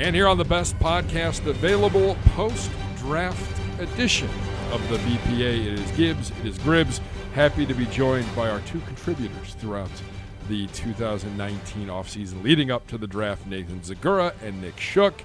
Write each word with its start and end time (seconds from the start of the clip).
And 0.00 0.16
here 0.16 0.26
on 0.26 0.38
the 0.38 0.46
best 0.46 0.78
podcast 0.78 1.44
available, 1.44 2.16
post 2.34 2.70
draft 2.96 3.60
edition 3.78 4.30
of 4.72 4.80
the 4.88 4.96
BPA, 4.96 5.66
it 5.66 5.78
is 5.78 5.90
Gibbs, 5.90 6.30
it 6.40 6.46
is 6.46 6.58
Gribbs. 6.60 7.02
Happy 7.34 7.66
to 7.66 7.74
be 7.74 7.84
joined 7.84 8.26
by 8.34 8.48
our 8.48 8.60
two 8.60 8.80
contributors 8.80 9.52
throughout 9.58 9.90
the 10.48 10.68
2019 10.68 11.88
offseason 11.88 12.42
leading 12.42 12.70
up 12.70 12.86
to 12.86 12.96
the 12.96 13.06
draft, 13.06 13.46
Nathan 13.46 13.80
Zegura 13.80 14.32
and 14.42 14.62
Nick 14.62 14.80
Shook. 14.80 15.22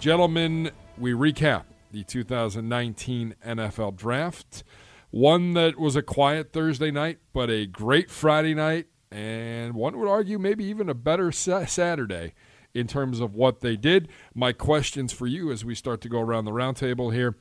Gentlemen, 0.00 0.72
we 0.98 1.12
recap 1.12 1.62
the 1.92 2.02
2019 2.02 3.36
NFL 3.46 3.94
draft. 3.94 4.64
One 5.12 5.54
that 5.54 5.78
was 5.78 5.94
a 5.94 6.02
quiet 6.02 6.52
Thursday 6.52 6.90
night, 6.90 7.20
but 7.32 7.48
a 7.48 7.64
great 7.64 8.10
Friday 8.10 8.54
night, 8.54 8.86
and 9.08 9.74
one 9.74 9.96
would 9.96 10.08
argue 10.08 10.40
maybe 10.40 10.64
even 10.64 10.88
a 10.88 10.94
better 10.94 11.30
Saturday 11.30 12.34
in 12.76 12.86
terms 12.86 13.20
of 13.20 13.34
what 13.34 13.60
they 13.60 13.76
did. 13.76 14.08
My 14.34 14.52
questions 14.52 15.12
for 15.12 15.26
you 15.26 15.50
as 15.50 15.64
we 15.64 15.74
start 15.74 16.00
to 16.02 16.08
go 16.08 16.20
around 16.20 16.44
the 16.44 16.52
roundtable 16.52 17.12
here. 17.12 17.36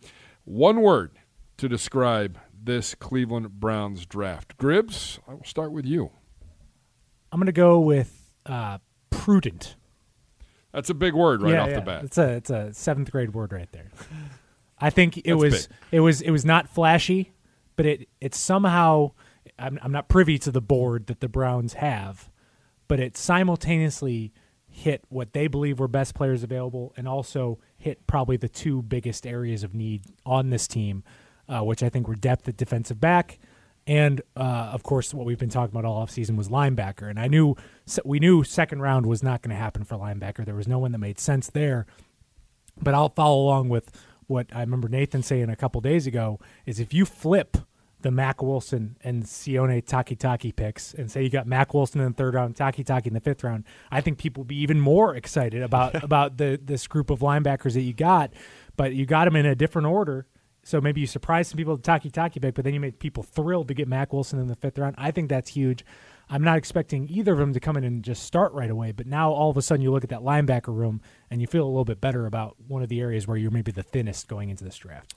One 0.45 0.81
word 0.81 1.11
to 1.57 1.67
describe 1.67 2.39
this 2.63 2.95
Cleveland 2.95 3.59
Browns 3.59 4.05
draft. 4.05 4.57
Gribbs, 4.57 5.19
I 5.27 5.33
will 5.33 5.43
start 5.43 5.71
with 5.71 5.85
you. 5.85 6.11
I'm 7.31 7.39
going 7.39 7.47
to 7.47 7.51
go 7.51 7.79
with 7.79 8.31
uh, 8.45 8.79
prudent. 9.09 9.75
That's 10.71 10.89
a 10.89 10.93
big 10.93 11.13
word 11.13 11.41
right 11.41 11.53
yeah, 11.53 11.63
off 11.63 11.69
yeah. 11.69 11.75
the 11.75 11.81
bat. 11.81 12.03
It's 12.03 12.17
a 12.17 12.29
it's 12.33 12.49
a 12.49 12.73
seventh 12.73 13.11
grade 13.11 13.33
word 13.33 13.53
right 13.53 13.71
there. 13.71 13.91
I 14.79 14.89
think 14.89 15.17
it 15.17 15.23
That's 15.25 15.41
was 15.41 15.67
big. 15.67 15.77
it 15.91 15.99
was 16.01 16.21
it 16.21 16.31
was 16.31 16.43
not 16.43 16.69
flashy, 16.69 17.33
but 17.75 17.85
it 17.85 18.09
it 18.19 18.35
somehow 18.35 19.11
I'm 19.57 19.79
I'm 19.81 19.91
not 19.91 20.09
privy 20.09 20.37
to 20.39 20.51
the 20.51 20.61
board 20.61 21.07
that 21.07 21.21
the 21.21 21.29
Browns 21.29 21.73
have, 21.73 22.29
but 22.87 22.99
it 22.99 23.15
simultaneously 23.15 24.33
hit 24.75 25.05
what 25.07 25.31
they 25.31 25.47
believe 25.47 25.79
were 25.79 25.87
best 25.87 26.13
players 26.13 26.43
available 26.43 26.93
and 26.97 27.07
also 27.07 27.57
hit 27.77 28.05
probably 28.07 28.35
the 28.35 28.49
two 28.49 28.81
biggest 28.81 29.25
areas 29.25 29.63
of 29.63 29.73
need 29.73 30.03
on 30.25 30.49
this 30.49 30.67
team, 30.67 31.01
uh, 31.47 31.61
which 31.61 31.81
I 31.81 31.87
think 31.87 32.09
were 32.09 32.15
depth 32.15 32.45
at 32.49 32.57
defensive 32.57 32.99
back. 32.99 33.39
And 33.87 34.21
uh, 34.35 34.71
of 34.73 34.83
course 34.83 35.13
what 35.13 35.25
we've 35.25 35.39
been 35.39 35.49
talking 35.49 35.73
about 35.73 35.85
all 35.85 36.05
offseason 36.05 36.35
was 36.35 36.49
linebacker. 36.49 37.09
And 37.09 37.17
i 37.17 37.27
knew 37.27 37.55
we 38.03 38.19
knew 38.19 38.43
second 38.43 38.81
round 38.81 39.05
was 39.05 39.23
not 39.23 39.41
going 39.41 39.55
to 39.55 39.55
happen 39.55 39.85
for 39.85 39.95
linebacker. 39.95 40.43
There 40.43 40.55
was 40.55 40.67
no 40.67 40.77
one 40.77 40.91
that 40.91 40.97
made 40.97 41.19
sense 41.19 41.49
there. 41.49 41.85
But 42.81 42.93
i'll 42.93 43.09
follow 43.09 43.41
along 43.41 43.69
with 43.69 43.91
what 44.27 44.47
i 44.51 44.59
remember 44.59 44.89
nathan 44.89 45.23
saying 45.23 45.49
a 45.49 45.55
couple 45.55 45.79
days 45.79 46.05
ago 46.05 46.39
is 46.65 46.81
if 46.81 46.93
you 46.93 47.05
flip 47.05 47.57
the 48.05 48.11
Mack 48.11 48.41
Wilson 48.41 48.95
and 49.03 49.23
Sione 49.23 49.83
Takitaki 49.83 50.55
picks 50.55 50.93
and 50.93 51.11
say 51.11 51.23
you 51.23 51.29
got 51.29 51.47
Mack 51.47 51.73
Wilson 51.73 52.01
in 52.01 52.07
the 52.07 52.13
third 52.13 52.35
round, 52.35 52.55
Takitaki 52.55 53.07
in 53.07 53.13
the 53.13 53.19
fifth 53.19 53.43
round, 53.43 53.63
I 53.91 53.99
think 53.99 54.17
people 54.17 54.41
will 54.41 54.47
be 54.47 54.61
even 54.61 54.79
more 54.79 55.15
excited 55.15 55.61
about 55.61 55.95
about 56.03 56.37
the 56.37 56.59
this 56.63 56.87
group 56.87 57.09
of 57.09 57.19
linebackers 57.19 57.73
that 57.73 57.81
you 57.81 57.93
got. 57.93 58.31
But 58.77 58.93
you 58.93 59.05
got 59.05 59.25
them 59.25 59.35
in 59.35 59.45
a 59.45 59.55
different 59.55 59.87
order 59.87 60.27
so 60.65 60.81
maybe 60.81 60.99
you 60.99 61.05
surprised 61.05 61.51
some 61.51 61.57
people 61.57 61.73
with 61.73 61.83
Takitaki 61.83 62.41
pick, 62.41 62.55
but 62.55 62.63
then 62.65 62.73
you 62.73 62.79
made 62.79 62.97
people 62.97 63.21
thrilled 63.21 63.67
to 63.67 63.75
get 63.75 63.87
Mack 63.87 64.11
Wilson 64.11 64.39
in 64.39 64.47
the 64.47 64.55
fifth 64.55 64.79
round. 64.79 64.95
I 64.97 65.11
think 65.11 65.29
that's 65.29 65.51
huge. 65.51 65.85
I'm 66.27 66.41
not 66.41 66.57
expecting 66.57 67.07
either 67.07 67.33
of 67.33 67.37
them 67.37 67.53
to 67.53 67.59
come 67.59 67.77
in 67.77 67.83
and 67.83 68.03
just 68.03 68.23
start 68.23 68.51
right 68.51 68.71
away, 68.71 68.91
but 68.91 69.05
now 69.05 69.31
all 69.31 69.51
of 69.51 69.57
a 69.57 69.61
sudden 69.61 69.83
you 69.83 69.91
look 69.91 70.03
at 70.03 70.09
that 70.09 70.21
linebacker 70.21 70.75
room 70.75 71.01
and 71.29 71.39
you 71.39 71.45
feel 71.45 71.65
a 71.65 71.69
little 71.69 71.85
bit 71.85 72.01
better 72.01 72.25
about 72.25 72.55
one 72.67 72.81
of 72.81 72.89
the 72.89 72.99
areas 72.99 73.27
where 73.27 73.37
you're 73.37 73.51
maybe 73.51 73.71
the 73.71 73.83
thinnest 73.83 74.27
going 74.27 74.49
into 74.49 74.63
this 74.63 74.75
draft. 74.75 75.13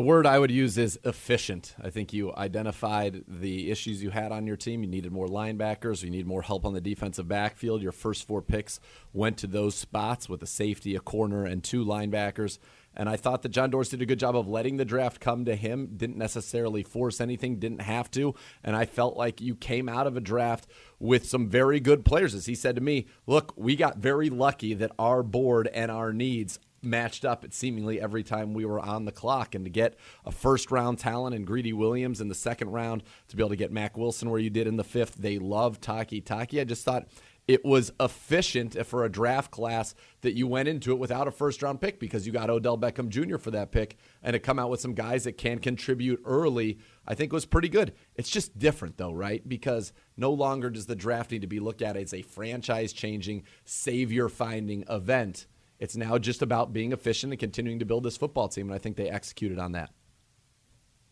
The 0.00 0.06
word 0.06 0.26
I 0.26 0.38
would 0.38 0.50
use 0.50 0.78
is 0.78 0.98
efficient. 1.04 1.74
I 1.78 1.90
think 1.90 2.14
you 2.14 2.32
identified 2.34 3.22
the 3.28 3.70
issues 3.70 4.02
you 4.02 4.08
had 4.08 4.32
on 4.32 4.46
your 4.46 4.56
team. 4.56 4.82
You 4.82 4.88
needed 4.88 5.12
more 5.12 5.26
linebackers. 5.26 6.02
You 6.02 6.08
need 6.08 6.26
more 6.26 6.40
help 6.40 6.64
on 6.64 6.72
the 6.72 6.80
defensive 6.80 7.28
backfield. 7.28 7.82
Your 7.82 7.92
first 7.92 8.26
four 8.26 8.40
picks 8.40 8.80
went 9.12 9.36
to 9.36 9.46
those 9.46 9.74
spots 9.74 10.26
with 10.26 10.42
a 10.42 10.46
safety, 10.46 10.96
a 10.96 11.00
corner, 11.00 11.44
and 11.44 11.62
two 11.62 11.84
linebackers. 11.84 12.58
And 12.96 13.10
I 13.10 13.16
thought 13.16 13.42
that 13.42 13.50
John 13.50 13.68
Dorsey 13.68 13.98
did 13.98 14.04
a 14.04 14.06
good 14.06 14.18
job 14.18 14.34
of 14.34 14.48
letting 14.48 14.78
the 14.78 14.86
draft 14.86 15.20
come 15.20 15.44
to 15.44 15.54
him, 15.54 15.90
didn't 15.98 16.16
necessarily 16.16 16.82
force 16.82 17.20
anything, 17.20 17.58
didn't 17.58 17.82
have 17.82 18.10
to. 18.12 18.34
And 18.64 18.74
I 18.74 18.86
felt 18.86 19.18
like 19.18 19.42
you 19.42 19.54
came 19.54 19.86
out 19.86 20.06
of 20.06 20.16
a 20.16 20.20
draft 20.20 20.66
with 20.98 21.28
some 21.28 21.46
very 21.46 21.78
good 21.78 22.06
players. 22.06 22.34
As 22.34 22.46
he 22.46 22.54
said 22.54 22.74
to 22.76 22.80
me, 22.80 23.06
look, 23.26 23.52
we 23.54 23.76
got 23.76 23.98
very 23.98 24.30
lucky 24.30 24.72
that 24.72 24.92
our 24.98 25.22
board 25.22 25.68
and 25.74 25.90
our 25.90 26.14
needs 26.14 26.58
matched 26.82 27.24
up 27.24 27.44
at 27.44 27.54
seemingly 27.54 28.00
every 28.00 28.22
time 28.22 28.54
we 28.54 28.64
were 28.64 28.80
on 28.80 29.04
the 29.04 29.12
clock. 29.12 29.54
And 29.54 29.64
to 29.64 29.70
get 29.70 29.96
a 30.24 30.30
first 30.30 30.70
round 30.70 30.98
talent 30.98 31.34
and 31.34 31.46
Greedy 31.46 31.72
Williams 31.72 32.20
in 32.20 32.28
the 32.28 32.34
second 32.34 32.70
round, 32.70 33.02
to 33.28 33.36
be 33.36 33.42
able 33.42 33.50
to 33.50 33.56
get 33.56 33.72
Mack 33.72 33.96
Wilson 33.96 34.30
where 34.30 34.40
you 34.40 34.50
did 34.50 34.66
in 34.66 34.76
the 34.76 34.84
fifth, 34.84 35.16
they 35.16 35.38
love 35.38 35.80
Takitaki. 35.80 36.60
I 36.60 36.64
just 36.64 36.84
thought 36.84 37.06
it 37.50 37.64
was 37.64 37.92
efficient 37.98 38.86
for 38.86 39.04
a 39.04 39.10
draft 39.10 39.50
class 39.50 39.94
that 40.20 40.36
you 40.36 40.46
went 40.46 40.68
into 40.68 40.92
it 40.92 41.00
without 41.00 41.26
a 41.26 41.32
first 41.32 41.62
round 41.62 41.80
pick 41.80 41.98
because 41.98 42.24
you 42.24 42.32
got 42.32 42.48
Odell 42.48 42.78
Beckham 42.78 43.08
Jr. 43.08 43.38
for 43.38 43.50
that 43.50 43.72
pick 43.72 43.96
and 44.22 44.34
to 44.34 44.38
come 44.38 44.60
out 44.60 44.70
with 44.70 44.80
some 44.80 44.94
guys 44.94 45.24
that 45.24 45.36
can 45.36 45.58
contribute 45.58 46.22
early, 46.24 46.78
I 47.08 47.14
think 47.14 47.32
was 47.32 47.46
pretty 47.46 47.68
good. 47.68 47.92
It's 48.14 48.30
just 48.30 48.56
different 48.56 48.98
though, 48.98 49.12
right? 49.12 49.46
Because 49.48 49.92
no 50.16 50.30
longer 50.30 50.70
does 50.70 50.86
the 50.86 50.94
draft 50.94 51.32
need 51.32 51.40
to 51.40 51.48
be 51.48 51.58
looked 51.58 51.82
at 51.82 51.96
as 51.96 52.14
a 52.14 52.22
franchise 52.22 52.92
changing, 52.92 53.42
savior 53.64 54.28
finding 54.28 54.84
event. 54.88 55.46
It's 55.80 55.96
now 55.96 56.18
just 56.18 56.42
about 56.42 56.72
being 56.72 56.92
efficient 56.92 57.32
and 57.32 57.40
continuing 57.40 57.80
to 57.80 57.84
build 57.84 58.04
this 58.04 58.16
football 58.16 58.48
team, 58.48 58.68
and 58.68 58.74
I 58.74 58.78
think 58.78 58.96
they 58.96 59.08
executed 59.10 59.58
on 59.58 59.72
that. 59.72 59.90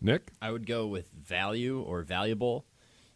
Nick? 0.00 0.30
I 0.40 0.52
would 0.52 0.66
go 0.66 0.86
with 0.86 1.10
value 1.10 1.80
or 1.80 2.02
valuable. 2.02 2.66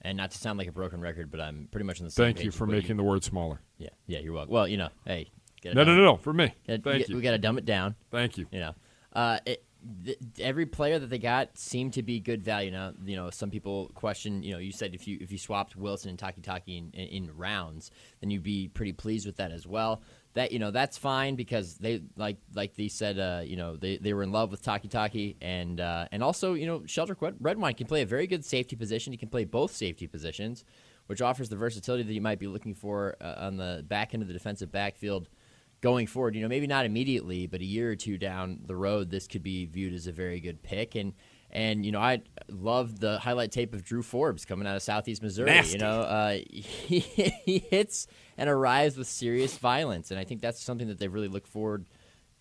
And 0.05 0.17
not 0.17 0.33
to 0.33 0.39
sound 0.39 0.59
like 0.59 0.67
a 0.67 0.73
broken 0.73 1.01
record, 1.01 1.31
but 1.31 1.41
I'm 1.41 1.69
pretty 1.71 1.85
much 1.85 2.01
on 2.01 2.07
the 2.07 2.11
same 2.11 2.25
Thank 2.25 2.39
page 2.39 2.47
you 2.47 2.51
for 2.51 2.67
what 2.67 2.75
making 2.75 2.97
the 2.97 3.05
word 3.05 3.23
smaller. 3.23 3.61
Yeah, 3.79 3.91
yeah, 4.07 4.19
you're 4.19 4.33
welcome. 4.33 4.53
Well, 4.53 4.67
you 4.67 4.77
know, 4.77 4.89
hey, 5.07 5.31
get 5.61 5.73
it 5.73 5.75
No, 5.77 5.85
no, 5.85 5.95
no, 5.95 6.03
no, 6.03 6.17
for 6.17 6.33
me. 6.33 6.53
Gotta- 6.67 6.83
Thank 6.83 7.07
we, 7.07 7.13
you. 7.13 7.17
We 7.17 7.23
got 7.23 7.31
to 7.33 7.39
dumb 7.39 7.57
it 7.57 7.65
down. 7.65 7.95
Thank 8.11 8.37
you. 8.37 8.47
You 8.51 8.59
know, 8.59 8.75
uh, 9.13 9.39
it, 9.47 9.65
th- 10.05 10.19
every 10.41 10.67
player 10.67 10.99
that 10.99 11.09
they 11.09 11.19
got 11.19 11.57
seemed 11.57 11.93
to 11.93 12.03
be 12.03 12.19
good 12.19 12.43
value. 12.43 12.73
Now, 12.73 12.95
you 13.05 13.15
know, 13.15 13.31
some 13.31 13.49
people 13.49 13.93
question. 13.95 14.43
You 14.43 14.55
know, 14.55 14.59
you 14.59 14.73
said 14.73 14.93
if 14.93 15.07
you 15.07 15.19
if 15.21 15.31
you 15.31 15.39
swapped 15.39 15.77
Wilson 15.77 16.11
and 16.11 16.19
Takitaki 16.19 16.79
in, 16.79 16.91
in, 16.95 17.27
in 17.27 17.37
rounds, 17.37 17.93
then 18.21 18.31
you'd 18.31 18.43
be 18.43 18.67
pretty 18.67 18.93
pleased 18.93 19.25
with 19.25 19.37
that 19.37 19.53
as 19.53 19.69
well. 19.69 20.03
That 20.35 20.51
you 20.51 20.59
know, 20.59 20.71
that's 20.71 20.97
fine 20.97 21.35
because 21.37 21.75
they 21.75 22.03
like 22.17 22.39
like 22.55 22.75
they 22.75 22.89
said. 22.89 23.19
Uh, 23.19 23.43
you 23.45 23.57
know, 23.57 23.77
they, 23.77 23.99
they 23.99 24.15
were 24.15 24.23
in 24.23 24.33
love 24.33 24.51
with 24.51 24.63
Takitaki, 24.63 25.37
and 25.43 25.79
uh, 25.81 26.09
and 26.11 26.23
also 26.23 26.55
you 26.55 26.67
know, 26.67 26.81
Sheldrick 26.81 27.21
Red- 27.21 27.37
Redwine 27.39 27.75
can 27.75 27.87
play 27.87 28.03
a 28.03 28.07
very 28.07 28.27
good 28.27 28.45
safety 28.45 28.75
position. 28.75 29.13
He 29.13 29.19
can 29.19 29.29
play 29.29 29.45
both 29.45 29.73
safety 29.73 30.07
positions, 30.07 30.65
which 31.07 31.21
offers 31.21 31.51
the 31.51 31.57
versatility 31.57 32.03
that 32.05 32.15
you 32.15 32.23
might 32.23 32.39
be 32.39 32.47
looking 32.47 32.75
for 32.75 33.17
uh, 33.21 33.35
on 33.39 33.59
the 33.59 33.85
back 33.87 34.15
end 34.15 34.23
of 34.23 34.29
the 34.29 34.35
defensive 34.35 34.73
backfield 34.73 35.29
going 35.83 36.07
forward. 36.07 36.35
You 36.35 36.41
know, 36.41 36.49
maybe 36.49 36.67
not 36.67 36.87
immediately, 36.87 37.47
but 37.47 37.61
a 37.61 37.65
year 37.65 37.91
or 37.91 37.97
two 37.97 38.17
down 38.17 38.61
the 38.65 38.77
road, 38.77 39.11
this 39.11 39.27
could 39.27 39.43
be 39.43 39.67
viewed 39.67 39.93
as 39.93 40.07
a 40.07 40.13
very 40.13 40.41
good 40.41 40.63
pick. 40.63 40.95
And 40.95 41.13
and 41.53 41.85
you 41.85 41.93
know, 41.93 42.01
I 42.01 42.23
love 42.49 42.99
the 42.99 43.19
highlight 43.19 43.53
tape 43.53 43.75
of 43.75 43.85
Drew 43.85 44.03
Forbes 44.03 44.45
coming 44.45 44.67
out 44.67 44.77
of 44.77 44.83
Southeast 44.83 45.23
Missouri. 45.23 45.51
Nasty. 45.51 45.75
You 45.75 45.79
know, 45.79 46.01
uh, 46.01 46.39
he, 46.49 47.01
he 47.45 47.59
hits 47.59 48.07
and 48.39 48.49
arrives 48.49 48.97
with 48.97 49.07
serious 49.07 49.59
violence, 49.59 50.11
and 50.11 50.19
I 50.19 50.25
think 50.25 50.41
that's 50.41 50.63
something 50.63 50.89
that 50.89 50.99
they 50.99 51.09
really 51.09 51.29
look 51.29 51.47
forward 51.47 51.87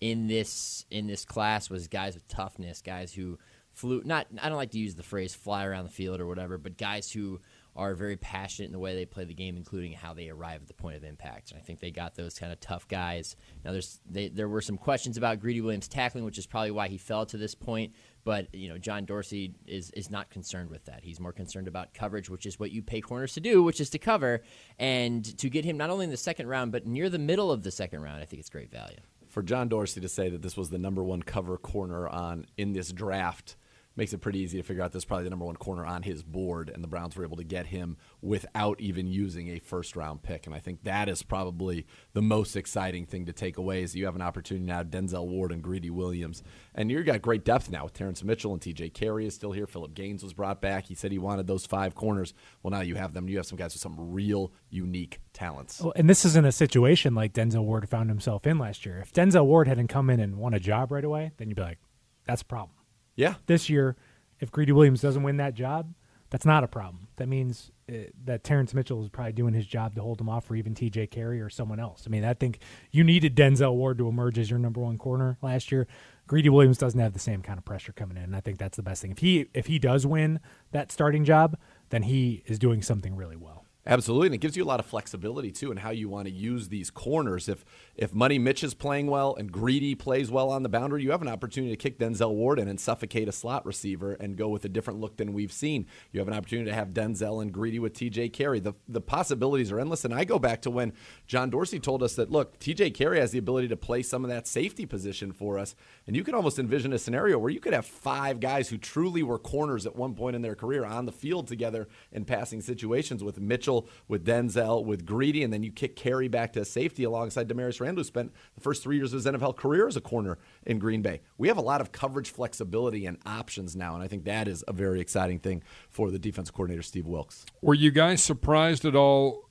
in 0.00 0.26
this 0.26 0.86
in 0.90 1.06
this 1.06 1.24
class 1.24 1.70
was 1.70 1.88
guys 1.88 2.14
with 2.14 2.26
toughness, 2.26 2.82
guys 2.82 3.12
who 3.12 3.38
flew. 3.72 4.02
Not 4.04 4.26
I 4.40 4.48
don't 4.48 4.58
like 4.58 4.72
to 4.72 4.78
use 4.78 4.94
the 4.94 5.02
phrase 5.02 5.34
"fly 5.34 5.64
around 5.64 5.84
the 5.84 5.90
field" 5.90 6.20
or 6.20 6.26
whatever, 6.26 6.56
but 6.58 6.78
guys 6.78 7.10
who 7.10 7.38
are 7.74 7.94
very 7.94 8.16
passionate 8.16 8.66
in 8.66 8.72
the 8.72 8.78
way 8.78 8.94
they 8.94 9.06
play 9.06 9.24
the 9.24 9.32
game, 9.32 9.56
including 9.56 9.92
how 9.92 10.12
they 10.12 10.28
arrive 10.28 10.60
at 10.60 10.68
the 10.68 10.74
point 10.74 10.96
of 10.96 11.04
impact. 11.04 11.50
And 11.50 11.58
I 11.58 11.62
think 11.62 11.80
they 11.80 11.90
got 11.90 12.14
those 12.14 12.38
kind 12.38 12.52
of 12.52 12.60
tough 12.60 12.86
guys. 12.86 13.34
Now, 13.64 13.72
there's 13.72 14.00
they, 14.10 14.28
there 14.28 14.48
were 14.48 14.60
some 14.60 14.76
questions 14.76 15.16
about 15.16 15.40
Greedy 15.40 15.60
Williams 15.60 15.88
tackling, 15.88 16.24
which 16.24 16.38
is 16.38 16.46
probably 16.46 16.70
why 16.70 16.88
he 16.88 16.98
fell 16.98 17.24
to 17.26 17.38
this 17.38 17.54
point. 17.54 17.94
But 18.24 18.54
you 18.54 18.68
know, 18.68 18.78
John 18.78 19.04
Dorsey 19.04 19.54
is 19.66 19.90
is 19.90 20.10
not 20.10 20.30
concerned 20.30 20.70
with 20.70 20.84
that. 20.84 21.00
He's 21.02 21.18
more 21.18 21.32
concerned 21.32 21.68
about 21.68 21.94
coverage, 21.94 22.30
which 22.30 22.46
is 22.46 22.58
what 22.58 22.70
you 22.70 22.82
pay 22.82 23.00
corners 23.00 23.34
to 23.34 23.40
do, 23.40 23.62
which 23.62 23.80
is 23.80 23.90
to 23.90 23.98
cover. 23.98 24.42
And 24.78 25.24
to 25.38 25.50
get 25.50 25.64
him 25.64 25.76
not 25.76 25.90
only 25.90 26.04
in 26.04 26.10
the 26.10 26.16
second 26.16 26.46
round, 26.46 26.72
but 26.72 26.86
near 26.86 27.10
the 27.10 27.18
middle 27.18 27.50
of 27.50 27.62
the 27.62 27.70
second 27.70 28.02
round, 28.02 28.22
I 28.22 28.24
think 28.24 28.40
it's 28.40 28.50
great 28.50 28.70
value. 28.70 28.98
For 29.28 29.42
John 29.42 29.68
Dorsey 29.68 30.00
to 30.00 30.08
say 30.08 30.28
that 30.28 30.42
this 30.42 30.56
was 30.56 30.70
the 30.70 30.78
number 30.78 31.02
one 31.02 31.22
cover 31.22 31.56
corner 31.56 32.08
on 32.08 32.46
in 32.56 32.74
this 32.74 32.92
draft 32.92 33.56
makes 33.96 34.12
it 34.12 34.18
pretty 34.18 34.40
easy 34.40 34.58
to 34.58 34.64
figure 34.64 34.82
out 34.82 34.92
this 34.92 35.00
is 35.00 35.04
probably 35.04 35.24
the 35.24 35.30
number 35.30 35.44
one 35.44 35.56
corner 35.56 35.84
on 35.84 36.02
his 36.02 36.22
board, 36.22 36.70
and 36.70 36.82
the 36.82 36.88
Browns 36.88 37.16
were 37.16 37.24
able 37.24 37.36
to 37.36 37.44
get 37.44 37.66
him 37.66 37.96
without 38.20 38.80
even 38.80 39.06
using 39.06 39.48
a 39.48 39.58
first 39.58 39.96
round 39.96 40.22
pick. 40.22 40.46
And 40.46 40.54
I 40.54 40.58
think 40.58 40.84
that 40.84 41.08
is 41.08 41.22
probably 41.22 41.86
the 42.12 42.22
most 42.22 42.56
exciting 42.56 43.06
thing 43.06 43.26
to 43.26 43.32
take 43.32 43.58
away 43.58 43.82
is 43.82 43.94
you 43.94 44.06
have 44.06 44.16
an 44.16 44.22
opportunity 44.22 44.66
now, 44.66 44.82
Denzel 44.82 45.26
Ward 45.26 45.52
and 45.52 45.62
Greedy 45.62 45.90
Williams. 45.90 46.42
And 46.74 46.90
you've 46.90 47.06
got 47.06 47.22
great 47.22 47.44
depth 47.44 47.70
now 47.70 47.84
with 47.84 47.92
Terrance 47.92 48.24
Mitchell 48.24 48.52
and 48.52 48.60
TJ 48.60 48.94
Carrie 48.94 49.26
is 49.26 49.34
still 49.34 49.52
here. 49.52 49.66
Philip 49.66 49.94
Gaines 49.94 50.22
was 50.22 50.32
brought 50.32 50.60
back. 50.60 50.86
He 50.86 50.94
said 50.94 51.12
he 51.12 51.18
wanted 51.18 51.46
those 51.46 51.66
five 51.66 51.94
corners. 51.94 52.34
Well, 52.62 52.70
now 52.70 52.80
you 52.80 52.94
have 52.96 53.12
them. 53.12 53.28
You 53.28 53.36
have 53.38 53.46
some 53.46 53.58
guys 53.58 53.74
with 53.74 53.82
some 53.82 53.96
real 54.12 54.52
unique 54.70 55.20
talents. 55.32 55.80
Well, 55.80 55.92
and 55.96 56.08
this 56.08 56.24
isn't 56.24 56.44
a 56.44 56.52
situation 56.52 57.14
like 57.14 57.32
Denzel 57.32 57.64
Ward 57.64 57.88
found 57.88 58.08
himself 58.08 58.46
in 58.46 58.58
last 58.58 58.86
year. 58.86 58.98
If 58.98 59.12
Denzel 59.12 59.46
Ward 59.46 59.68
hadn't 59.68 59.88
come 59.88 60.10
in 60.10 60.20
and 60.20 60.36
won 60.36 60.54
a 60.54 60.60
job 60.60 60.92
right 60.92 61.04
away, 61.04 61.32
then 61.36 61.48
you'd 61.48 61.56
be 61.56 61.62
like, 61.62 61.78
that's 62.26 62.42
a 62.42 62.46
problem. 62.46 62.76
Yeah. 63.16 63.34
This 63.46 63.68
year, 63.68 63.96
if 64.40 64.50
Greedy 64.50 64.72
Williams 64.72 65.00
doesn't 65.00 65.22
win 65.22 65.36
that 65.38 65.54
job, 65.54 65.94
That's 66.30 66.46
not 66.46 66.64
a 66.64 66.66
problem. 66.66 67.08
That 67.16 67.28
means 67.28 67.70
uh, 67.90 68.08
that 68.24 68.42
Terrance 68.42 68.72
Mitchell 68.72 69.02
is 69.02 69.10
probably 69.10 69.34
doing 69.34 69.52
his 69.52 69.66
job 69.66 69.94
to 69.96 70.00
hold 70.00 70.18
him 70.18 70.30
off 70.30 70.46
for 70.46 70.56
even 70.56 70.74
TJ 70.74 71.10
Carrie 71.10 71.42
or 71.42 71.50
someone 71.50 71.78
else. 71.78 72.04
I 72.06 72.08
mean, 72.08 72.24
I 72.24 72.32
think 72.32 72.60
you 72.90 73.04
needed 73.04 73.36
Denzel 73.36 73.74
Ward 73.74 73.98
to 73.98 74.08
emerge 74.08 74.38
as 74.38 74.48
your 74.48 74.58
number 74.58 74.80
one 74.80 74.96
corner 74.96 75.36
last 75.42 75.70
year. 75.70 75.86
Greedy 76.26 76.48
Williams 76.48 76.78
doesn't 76.78 76.98
have 76.98 77.12
the 77.12 77.18
same 77.18 77.42
kind 77.42 77.58
of 77.58 77.66
pressure 77.66 77.92
coming 77.92 78.16
in. 78.16 78.22
And 78.22 78.34
I 78.34 78.40
think 78.40 78.56
that's 78.56 78.78
the 78.78 78.82
best 78.82 79.02
thing. 79.02 79.10
If 79.10 79.18
he 79.18 79.50
if 79.52 79.66
he 79.66 79.78
does 79.78 80.06
win 80.06 80.40
that 80.70 80.90
starting 80.90 81.26
job, 81.26 81.58
then 81.90 82.04
he 82.04 82.42
is 82.46 82.58
doing 82.58 82.80
something 82.80 83.14
really 83.14 83.36
well. 83.36 83.66
Absolutely, 83.84 84.28
and 84.28 84.34
it 84.36 84.38
gives 84.38 84.56
you 84.56 84.62
a 84.62 84.64
lot 84.64 84.78
of 84.80 84.86
flexibility 84.86 85.50
too 85.50 85.70
in 85.70 85.76
how 85.78 85.90
you 85.90 86.08
want 86.08 86.28
to 86.28 86.32
use 86.32 86.68
these 86.68 86.88
corners. 86.88 87.46
If 87.46 87.64
if 87.94 88.14
Money 88.14 88.38
Mitch 88.38 88.64
is 88.64 88.72
playing 88.72 89.08
well 89.08 89.34
and 89.34 89.52
Greedy 89.52 89.94
plays 89.94 90.30
well 90.30 90.48
on 90.48 90.62
the 90.62 90.68
boundary, 90.70 91.02
you 91.02 91.10
have 91.10 91.20
an 91.20 91.28
opportunity 91.28 91.76
to 91.76 91.76
kick 91.76 91.98
Denzel 91.98 92.32
Ward 92.32 92.58
in 92.58 92.66
and 92.66 92.80
suffocate 92.80 93.28
a 93.28 93.32
slot 93.32 93.66
receiver 93.66 94.14
and 94.14 94.36
go 94.36 94.48
with 94.48 94.64
a 94.64 94.68
different 94.68 94.98
look 94.98 95.18
than 95.18 95.34
we've 95.34 95.52
seen. 95.52 95.86
You 96.10 96.20
have 96.20 96.28
an 96.28 96.32
opportunity 96.32 96.70
to 96.70 96.74
have 96.74 96.88
Denzel 96.88 97.42
and 97.42 97.52
Greedy 97.52 97.78
with 97.78 97.92
TJ 97.92 98.32
Carrie. 98.32 98.60
The 98.60 98.72
the 98.88 99.02
possibilities 99.02 99.70
are 99.70 99.78
endless. 99.78 100.06
And 100.06 100.14
I 100.14 100.24
go 100.24 100.38
back 100.38 100.62
to 100.62 100.70
when 100.70 100.94
John 101.26 101.50
Dorsey 101.50 101.78
told 101.78 102.02
us 102.02 102.14
that 102.14 102.30
look, 102.30 102.58
TJ 102.58 102.94
Carrie 102.94 103.20
has 103.20 103.32
the 103.32 103.38
ability 103.38 103.68
to 103.68 103.76
play 103.76 104.02
some 104.02 104.24
of 104.24 104.30
that 104.30 104.46
safety 104.46 104.86
position 104.86 105.30
for 105.30 105.58
us, 105.58 105.74
and 106.06 106.16
you 106.16 106.24
can 106.24 106.34
almost 106.34 106.58
envision 106.58 106.94
a 106.94 106.98
scenario 106.98 107.38
where 107.38 107.50
you 107.50 107.60
could 107.60 107.74
have 107.74 107.84
five 107.84 108.40
guys 108.40 108.70
who 108.70 108.78
truly 108.78 109.22
were 109.22 109.38
corners 109.38 109.84
at 109.84 109.96
one 109.96 110.14
point 110.14 110.34
in 110.34 110.40
their 110.40 110.54
career 110.54 110.84
on 110.84 111.04
the 111.04 111.12
field 111.12 111.46
together 111.46 111.88
in 112.10 112.24
passing 112.24 112.62
situations 112.62 113.22
with 113.22 113.38
Mitchell 113.38 113.86
with 114.08 114.24
Denzel, 114.24 114.82
with 114.82 115.04
Greedy, 115.04 115.42
and 115.42 115.52
then 115.52 115.62
you 115.62 115.70
kick 115.70 115.94
Carrie 115.94 116.28
back 116.28 116.54
to 116.54 116.64
safety 116.64 117.04
alongside 117.04 117.48
Damarious 117.48 117.81
Randall, 117.82 118.00
who 118.00 118.06
spent 118.06 118.32
the 118.54 118.60
first 118.60 118.82
three 118.82 118.96
years 118.96 119.12
of 119.12 119.24
his 119.24 119.26
NFL 119.26 119.56
career 119.56 119.86
as 119.86 119.96
a 119.96 120.00
corner 120.00 120.38
in 120.64 120.78
Green 120.78 121.02
Bay. 121.02 121.20
We 121.38 121.48
have 121.48 121.56
a 121.56 121.62
lot 121.62 121.80
of 121.80 121.92
coverage 121.92 122.30
flexibility 122.30 123.06
and 123.06 123.18
options 123.26 123.76
now, 123.76 123.94
and 123.94 124.02
I 124.02 124.08
think 124.08 124.24
that 124.24 124.48
is 124.48 124.64
a 124.66 124.72
very 124.72 125.00
exciting 125.00 125.38
thing 125.38 125.62
for 125.88 126.10
the 126.10 126.18
defense 126.18 126.50
coordinator, 126.50 126.82
Steve 126.82 127.06
Wilks. 127.06 127.44
Were 127.60 127.74
you 127.74 127.90
guys 127.90 128.22
surprised 128.22 128.84
at 128.84 128.96
all? 128.96 129.48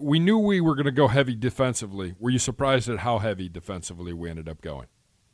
We 0.00 0.18
knew 0.18 0.38
we 0.38 0.60
were 0.60 0.74
going 0.74 0.86
to 0.86 0.92
go 0.92 1.08
heavy 1.08 1.36
defensively. 1.36 2.14
Were 2.18 2.30
you 2.30 2.38
surprised 2.38 2.88
at 2.88 3.00
how 3.00 3.18
heavy 3.18 3.48
defensively 3.48 4.12
we 4.12 4.30
ended 4.30 4.48
up 4.48 4.60
going? 4.60 4.86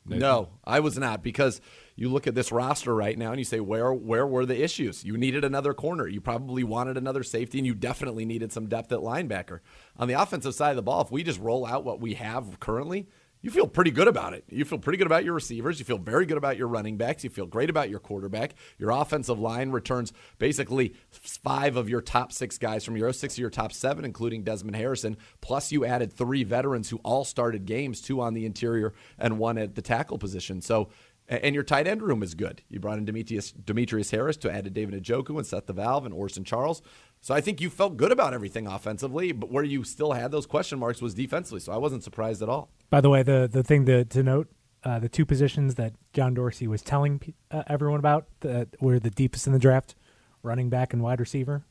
Nathan? 0.05 0.19
No, 0.19 0.49
I 0.65 0.79
was 0.79 0.97
not 0.97 1.23
because 1.23 1.61
you 1.95 2.09
look 2.09 2.27
at 2.27 2.35
this 2.35 2.51
roster 2.51 2.93
right 2.93 3.17
now 3.17 3.31
and 3.31 3.39
you 3.39 3.45
say 3.45 3.59
where 3.59 3.93
where 3.93 4.27
were 4.27 4.45
the 4.45 4.61
issues? 4.61 5.03
You 5.03 5.17
needed 5.17 5.43
another 5.43 5.73
corner. 5.73 6.07
You 6.07 6.21
probably 6.21 6.63
wanted 6.63 6.97
another 6.97 7.23
safety 7.23 7.57
and 7.59 7.67
you 7.67 7.73
definitely 7.73 8.25
needed 8.25 8.51
some 8.51 8.67
depth 8.67 8.91
at 8.91 8.99
linebacker. 8.99 9.59
On 9.97 10.07
the 10.07 10.19
offensive 10.19 10.55
side 10.55 10.71
of 10.71 10.75
the 10.75 10.81
ball, 10.81 11.01
if 11.01 11.11
we 11.11 11.23
just 11.23 11.39
roll 11.39 11.65
out 11.65 11.85
what 11.85 12.01
we 12.01 12.15
have 12.15 12.59
currently, 12.59 13.07
you 13.43 13.51
feel 13.51 13.67
pretty 13.67 13.91
good 13.91 14.07
about 14.07 14.33
it. 14.33 14.45
You 14.49 14.63
feel 14.63 14.79
pretty 14.79 14.97
good 14.97 15.05
about 15.05 15.25
your 15.25 15.33
receivers. 15.33 15.77
You 15.77 15.85
feel 15.85 15.97
very 15.97 16.25
good 16.25 16.37
about 16.37 16.57
your 16.57 16.69
running 16.69 16.95
backs. 16.95 17.25
You 17.25 17.29
feel 17.29 17.45
great 17.45 17.69
about 17.69 17.89
your 17.89 17.99
quarterback. 17.99 18.55
Your 18.79 18.89
offensive 18.91 19.37
line 19.37 19.71
returns 19.71 20.13
basically 20.39 20.95
five 21.11 21.75
of 21.75 21.89
your 21.89 21.99
top 21.99 22.31
six 22.31 22.57
guys 22.57 22.85
from 22.85 22.95
your 22.95 23.11
six 23.11 23.35
of 23.35 23.39
your 23.39 23.49
top 23.49 23.73
seven, 23.73 24.05
including 24.05 24.43
Desmond 24.43 24.77
Harrison. 24.77 25.17
Plus, 25.41 25.73
you 25.73 25.85
added 25.85 26.13
three 26.13 26.45
veterans 26.45 26.89
who 26.89 27.01
all 27.03 27.25
started 27.25 27.65
games, 27.65 28.01
two 28.01 28.21
on 28.21 28.33
the 28.33 28.45
interior 28.45 28.93
and 29.19 29.37
one 29.37 29.57
at 29.57 29.75
the 29.75 29.81
tackle 29.81 30.17
position. 30.17 30.61
So, 30.61 30.89
and 31.27 31.53
your 31.53 31.63
tight 31.63 31.87
end 31.87 32.01
room 32.01 32.23
is 32.23 32.35
good. 32.35 32.61
You 32.69 32.79
brought 32.79 32.97
in 32.97 33.05
Demetrius, 33.05 33.51
Demetrius 33.51 34.11
Harris 34.11 34.37
to 34.37 34.51
add 34.51 34.63
to 34.63 34.69
David 34.69 35.03
Njoku 35.03 35.37
and 35.37 35.45
Seth 35.45 35.65
DeValve 35.65 36.05
and 36.05 36.13
Orson 36.13 36.45
Charles. 36.45 36.81
So 37.23 37.33
I 37.33 37.39
think 37.39 37.61
you 37.61 37.69
felt 37.69 37.95
good 37.95 38.11
about 38.11 38.33
everything 38.33 38.67
offensively, 38.67 39.31
but 39.31 39.49
where 39.49 39.63
you 39.63 39.85
still 39.85 40.11
had 40.11 40.29
those 40.31 40.45
question 40.45 40.77
marks 40.77 41.01
was 41.01 41.13
defensively. 41.13 41.61
So 41.61 41.71
I 41.71 41.77
wasn't 41.77 42.03
surprised 42.03 42.41
at 42.41 42.49
all. 42.49 42.69
By 42.89 42.99
the 42.99 43.09
way, 43.09 43.23
the 43.23 43.49
the 43.49 43.63
thing 43.63 43.85
to, 43.85 44.03
to 44.03 44.23
note, 44.23 44.49
uh, 44.83 44.99
the 44.99 45.07
two 45.07 45.25
positions 45.25 45.75
that 45.75 45.93
John 46.11 46.33
Dorsey 46.33 46.67
was 46.67 46.81
telling 46.81 47.33
uh, 47.49 47.63
everyone 47.67 47.99
about 47.99 48.27
that 48.41 48.75
were 48.81 48.99
the 48.99 49.09
deepest 49.09 49.47
in 49.47 49.53
the 49.53 49.59
draft, 49.59 49.95
running 50.41 50.69
back 50.69 50.91
and 50.91 51.01
wide 51.01 51.21
receiver. 51.21 51.63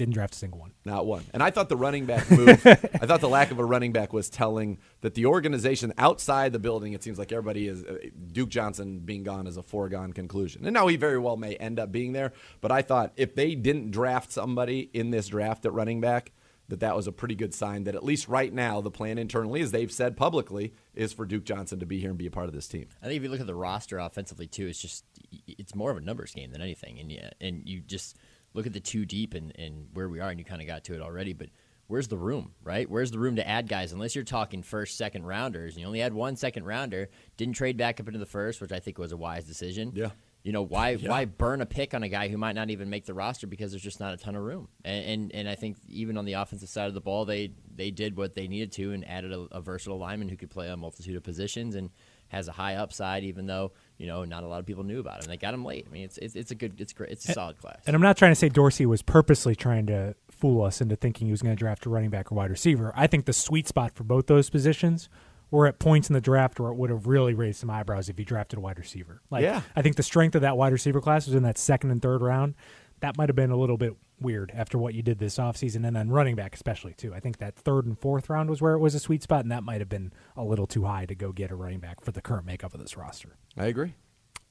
Didn't 0.00 0.14
draft 0.14 0.34
a 0.34 0.38
single 0.38 0.58
one. 0.58 0.72
Not 0.86 1.04
one. 1.04 1.26
And 1.34 1.42
I 1.42 1.50
thought 1.50 1.68
the 1.68 1.76
running 1.76 2.06
back 2.06 2.30
move, 2.30 2.48
I 2.66 2.74
thought 3.04 3.20
the 3.20 3.28
lack 3.28 3.50
of 3.50 3.58
a 3.58 3.64
running 3.66 3.92
back 3.92 4.14
was 4.14 4.30
telling 4.30 4.78
that 5.02 5.12
the 5.12 5.26
organization 5.26 5.92
outside 5.98 6.54
the 6.54 6.58
building, 6.58 6.94
it 6.94 7.02
seems 7.02 7.18
like 7.18 7.32
everybody 7.32 7.68
is, 7.68 7.84
uh, 7.84 7.98
Duke 8.32 8.48
Johnson 8.48 9.00
being 9.00 9.24
gone 9.24 9.46
is 9.46 9.58
a 9.58 9.62
foregone 9.62 10.14
conclusion. 10.14 10.64
And 10.64 10.72
now 10.72 10.86
he 10.86 10.96
very 10.96 11.18
well 11.18 11.36
may 11.36 11.54
end 11.56 11.78
up 11.78 11.92
being 11.92 12.14
there. 12.14 12.32
But 12.62 12.72
I 12.72 12.80
thought 12.80 13.12
if 13.16 13.34
they 13.34 13.54
didn't 13.54 13.90
draft 13.90 14.32
somebody 14.32 14.88
in 14.94 15.10
this 15.10 15.28
draft 15.28 15.66
at 15.66 15.74
running 15.74 16.00
back, 16.00 16.32
that 16.70 16.80
that 16.80 16.96
was 16.96 17.06
a 17.06 17.12
pretty 17.12 17.34
good 17.34 17.52
sign 17.52 17.84
that 17.84 17.94
at 17.94 18.02
least 18.02 18.26
right 18.26 18.54
now 18.54 18.80
the 18.80 18.90
plan 18.90 19.18
internally, 19.18 19.60
as 19.60 19.70
they've 19.70 19.92
said 19.92 20.16
publicly, 20.16 20.72
is 20.94 21.12
for 21.12 21.26
Duke 21.26 21.44
Johnson 21.44 21.78
to 21.80 21.84
be 21.86 22.00
here 22.00 22.08
and 22.08 22.18
be 22.18 22.26
a 22.26 22.30
part 22.30 22.46
of 22.46 22.54
this 22.54 22.68
team. 22.68 22.86
I 23.02 23.06
think 23.06 23.18
if 23.18 23.22
you 23.22 23.28
look 23.28 23.40
at 23.40 23.46
the 23.46 23.54
roster 23.54 23.98
offensively 23.98 24.46
too, 24.46 24.66
it's 24.66 24.80
just 24.80 25.04
it's 25.46 25.74
more 25.74 25.90
of 25.90 25.98
a 25.98 26.00
numbers 26.00 26.32
game 26.32 26.52
than 26.52 26.62
anything, 26.62 26.98
and 26.98 27.12
yeah, 27.12 27.30
and 27.38 27.68
you 27.68 27.80
just 27.80 28.16
look 28.54 28.66
at 28.66 28.72
the 28.72 28.80
two 28.80 29.04
deep 29.04 29.34
and, 29.34 29.52
and 29.58 29.88
where 29.92 30.08
we 30.08 30.20
are, 30.20 30.30
and 30.30 30.38
you 30.38 30.44
kind 30.44 30.60
of 30.60 30.66
got 30.66 30.84
to 30.84 30.94
it 30.94 31.00
already, 31.00 31.32
but 31.32 31.48
where's 31.86 32.08
the 32.08 32.16
room, 32.16 32.52
right? 32.62 32.88
Where's 32.88 33.10
the 33.10 33.18
room 33.18 33.36
to 33.36 33.46
add 33.46 33.68
guys? 33.68 33.92
Unless 33.92 34.14
you're 34.14 34.24
talking 34.24 34.62
first, 34.62 34.96
second 34.96 35.26
rounders, 35.26 35.74
and 35.74 35.80
you 35.80 35.86
only 35.86 35.98
had 35.98 36.14
one 36.14 36.36
second 36.36 36.64
rounder, 36.64 37.08
didn't 37.36 37.54
trade 37.54 37.76
back 37.76 38.00
up 38.00 38.06
into 38.06 38.18
the 38.18 38.26
first, 38.26 38.60
which 38.60 38.72
I 38.72 38.78
think 38.78 38.98
was 38.98 39.12
a 39.12 39.16
wise 39.16 39.44
decision. 39.44 39.92
Yeah. 39.94 40.10
You 40.42 40.52
know 40.52 40.62
why? 40.62 40.90
Yeah. 40.90 41.10
Why 41.10 41.26
burn 41.26 41.60
a 41.60 41.66
pick 41.66 41.92
on 41.92 42.02
a 42.02 42.08
guy 42.08 42.28
who 42.28 42.38
might 42.38 42.54
not 42.54 42.70
even 42.70 42.88
make 42.88 43.04
the 43.04 43.12
roster 43.12 43.46
because 43.46 43.72
there's 43.72 43.82
just 43.82 44.00
not 44.00 44.14
a 44.14 44.16
ton 44.16 44.36
of 44.36 44.42
room. 44.42 44.68
And, 44.84 45.04
and 45.04 45.34
and, 45.34 45.48
I 45.48 45.54
think 45.54 45.76
even 45.86 46.16
on 46.16 46.24
the 46.24 46.34
offensive 46.34 46.70
side 46.70 46.88
of 46.88 46.94
the 46.94 47.00
ball, 47.00 47.26
they 47.26 47.52
they 47.74 47.90
did 47.90 48.16
what 48.16 48.34
they 48.34 48.48
needed 48.48 48.72
to 48.72 48.92
and 48.92 49.06
added 49.06 49.32
a, 49.32 49.46
a 49.50 49.60
versatile 49.60 49.98
lineman 49.98 50.30
who 50.30 50.36
could 50.36 50.48
play 50.48 50.70
a 50.70 50.76
multitude 50.78 51.16
of 51.16 51.22
positions 51.22 51.74
and 51.74 51.90
has 52.28 52.48
a 52.48 52.52
high 52.52 52.76
upside, 52.76 53.24
even 53.24 53.44
though 53.46 53.72
you 54.00 54.06
know 54.06 54.24
not 54.24 54.42
a 54.42 54.46
lot 54.46 54.60
of 54.60 54.66
people 54.66 54.82
knew 54.82 54.98
about 54.98 55.22
him. 55.22 55.28
They 55.28 55.36
got 55.36 55.52
him 55.52 55.62
late. 55.62 55.86
I 55.86 55.92
mean, 55.92 56.04
it's 56.04 56.16
it's, 56.16 56.34
it's 56.34 56.50
a 56.50 56.54
good, 56.54 56.80
it's 56.80 56.94
great, 56.94 57.10
it's 57.10 57.26
a 57.26 57.28
and, 57.28 57.34
solid 57.34 57.58
class. 57.58 57.76
And 57.86 57.94
I'm 57.94 58.00
not 58.00 58.16
trying 58.16 58.30
to 58.30 58.34
say 58.36 58.48
Dorsey 58.48 58.86
was 58.86 59.02
purposely 59.02 59.54
trying 59.54 59.86
to 59.86 60.14
fool 60.30 60.64
us 60.64 60.80
into 60.80 60.96
thinking 60.96 61.26
he 61.26 61.30
was 61.30 61.42
going 61.42 61.54
to 61.54 61.58
draft 61.58 61.84
a 61.84 61.90
running 61.90 62.08
back 62.08 62.32
or 62.32 62.34
wide 62.34 62.50
receiver. 62.50 62.94
I 62.96 63.06
think 63.06 63.26
the 63.26 63.34
sweet 63.34 63.68
spot 63.68 63.92
for 63.92 64.04
both 64.04 64.26
those 64.26 64.48
positions 64.48 65.10
were 65.50 65.66
at 65.66 65.78
points 65.78 66.08
in 66.08 66.14
the 66.14 66.20
draft 66.20 66.58
where 66.58 66.70
it 66.70 66.76
would 66.76 66.88
have 66.88 67.06
really 67.06 67.34
raised 67.34 67.60
some 67.60 67.68
eyebrows 67.68 68.08
if 68.08 68.16
he 68.16 68.24
drafted 68.24 68.58
a 68.58 68.62
wide 68.62 68.78
receiver. 68.78 69.20
Like, 69.30 69.42
yeah. 69.42 69.60
I 69.76 69.82
think 69.82 69.96
the 69.96 70.02
strength 70.02 70.34
of 70.34 70.42
that 70.42 70.56
wide 70.56 70.72
receiver 70.72 71.00
class 71.00 71.26
was 71.26 71.34
in 71.34 71.42
that 71.42 71.58
second 71.58 71.90
and 71.90 72.00
third 72.00 72.22
round. 72.22 72.54
That 73.00 73.18
might 73.18 73.28
have 73.28 73.36
been 73.36 73.50
a 73.50 73.56
little 73.56 73.76
bit 73.76 73.96
weird 74.20 74.52
after 74.54 74.78
what 74.78 74.94
you 74.94 75.02
did 75.02 75.18
this 75.18 75.38
offseason 75.38 75.86
and 75.86 75.96
then 75.96 76.10
running 76.10 76.36
back 76.36 76.54
especially 76.54 76.94
too. 76.94 77.14
I 77.14 77.20
think 77.20 77.38
that 77.38 77.56
third 77.56 77.86
and 77.86 77.98
fourth 77.98 78.28
round 78.28 78.50
was 78.50 78.60
where 78.60 78.74
it 78.74 78.78
was 78.78 78.94
a 78.94 79.00
sweet 79.00 79.22
spot 79.22 79.42
and 79.42 79.52
that 79.52 79.62
might 79.64 79.80
have 79.80 79.88
been 79.88 80.12
a 80.36 80.44
little 80.44 80.66
too 80.66 80.84
high 80.84 81.06
to 81.06 81.14
go 81.14 81.32
get 81.32 81.50
a 81.50 81.54
running 81.54 81.80
back 81.80 82.00
for 82.00 82.12
the 82.12 82.20
current 82.20 82.46
makeup 82.46 82.74
of 82.74 82.80
this 82.80 82.96
roster. 82.96 83.36
I 83.56 83.66
agree. 83.66 83.94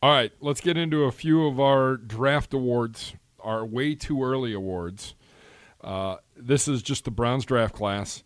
All 0.01 0.11
right, 0.11 0.31
let's 0.39 0.61
get 0.61 0.77
into 0.77 1.03
a 1.03 1.11
few 1.11 1.45
of 1.45 1.59
our 1.59 1.97
draft 1.97 2.53
awards, 2.53 3.15
our 3.39 3.65
way 3.65 3.95
too 3.95 4.23
early 4.23 4.53
awards. 4.53 5.13
Uh, 5.81 6.17
this 6.37 6.67
is 6.67 6.81
just 6.81 7.05
the 7.05 7.11
Browns 7.11 7.45
draft 7.45 7.75
class. 7.75 8.23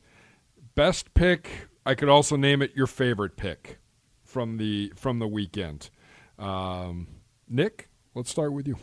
Best 0.75 1.13
pick, 1.13 1.67
I 1.85 1.95
could 1.95 2.09
also 2.09 2.35
name 2.35 2.61
it 2.61 2.71
your 2.75 2.87
favorite 2.87 3.37
pick 3.37 3.79
from 4.23 4.57
the 4.57 4.91
from 4.95 5.19
the 5.19 5.27
weekend. 5.27 5.89
Um, 6.39 7.07
Nick, 7.47 7.89
let's 8.15 8.29
start 8.29 8.53
with 8.53 8.67
you. 8.67 8.77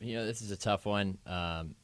You 0.00 0.16
know, 0.16 0.26
this 0.26 0.40
is 0.42 0.50
a 0.50 0.56
tough 0.56 0.86
one. 0.86 1.18
Um, 1.26 1.74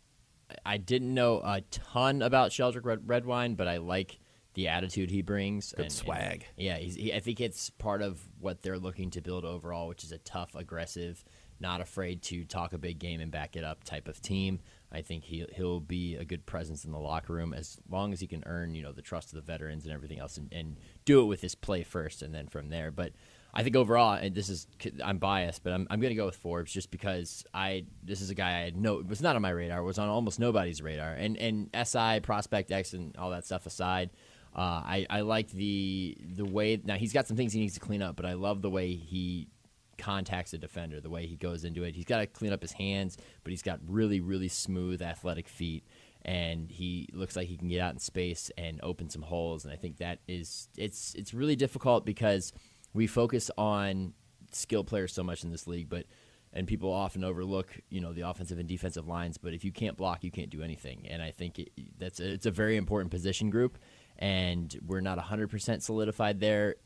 I 0.65 0.77
didn't 0.79 1.13
know 1.13 1.41
a 1.45 1.61
ton 1.71 2.23
about 2.23 2.51
Sheldrick 2.51 2.85
Red, 2.85 3.09
Redwine, 3.09 3.55
but 3.55 3.69
I 3.69 3.79
like 3.79 4.19
the 4.55 4.69
attitude 4.69 5.11
he 5.11 5.23
brings. 5.23 5.73
Good 5.73 5.87
and, 5.87 5.93
swag. 5.93 6.47
And, 6.57 6.67
yeah, 6.67 6.79
he, 6.79 7.13
I 7.13 7.21
think 7.21 7.41
it's 7.41 7.71
part 7.71 8.03
of 8.03 8.21
what 8.41 8.63
they're 8.63 8.79
looking 8.79 9.11
to 9.11 9.21
build 9.21 9.45
overall, 9.45 9.87
which 9.87 10.03
is 10.03 10.13
a 10.13 10.19
tough, 10.19 10.55
aggressive, 10.55 11.25
not 11.61 11.81
afraid 11.81 12.23
to 12.23 12.45
talk 12.45 12.73
a 12.73 12.79
big 12.79 12.99
game 12.99 13.21
and 13.21 13.31
back 13.31 13.57
it 13.57 13.65
up 13.65 13.85
type 13.85 14.09
of 14.09 14.21
team. 14.21 14.61
I 14.91 15.03
think 15.03 15.25
he 15.25 15.45
he'll 15.55 15.81
be 15.81 16.17
a 16.17 16.25
good 16.25 16.47
presence 16.47 16.85
in 16.85 16.93
the 16.93 16.99
locker 16.99 17.33
room 17.33 17.53
as 17.53 17.79
long 17.91 18.13
as 18.13 18.21
he 18.21 18.27
can 18.27 18.43
earn 18.47 18.75
you 18.75 18.83
know 18.83 18.93
the 18.93 19.03
trust 19.03 19.31
of 19.31 19.35
the 19.35 19.43
veterans 19.43 19.85
and 19.85 19.93
everything 19.93 20.19
else, 20.19 20.39
and, 20.39 20.51
and 20.53 20.77
do 21.05 21.21
it 21.21 21.25
with 21.25 21.43
his 21.43 21.55
play 21.55 21.83
first, 21.83 22.23
and 22.23 22.35
then 22.35 22.47
from 22.47 22.69
there. 22.69 22.91
But 22.91 23.13
I 23.57 23.63
think 23.63 23.75
overall, 23.75 24.13
and 24.13 24.35
this 24.35 24.51
is 24.51 24.67
I'm 25.03 25.17
biased, 25.17 25.65
but 25.65 25.73
I'm 25.73 25.87
I'm 25.89 25.99
going 25.99 26.11
to 26.11 26.15
go 26.15 26.27
with 26.27 26.37
Forbes 26.37 26.71
just 26.71 26.91
because 26.91 27.43
I 27.55 27.87
this 28.05 28.21
is 28.21 28.29
a 28.29 28.35
guy 28.35 28.49
I 28.49 28.61
had 28.61 28.77
no 28.77 28.99
it 28.99 29.09
was 29.09 29.23
not 29.23 29.35
on 29.35 29.41
my 29.41 29.49
radar, 29.49 29.83
was 29.83 29.99
on 29.99 30.11
almost 30.11 30.39
nobody's 30.39 30.83
radar, 30.83 31.15
and 31.15 31.39
and 31.39 31.71
SI 31.73 32.21
Prospect 32.21 32.71
X 32.71 32.93
and 32.93 33.17
all 33.17 33.31
that 33.31 33.47
stuff 33.47 33.65
aside, 33.65 34.11
uh, 34.55 34.61
I 34.85 35.07
I 35.09 35.21
like 35.23 35.49
the 35.53 36.19
the 36.21 36.45
way 36.45 36.79
now 36.85 36.97
he's 36.97 37.15
got 37.15 37.27
some 37.27 37.39
things 37.39 37.55
he 37.55 37.61
needs 37.61 37.73
to 37.75 37.81
clean 37.81 38.03
up, 38.03 38.15
but 38.15 38.27
I 38.27 38.35
love 38.35 38.61
the 38.61 38.69
way 38.69 38.93
he 38.93 39.49
contacts 39.97 40.53
a 40.53 40.59
defender, 40.59 41.01
the 41.01 41.09
way 41.09 41.25
he 41.25 41.37
goes 41.37 41.65
into 41.65 41.83
it. 41.85 41.95
He's 41.95 42.05
got 42.05 42.19
to 42.19 42.27
clean 42.27 42.53
up 42.53 42.61
his 42.61 42.73
hands, 42.73 43.17
but 43.43 43.53
he's 43.53 43.63
got 43.63 43.81
really 43.89 44.21
really 44.21 44.49
smooth 44.49 45.01
athletic 45.01 45.49
feet 45.49 45.83
and 46.27 46.71
he 46.73 47.09
looks 47.13 47.37
like 47.37 47.47
he 47.47 47.57
can 47.57 47.69
get 47.69 47.81
out 47.81 47.95
in 47.95 48.01
space 48.01 48.51
and 48.59 48.81
open 48.83 49.09
some 49.09 49.23
holes 49.23 49.65
and 49.65 49.73
I 49.73 49.77
think 49.77 49.99
that 49.99 50.19
is 50.27 50.69
it's 50.77 51.15
it's 51.15 51.33
really 51.33 51.57
difficult 51.57 52.05
because 52.05 52.53
we 52.97 53.07
focus 53.07 53.50
on 53.57 54.15
skill 54.50 54.83
players 54.83 55.12
so 55.12 55.23
much 55.23 55.45
in 55.45 55.50
this 55.50 55.67
league, 55.67 55.88
but 55.88 56.07
and 56.53 56.67
people 56.67 56.91
often 56.91 57.23
overlook 57.23 57.79
you 57.91 58.00
know 58.00 58.12
the 58.12 58.23
offensive 58.23 58.59
and 58.59 58.69
defensive 58.69 59.07
lines. 59.07 59.37
But 59.38 59.53
if 59.53 59.65
you 59.65 59.71
can't 59.71 59.97
block, 59.97 60.25
you 60.25 60.31
can't 60.31 60.50
do 60.50 60.62
anything. 60.62 61.07
And 61.09 61.23
I 61.23 61.31
think 61.31 61.59
it, 61.59 61.71
that's 61.99 62.19
a, 62.19 62.33
it's 62.33 62.47
a 62.47 62.50
very 62.50 62.76
important 62.76 63.11
position 63.11 63.50
group, 63.50 63.79
and 64.19 64.75
we're 64.85 65.03
not 65.03 65.19
100% 65.19 65.83
solidified 65.83 66.41
there. 66.41 66.76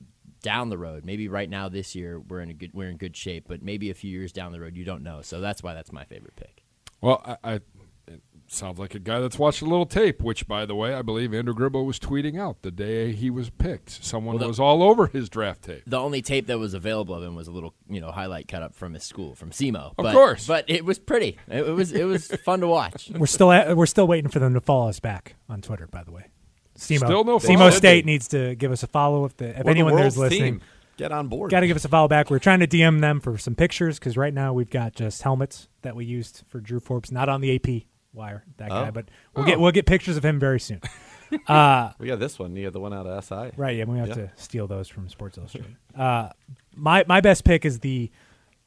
Down 0.43 0.71
the 0.71 0.79
road, 0.79 1.05
maybe 1.05 1.29
right 1.29 1.51
now 1.51 1.69
this 1.69 1.95
year 1.95 2.19
we're 2.19 2.41
in 2.41 2.49
a 2.49 2.55
good 2.55 2.73
we're 2.73 2.89
in 2.89 2.97
good 2.97 3.15
shape, 3.15 3.45
but 3.47 3.63
maybe 3.63 3.91
a 3.91 3.95
few 3.95 4.11
years 4.11 4.33
down 4.33 4.53
the 4.53 4.61
road 4.61 4.75
you 4.75 4.85
don't 4.85 5.03
know. 5.03 5.21
So 5.21 5.39
that's 5.39 5.63
why 5.63 5.75
that's 5.75 5.93
my 5.93 6.05
favorite 6.05 6.35
pick. 6.35 6.65
Well, 7.03 7.23
I, 7.25 7.55
I 7.55 7.61
sounds 8.53 8.79
like 8.79 8.95
a 8.95 8.99
guy 8.99 9.21
that's 9.21 9.39
watched 9.39 9.63
a 9.63 9.65
little 9.65 9.87
tape. 9.87 10.23
Which, 10.23 10.47
by 10.49 10.67
the 10.67 10.75
way, 10.75 10.95
I 10.95 11.03
believe 11.03 11.33
Andrew 11.33 11.55
Gribble 11.55 11.85
was 11.87 11.99
tweeting 11.99 12.39
out 12.41 12.63
the 12.63 12.71
day 12.71 13.13
he 13.13 13.31
was 13.31 13.51
picked. 13.51 14.05
Someone 14.05 14.35
Well, 14.37 14.43
the- 14.45 14.49
was 14.49 14.61
all 14.61 14.83
over 14.83 15.07
his 15.07 15.29
draft 15.29 15.63
tape. 15.65 15.83
The 15.87 15.99
only 15.99 16.23
tape 16.23 16.47
that 16.49 16.59
was 16.59 16.75
available 16.75 17.15
of 17.15 17.23
him 17.23 17.35
was 17.35 17.49
a 17.49 17.53
little, 17.53 17.75
you 17.89 18.01
know, 18.01 18.11
highlight 18.11 18.49
cut 18.49 18.63
up 18.63 18.75
from 18.75 18.95
his 18.95 19.05
school, 19.05 19.35
from 19.35 19.51
SEMO. 19.51 19.91
Of 19.91 19.97
but, 19.97 20.13
course. 20.13 20.47
but 20.47 20.65
it 20.69 20.85
was 20.85 20.99
pretty. 20.99 21.39
It, 21.49 21.67
it 21.69 21.73
was 21.73 21.93
it 21.93 22.05
was 22.05 22.27
fun 22.45 22.61
to 22.61 22.67
watch. 22.69 23.11
We're 23.15 23.27
still 23.27 23.53
at, 23.53 23.77
we're 23.77 23.87
still 23.87 24.07
waiting 24.07 24.31
for 24.31 24.39
them 24.39 24.55
to 24.55 24.61
follow 24.61 24.89
us 24.89 25.01
back 25.01 25.37
on 25.49 25.61
Twitter. 25.63 25.87
By 25.87 26.03
the 26.05 26.13
way, 26.13 26.27
SEMO, 26.77 26.99
Still 27.07 27.25
no 27.25 27.39
SEMO. 27.39 27.71
State 27.73 28.05
needs 28.05 28.29
to 28.29 28.55
give 28.57 28.73
us 28.73 28.83
a 28.83 28.87
follow. 28.87 29.25
If 29.25 29.37
the 29.37 29.51
if 29.51 29.57
We're 29.59 29.63
the 29.65 29.71
anyone 29.71 29.97
there's 29.97 30.17
listening, 30.19 30.55
team. 30.61 30.63
get 30.97 31.13
on 31.13 31.29
board. 31.29 31.51
got 31.51 31.61
to 31.61 31.67
give 31.67 31.77
us 31.77 31.85
a 31.85 31.89
follow 31.89 32.09
back. 32.09 32.31
We're 32.31 32.39
trying 32.39 32.61
to 32.61 32.67
DM 32.67 33.01
them 33.01 33.21
for 33.21 33.37
some 33.39 33.55
pictures 33.55 33.99
because 33.99 34.17
right 34.17 34.35
now 34.35 34.53
we've 34.53 34.71
got 34.71 34.95
just 34.95 35.23
helmets 35.23 35.69
that 35.83 35.95
we 35.95 36.05
used 36.05 36.43
for 36.49 36.59
Drew 36.61 36.81
Forbes, 36.81 37.13
not 37.13 37.29
on 37.29 37.41
the 37.41 37.55
AP 37.55 37.85
wire 38.13 38.45
that 38.57 38.69
guy, 38.71 38.89
Oh. 38.89 38.91
but 38.91 39.09
we'll 39.35 39.45
get 39.47 39.61
we'll 39.61 39.73
get 39.73 39.87
pictures 39.87 40.17
of 40.17 40.25
him 40.25 40.39
very 40.41 40.61
soon. 40.61 40.81
Uh, 41.47 41.93
we 42.01 42.09
got 42.09 42.19
this 42.19 42.41
one. 42.41 42.57
You 42.57 42.65
got 42.65 42.73
the 42.73 42.81
one 42.81 42.93
out 42.93 43.07
of 43.07 43.25
SI. 43.25 43.53
Right, 43.57 43.77
yeah, 43.77 43.85
we 43.85 43.99
have 43.99 44.15
to 44.15 44.33
steal 44.35 44.67
those 44.67 44.89
from 44.89 45.09
Sports 45.09 45.39
Illustrated. 45.39 45.77
uh, 45.95 46.31
my 46.75 47.05
my 47.07 47.21
best 47.21 47.45
pick 47.45 47.65
is 47.65 47.79
the 47.79 48.11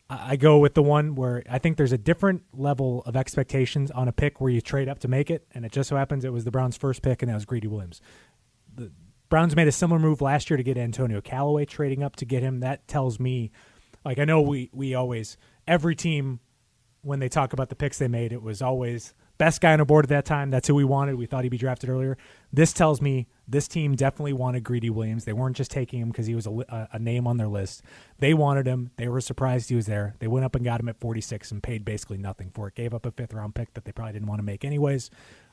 I 0.09 0.31
I 0.31 0.35
go 0.37 0.59
with 0.59 0.73
the 0.73 0.81
one 0.81 1.15
where 1.15 1.43
I 1.49 1.57
think 1.59 1.75
there's 1.75 1.91
a 1.91 1.97
different 1.97 2.43
level 2.53 3.03
of 3.05 3.17
expectations 3.17 3.91
on 3.91 4.07
a 4.07 4.13
pick 4.13 4.39
where 4.39 4.49
you 4.49 4.61
trade 4.61 4.87
up 4.87 4.99
to 4.99 5.09
make 5.09 5.29
it, 5.29 5.45
and 5.53 5.65
it 5.65 5.73
just 5.73 5.89
so 5.89 5.97
happens 5.97 6.23
it 6.23 6.31
was 6.31 6.45
the 6.45 6.51
Browns' 6.51 6.77
first 6.77 7.01
pick, 7.01 7.21
and 7.21 7.29
that 7.29 7.35
was 7.35 7.43
Greedy 7.43 7.67
Williams. 7.67 7.99
The 8.73 8.93
Browns 9.27 9.57
made 9.57 9.67
a 9.67 9.71
similar 9.73 9.99
move 9.99 10.21
last 10.21 10.49
year 10.49 10.55
to 10.55 10.63
get 10.63 10.77
Antonio 10.77 11.19
Callaway, 11.19 11.65
trading 11.65 12.01
up 12.01 12.15
to 12.15 12.25
get 12.25 12.43
him. 12.43 12.61
That 12.61 12.87
tells 12.87 13.19
me, 13.19 13.51
like 14.05 14.19
I 14.19 14.23
know 14.23 14.39
we 14.41 14.69
we 14.71 14.95
always 14.95 15.35
every 15.67 15.97
team 15.97 16.39
when 17.01 17.19
they 17.19 17.27
talk 17.27 17.51
about 17.51 17.67
the 17.67 17.75
picks 17.75 17.97
they 17.97 18.07
made, 18.07 18.31
it 18.31 18.41
was 18.41 18.61
always 18.61 19.13
best 19.43 19.59
guy 19.59 19.73
on 19.73 19.79
the 19.79 19.85
board 19.85 20.05
at 20.05 20.09
that 20.09 20.23
time. 20.23 20.51
That's 20.51 20.69
who 20.69 20.75
we 20.75 20.85
wanted. 20.85 21.15
We 21.15 21.25
thought 21.25 21.43
he'd 21.43 21.49
be 21.49 21.57
drafted 21.57 21.89
earlier. 21.89 22.17
This 22.53 22.71
tells 22.71 23.01
me 23.01 23.27
this 23.45 23.67
team 23.67 23.93
definitely 23.93 24.31
wanted 24.31 24.63
Greedy 24.63 24.89
Williams. 24.89 25.25
They 25.25 25.33
weren't 25.33 25.57
just 25.57 25.69
taking 25.69 25.99
him 25.99 26.11
because 26.11 26.27
he 26.27 26.33
was 26.33 26.47
a, 26.47 26.87
a, 26.93 26.97
name 26.97 27.27
on 27.27 27.35
their 27.35 27.49
list. 27.49 27.81
They 28.19 28.33
wanted 28.33 28.65
him. 28.65 28.91
They 28.95 29.09
were 29.09 29.19
surprised 29.19 29.67
he 29.67 29.75
was 29.75 29.85
there. 29.85 30.15
They 30.19 30.27
went 30.27 30.45
up 30.45 30.55
and 30.55 30.63
got 30.63 30.79
him 30.79 30.87
at 30.87 30.97
46 30.97 31.51
and 31.51 31.61
paid 31.61 31.83
basically 31.83 32.17
nothing 32.17 32.51
for 32.53 32.69
it. 32.69 32.75
Gave 32.75 32.93
up 32.93 33.05
a 33.05 33.11
fifth 33.11 33.33
round 33.33 33.53
pick 33.53 33.73
that 33.73 33.83
they 33.83 33.91
probably 33.91 34.13
didn't 34.13 34.29
want 34.29 34.39
to 34.39 34.43
make 34.43 34.63
anyways. 34.63 35.09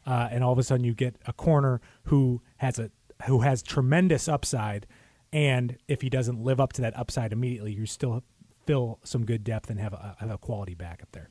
Uh, 0.06 0.28
and 0.30 0.44
all 0.44 0.52
of 0.52 0.58
a 0.60 0.62
sudden, 0.62 0.84
you 0.84 0.94
get 0.94 1.16
a 1.26 1.32
corner 1.32 1.80
who 2.04 2.42
has 2.58 2.78
a 2.78 2.92
who 3.26 3.40
has 3.40 3.60
tremendous 3.60 4.28
upside. 4.28 4.86
And 5.32 5.78
if 5.88 6.02
he 6.02 6.08
doesn't 6.08 6.40
live 6.40 6.60
up 6.60 6.72
to 6.74 6.82
that 6.82 6.96
upside 6.96 7.32
immediately, 7.32 7.72
you 7.72 7.86
still 7.86 8.22
fill 8.66 9.00
some 9.02 9.24
good 9.26 9.42
depth 9.42 9.68
and 9.68 9.80
have 9.80 9.92
a, 9.92 10.16
have 10.20 10.30
a 10.30 10.38
quality 10.38 10.74
back 10.74 11.02
up 11.02 11.10
there. 11.10 11.30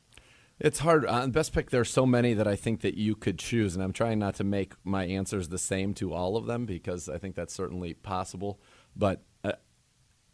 It's 0.59 0.79
hard. 0.79 1.05
On 1.05 1.31
best 1.31 1.53
pick, 1.53 1.69
there's 1.69 1.89
so 1.89 2.05
many 2.05 2.33
that 2.33 2.47
I 2.47 2.57
think 2.57 2.81
that 2.81 2.95
you 2.95 3.15
could 3.15 3.39
choose, 3.39 3.75
and 3.75 3.83
I'm 3.83 3.93
trying 3.93 4.19
not 4.19 4.35
to 4.35 4.43
make 4.43 4.73
my 4.83 5.05
answers 5.05 5.47
the 5.47 5.57
same 5.57 5.93
to 5.95 6.13
all 6.13 6.35
of 6.35 6.47
them 6.47 6.65
because 6.65 7.07
I 7.07 7.17
think 7.17 7.35
that's 7.35 7.53
certainly 7.53 7.93
possible. 7.93 8.59
But 8.93 9.23
uh, 9.43 9.53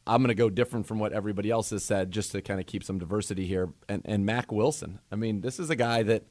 I'm 0.08 0.22
going 0.22 0.30
to 0.30 0.36
go 0.36 0.50
different 0.50 0.88
from 0.88 0.98
what 0.98 1.14
everybody 1.14 1.52
else 1.52 1.70
has 1.70 1.84
said, 1.84 2.10
just 2.10 2.32
to 2.32 2.42
kind 2.42 2.60
of 2.60 2.66
keep 2.66 2.84
some 2.84 2.98
diversity 2.98 3.46
here. 3.46 3.70
And, 3.88 4.02
and 4.06 4.26
Mack 4.26 4.52
Wilson. 4.52 5.00
I 5.12 5.16
mean, 5.16 5.42
this 5.42 5.60
is 5.60 5.70
a 5.70 5.76
guy 5.76 6.02
that 6.04 6.24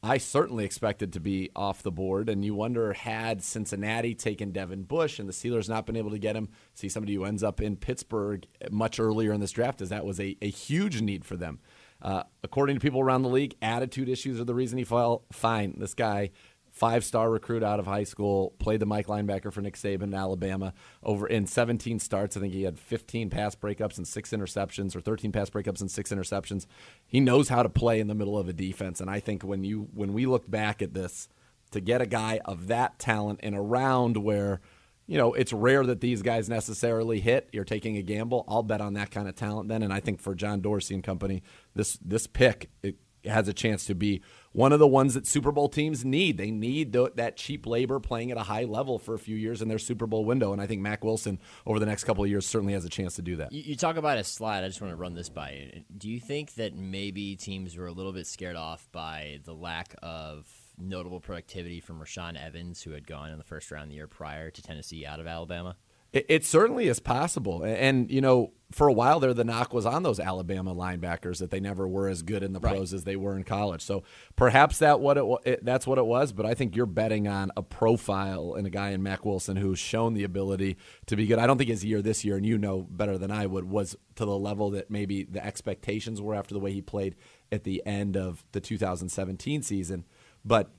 I 0.00 0.18
certainly 0.18 0.64
expected 0.64 1.14
to 1.14 1.20
be 1.20 1.50
off 1.56 1.82
the 1.82 1.90
board, 1.90 2.28
and 2.28 2.44
you 2.44 2.54
wonder 2.54 2.92
had 2.92 3.42
Cincinnati 3.42 4.14
taken 4.14 4.52
Devin 4.52 4.82
Bush 4.82 5.18
and 5.18 5.26
the 5.28 5.32
Steelers 5.32 5.68
not 5.68 5.86
been 5.86 5.96
able 5.96 6.10
to 6.10 6.18
get 6.18 6.36
him, 6.36 6.50
see 6.74 6.88
somebody 6.88 7.14
who 7.14 7.24
ends 7.24 7.42
up 7.42 7.60
in 7.60 7.76
Pittsburgh 7.76 8.46
much 8.70 9.00
earlier 9.00 9.32
in 9.32 9.40
this 9.40 9.50
draft, 9.50 9.80
as 9.80 9.88
that 9.88 10.04
was 10.04 10.20
a, 10.20 10.36
a 10.40 10.50
huge 10.50 11.00
need 11.00 11.24
for 11.24 11.36
them. 11.36 11.58
Uh, 12.04 12.22
according 12.42 12.76
to 12.76 12.80
people 12.80 13.00
around 13.00 13.22
the 13.22 13.30
league, 13.30 13.56
attitude 13.62 14.10
issues 14.10 14.38
are 14.38 14.44
the 14.44 14.54
reason 14.54 14.76
he 14.76 14.84
fell. 14.84 15.24
Fine, 15.32 15.76
this 15.78 15.94
guy, 15.94 16.30
five 16.70 17.02
star 17.02 17.30
recruit 17.30 17.62
out 17.62 17.80
of 17.80 17.86
high 17.86 18.04
school, 18.04 18.52
played 18.58 18.80
the 18.80 18.86
Mike 18.86 19.06
linebacker 19.06 19.50
for 19.50 19.62
Nick 19.62 19.74
Saban 19.74 20.02
in 20.02 20.14
Alabama. 20.14 20.74
Over 21.02 21.26
in 21.26 21.46
17 21.46 21.98
starts, 21.98 22.36
I 22.36 22.40
think 22.40 22.52
he 22.52 22.64
had 22.64 22.78
15 22.78 23.30
pass 23.30 23.54
breakups 23.54 23.96
and 23.96 24.06
six 24.06 24.32
interceptions, 24.32 24.94
or 24.94 25.00
13 25.00 25.32
pass 25.32 25.48
breakups 25.48 25.80
and 25.80 25.90
six 25.90 26.10
interceptions. 26.10 26.66
He 27.06 27.20
knows 27.20 27.48
how 27.48 27.62
to 27.62 27.70
play 27.70 28.00
in 28.00 28.08
the 28.08 28.14
middle 28.14 28.36
of 28.36 28.50
a 28.50 28.52
defense, 28.52 29.00
and 29.00 29.08
I 29.08 29.18
think 29.18 29.42
when 29.42 29.64
you 29.64 29.88
when 29.94 30.12
we 30.12 30.26
look 30.26 30.50
back 30.50 30.82
at 30.82 30.92
this, 30.92 31.30
to 31.70 31.80
get 31.80 32.02
a 32.02 32.06
guy 32.06 32.38
of 32.44 32.66
that 32.66 32.98
talent 32.98 33.40
in 33.40 33.54
a 33.54 33.62
round 33.62 34.18
where 34.18 34.60
you 35.06 35.18
know, 35.18 35.34
it's 35.34 35.52
rare 35.52 35.84
that 35.84 36.00
these 36.00 36.22
guys 36.22 36.48
necessarily 36.48 37.20
hit. 37.20 37.48
You're 37.52 37.64
taking 37.64 37.96
a 37.96 38.02
gamble. 38.02 38.44
I'll 38.48 38.62
bet 38.62 38.80
on 38.80 38.94
that 38.94 39.10
kind 39.10 39.28
of 39.28 39.34
talent 39.34 39.68
then. 39.68 39.82
And 39.82 39.92
I 39.92 40.00
think 40.00 40.20
for 40.20 40.34
John 40.34 40.60
Dorsey 40.60 40.94
and 40.94 41.04
company, 41.04 41.42
this 41.74 41.98
this 42.02 42.26
pick 42.26 42.70
it 42.82 42.96
has 43.24 43.48
a 43.48 43.52
chance 43.52 43.86
to 43.86 43.94
be 43.94 44.22
one 44.52 44.72
of 44.72 44.78
the 44.78 44.86
ones 44.86 45.14
that 45.14 45.26
Super 45.26 45.50
Bowl 45.50 45.68
teams 45.68 46.04
need. 46.04 46.36
They 46.36 46.50
need 46.50 46.92
th- 46.92 47.14
that 47.16 47.36
cheap 47.36 47.66
labor 47.66 47.98
playing 47.98 48.30
at 48.30 48.36
a 48.36 48.42
high 48.42 48.64
level 48.64 48.98
for 48.98 49.14
a 49.14 49.18
few 49.18 49.36
years 49.36 49.62
in 49.62 49.68
their 49.68 49.78
Super 49.78 50.06
Bowl 50.06 50.24
window. 50.24 50.52
And 50.52 50.60
I 50.60 50.66
think 50.66 50.80
Mack 50.80 51.04
Wilson 51.04 51.40
over 51.66 51.78
the 51.78 51.86
next 51.86 52.04
couple 52.04 52.22
of 52.22 52.30
years 52.30 52.46
certainly 52.46 52.74
has 52.74 52.84
a 52.84 52.88
chance 52.88 53.16
to 53.16 53.22
do 53.22 53.36
that. 53.36 53.52
You, 53.52 53.62
you 53.62 53.76
talk 53.76 53.96
about 53.96 54.18
a 54.18 54.24
slide. 54.24 54.62
I 54.62 54.68
just 54.68 54.80
want 54.80 54.92
to 54.92 54.96
run 54.96 55.14
this 55.14 55.28
by 55.28 55.52
you. 55.52 55.84
Do 55.96 56.08
you 56.08 56.20
think 56.20 56.54
that 56.54 56.76
maybe 56.76 57.36
teams 57.36 57.76
were 57.76 57.86
a 57.86 57.92
little 57.92 58.12
bit 58.12 58.26
scared 58.26 58.56
off 58.56 58.88
by 58.92 59.40
the 59.44 59.54
lack 59.54 59.94
of 60.02 60.46
notable 60.78 61.20
productivity 61.20 61.80
from 61.80 62.00
Rashaan 62.00 62.40
Evans, 62.42 62.82
who 62.82 62.92
had 62.92 63.06
gone 63.06 63.30
in 63.30 63.38
the 63.38 63.44
first 63.44 63.70
round 63.70 63.90
the 63.90 63.96
year 63.96 64.06
prior 64.06 64.50
to 64.50 64.62
Tennessee 64.62 65.06
out 65.06 65.20
of 65.20 65.26
Alabama? 65.26 65.76
It, 66.14 66.26
it 66.28 66.44
certainly 66.44 66.86
is 66.86 67.00
possible. 67.00 67.64
And, 67.64 67.76
and, 67.76 68.10
you 68.10 68.20
know, 68.20 68.52
for 68.70 68.86
a 68.86 68.92
while 68.92 69.18
there, 69.18 69.34
the 69.34 69.44
knock 69.44 69.74
was 69.74 69.84
on 69.84 70.04
those 70.04 70.20
Alabama 70.20 70.72
linebackers 70.72 71.38
that 71.38 71.50
they 71.50 71.58
never 71.58 71.88
were 71.88 72.08
as 72.08 72.22
good 72.22 72.44
in 72.44 72.52
the 72.52 72.60
pros 72.60 72.94
as 72.94 73.02
they 73.02 73.16
were 73.16 73.36
in 73.36 73.42
college. 73.42 73.82
So 73.82 74.04
perhaps 74.36 74.78
that 74.78 75.00
what 75.00 75.18
it, 75.18 75.24
it 75.44 75.64
that's 75.64 75.86
what 75.86 75.98
it 75.98 76.06
was. 76.06 76.32
But 76.32 76.46
I 76.46 76.54
think 76.54 76.76
you're 76.76 76.86
betting 76.86 77.26
on 77.26 77.50
a 77.56 77.62
profile 77.62 78.54
and 78.56 78.64
a 78.64 78.70
guy 78.70 78.90
in 78.90 79.02
Mack 79.02 79.24
Wilson 79.24 79.56
who's 79.56 79.80
shown 79.80 80.14
the 80.14 80.22
ability 80.22 80.76
to 81.06 81.16
be 81.16 81.26
good. 81.26 81.40
I 81.40 81.48
don't 81.48 81.58
think 81.58 81.70
his 81.70 81.84
year 81.84 82.00
this 82.00 82.24
year, 82.24 82.36
and 82.36 82.46
you 82.46 82.58
know 82.58 82.82
better 82.82 83.18
than 83.18 83.32
I 83.32 83.46
would, 83.46 83.64
was 83.64 83.96
to 84.14 84.24
the 84.24 84.38
level 84.38 84.70
that 84.70 84.90
maybe 84.90 85.24
the 85.24 85.44
expectations 85.44 86.22
were 86.22 86.34
after 86.34 86.54
the 86.54 86.60
way 86.60 86.72
he 86.72 86.80
played 86.82 87.16
at 87.50 87.64
the 87.64 87.84
end 87.84 88.16
of 88.16 88.44
the 88.52 88.60
2017 88.60 89.62
season. 89.62 90.04
But 90.44 90.70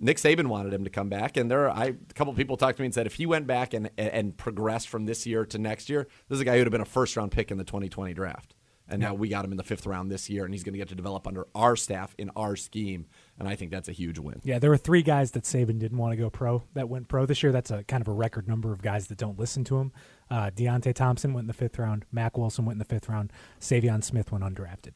Nick 0.00 0.18
Saban 0.18 0.46
wanted 0.46 0.72
him 0.72 0.84
to 0.84 0.90
come 0.90 1.08
back, 1.08 1.36
and 1.36 1.50
there 1.50 1.68
are 1.68 1.70
I, 1.70 1.84
a 1.86 2.14
couple 2.14 2.30
of 2.30 2.36
people 2.36 2.56
talked 2.56 2.76
to 2.76 2.82
me 2.82 2.86
and 2.86 2.94
said 2.94 3.06
if 3.06 3.14
he 3.14 3.26
went 3.26 3.46
back 3.46 3.74
and 3.74 3.90
and 3.98 4.36
progressed 4.36 4.88
from 4.88 5.06
this 5.06 5.26
year 5.26 5.44
to 5.46 5.58
next 5.58 5.88
year, 5.88 6.06
this 6.28 6.36
is 6.36 6.40
a 6.40 6.44
guy 6.44 6.52
who 6.52 6.58
would 6.58 6.66
have 6.66 6.72
been 6.72 6.80
a 6.80 6.84
first 6.84 7.16
round 7.16 7.32
pick 7.32 7.50
in 7.50 7.58
the 7.58 7.64
2020 7.64 8.14
draft. 8.14 8.54
And 8.90 9.02
now 9.02 9.12
we 9.12 9.28
got 9.28 9.44
him 9.44 9.50
in 9.50 9.58
the 9.58 9.64
fifth 9.64 9.86
round 9.86 10.10
this 10.10 10.30
year, 10.30 10.46
and 10.46 10.54
he's 10.54 10.64
going 10.64 10.72
to 10.72 10.78
get 10.78 10.88
to 10.88 10.94
develop 10.94 11.26
under 11.26 11.46
our 11.54 11.76
staff 11.76 12.14
in 12.16 12.30
our 12.36 12.56
scheme, 12.56 13.06
and 13.38 13.46
I 13.46 13.54
think 13.54 13.70
that's 13.70 13.88
a 13.88 13.92
huge 13.92 14.18
win. 14.18 14.40
Yeah, 14.44 14.58
there 14.58 14.70
were 14.70 14.78
three 14.78 15.02
guys 15.02 15.32
that 15.32 15.44
Saban 15.44 15.78
didn't 15.78 15.98
want 15.98 16.12
to 16.12 16.16
go 16.16 16.30
pro 16.30 16.62
that 16.72 16.88
went 16.88 17.06
pro 17.06 17.26
this 17.26 17.42
year. 17.42 17.52
That's 17.52 17.70
a 17.70 17.84
kind 17.84 18.00
of 18.00 18.08
a 18.08 18.12
record 18.12 18.48
number 18.48 18.72
of 18.72 18.80
guys 18.80 19.08
that 19.08 19.18
don't 19.18 19.38
listen 19.38 19.62
to 19.64 19.76
him. 19.76 19.92
Uh, 20.30 20.50
Deionte 20.50 20.94
Thompson 20.94 21.34
went 21.34 21.44
in 21.44 21.48
the 21.48 21.52
fifth 21.52 21.78
round. 21.78 22.06
Mack 22.10 22.38
Wilson 22.38 22.64
went 22.64 22.76
in 22.76 22.78
the 22.78 22.86
fifth 22.86 23.10
round. 23.10 23.30
Saivion 23.60 24.02
Smith 24.02 24.32
went 24.32 24.42
undrafted. 24.42 24.94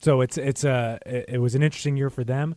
So 0.00 0.20
it's 0.20 0.36
it's 0.36 0.64
a 0.64 0.98
it 1.06 1.40
was 1.40 1.54
an 1.54 1.62
interesting 1.62 1.96
year 1.96 2.10
for 2.10 2.24
them. 2.24 2.56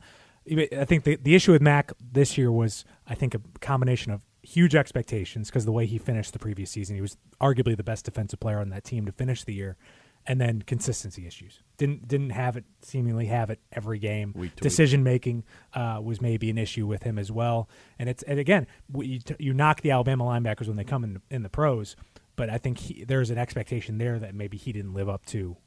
I 0.50 0.86
think 0.86 1.04
the 1.04 1.16
the 1.16 1.36
issue 1.36 1.52
with 1.52 1.62
Mack 1.62 1.92
this 2.00 2.38
year 2.38 2.52
was 2.52 2.86
I 3.08 3.16
think 3.16 3.34
a 3.34 3.42
combination 3.62 4.12
of 4.12 4.22
huge 4.42 4.76
expectations 4.76 5.50
because 5.50 5.66
the 5.66 5.72
way 5.72 5.86
he 5.86 5.98
finished 5.98 6.34
the 6.34 6.40
previous 6.40 6.70
season, 6.70 6.96
he 6.96 7.02
was 7.02 7.18
arguably 7.42 7.78
the 7.78 7.84
best 7.84 8.06
defensive 8.06 8.40
player 8.40 8.60
on 8.60 8.70
that 8.70 8.84
team 8.84 9.06
to 9.06 9.12
finish 9.12 9.44
the 9.44 9.54
year, 9.54 9.78
and 10.26 10.40
then 10.40 10.62
consistency 10.62 11.26
issues. 11.26 11.62
Didn't 11.78 12.08
didn't 12.08 12.32
have 12.32 12.58
it 12.58 12.66
seemingly 12.82 13.28
have 13.28 13.50
it 13.50 13.60
every 13.72 14.00
game. 14.00 14.34
Week 14.36 14.56
to 14.56 14.56
week. 14.56 14.56
Decision 14.62 15.04
making 15.04 15.44
uh, 15.74 16.00
was 16.04 16.22
maybe 16.22 16.50
an 16.50 16.58
issue 16.58 16.86
with 16.88 17.04
him 17.04 17.18
as 17.18 17.32
well. 17.32 17.70
And 18.00 18.10
it's 18.10 18.24
and 18.24 18.40
again 18.40 18.68
you, 18.94 19.20
t- 19.20 19.36
you 19.40 19.54
knock 19.54 19.82
the 19.82 19.92
Alabama 19.92 20.26
linebackers 20.26 20.68
when 20.68 20.78
they 20.78 20.84
come 20.84 21.04
in 21.04 21.22
in 21.30 21.44
the 21.44 21.50
pros, 21.50 21.96
but 22.36 22.50
I 22.50 22.58
think 22.58 22.80
he, 22.80 23.04
there's 23.04 23.30
an 23.30 23.38
expectation 23.38 23.98
there 23.98 24.20
that 24.20 24.36
maybe 24.36 24.58
he 24.58 24.72
didn't 24.72 24.94
live 24.94 25.10
up 25.10 25.26
to, 25.28 25.58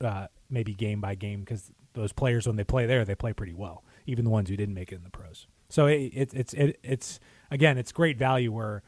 uh, 0.00 0.26
maybe 0.50 0.74
game 0.74 1.00
by 1.00 1.14
game 1.14 1.40
because 1.40 1.70
those 1.94 2.12
players 2.12 2.46
when 2.46 2.56
they 2.56 2.64
play 2.64 2.86
there 2.86 3.04
they 3.04 3.14
play 3.14 3.32
pretty 3.32 3.54
well, 3.54 3.84
even 4.08 4.24
the 4.24 4.30
ones 4.30 4.48
who 4.48 4.56
didn't 4.56 4.74
make 4.74 4.90
it 4.90 4.96
in 4.96 5.04
the 5.04 5.10
pros. 5.10 5.46
So 5.68 5.86
it, 5.86 6.12
it, 6.14 6.30
it's 6.34 6.54
it, 6.54 6.80
it's 6.82 7.20
again 7.50 7.78
it's 7.78 7.92
great 7.92 8.18
value 8.18 8.50
where 8.50 8.82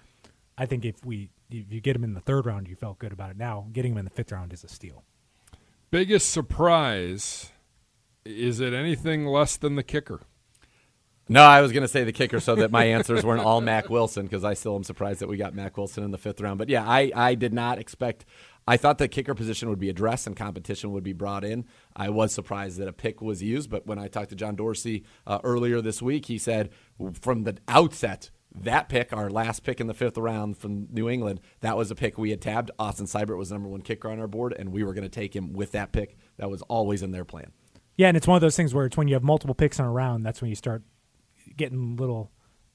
I 0.56 0.66
think 0.66 0.84
if 0.84 1.04
we 1.04 1.30
if 1.50 1.72
you 1.72 1.80
get 1.80 1.94
him 1.94 2.04
in 2.04 2.14
the 2.14 2.20
third 2.20 2.46
round 2.46 2.68
you 2.68 2.74
felt 2.74 2.98
good 2.98 3.12
about 3.12 3.30
it. 3.30 3.36
Now 3.36 3.68
getting 3.72 3.92
him 3.92 3.98
in 3.98 4.04
the 4.04 4.10
fifth 4.10 4.32
round 4.32 4.52
is 4.52 4.64
a 4.64 4.68
steal. 4.68 5.04
Biggest 5.90 6.30
surprise 6.30 7.52
is 8.24 8.60
it 8.60 8.72
anything 8.72 9.26
less 9.26 9.56
than 9.56 9.76
the 9.76 9.82
kicker? 9.82 10.20
No, 11.28 11.44
I 11.44 11.60
was 11.60 11.70
going 11.70 11.82
to 11.82 11.88
say 11.88 12.02
the 12.02 12.12
kicker 12.12 12.40
so 12.40 12.56
that 12.56 12.72
my 12.72 12.84
answers 12.96 13.24
weren't 13.24 13.42
all 13.42 13.60
Mack 13.60 13.88
Wilson 13.88 14.26
because 14.26 14.44
I 14.44 14.54
still 14.54 14.74
am 14.74 14.82
surprised 14.82 15.20
that 15.20 15.28
we 15.28 15.36
got 15.36 15.54
Mack 15.54 15.76
Wilson 15.76 16.02
in 16.02 16.10
the 16.10 16.18
fifth 16.18 16.40
round. 16.40 16.58
But 16.58 16.68
yeah, 16.68 16.84
I, 16.84 17.12
I 17.14 17.34
did 17.36 17.54
not 17.54 17.78
expect. 17.78 18.24
I 18.70 18.76
thought 18.76 18.98
the 18.98 19.08
kicker 19.08 19.34
position 19.34 19.68
would 19.68 19.80
be 19.80 19.88
addressed 19.88 20.28
and 20.28 20.36
competition 20.36 20.92
would 20.92 21.02
be 21.02 21.12
brought 21.12 21.42
in. 21.42 21.64
I 21.96 22.08
was 22.10 22.32
surprised 22.32 22.78
that 22.78 22.86
a 22.86 22.92
pick 22.92 23.20
was 23.20 23.42
used, 23.42 23.68
but 23.68 23.84
when 23.84 23.98
I 23.98 24.06
talked 24.06 24.28
to 24.28 24.36
John 24.36 24.54
Dorsey 24.54 25.02
uh, 25.26 25.40
earlier 25.42 25.80
this 25.80 26.00
week, 26.00 26.26
he 26.26 26.38
said 26.38 26.70
from 27.20 27.42
the 27.42 27.58
outset 27.66 28.30
that 28.54 28.88
pick, 28.88 29.12
our 29.12 29.28
last 29.28 29.64
pick 29.64 29.80
in 29.80 29.88
the 29.88 29.94
fifth 29.94 30.16
round 30.16 30.56
from 30.56 30.86
New 30.92 31.08
England, 31.08 31.40
that 31.62 31.76
was 31.76 31.90
a 31.90 31.96
pick 31.96 32.16
we 32.16 32.30
had 32.30 32.40
tabbed. 32.40 32.70
Austin 32.78 33.06
Seibert 33.06 33.36
was 33.36 33.48
the 33.48 33.56
number 33.56 33.68
one 33.68 33.82
kicker 33.82 34.08
on 34.08 34.20
our 34.20 34.28
board, 34.28 34.54
and 34.56 34.70
we 34.70 34.84
were 34.84 34.94
going 34.94 35.02
to 35.02 35.08
take 35.08 35.34
him 35.34 35.52
with 35.52 35.72
that 35.72 35.90
pick. 35.90 36.16
That 36.36 36.48
was 36.48 36.62
always 36.62 37.02
in 37.02 37.10
their 37.10 37.24
plan. 37.24 37.50
Yeah, 37.96 38.06
and 38.06 38.16
it's 38.16 38.28
one 38.28 38.36
of 38.36 38.40
those 38.40 38.56
things 38.56 38.72
where 38.72 38.86
it's 38.86 38.96
when 38.96 39.08
you 39.08 39.14
have 39.14 39.24
multiple 39.24 39.54
picks 39.56 39.80
in 39.80 39.84
a 39.84 39.90
round, 39.90 40.24
that's 40.24 40.40
when 40.40 40.48
you 40.48 40.54
start 40.54 40.84
getting 41.56 41.96
little, 41.96 42.30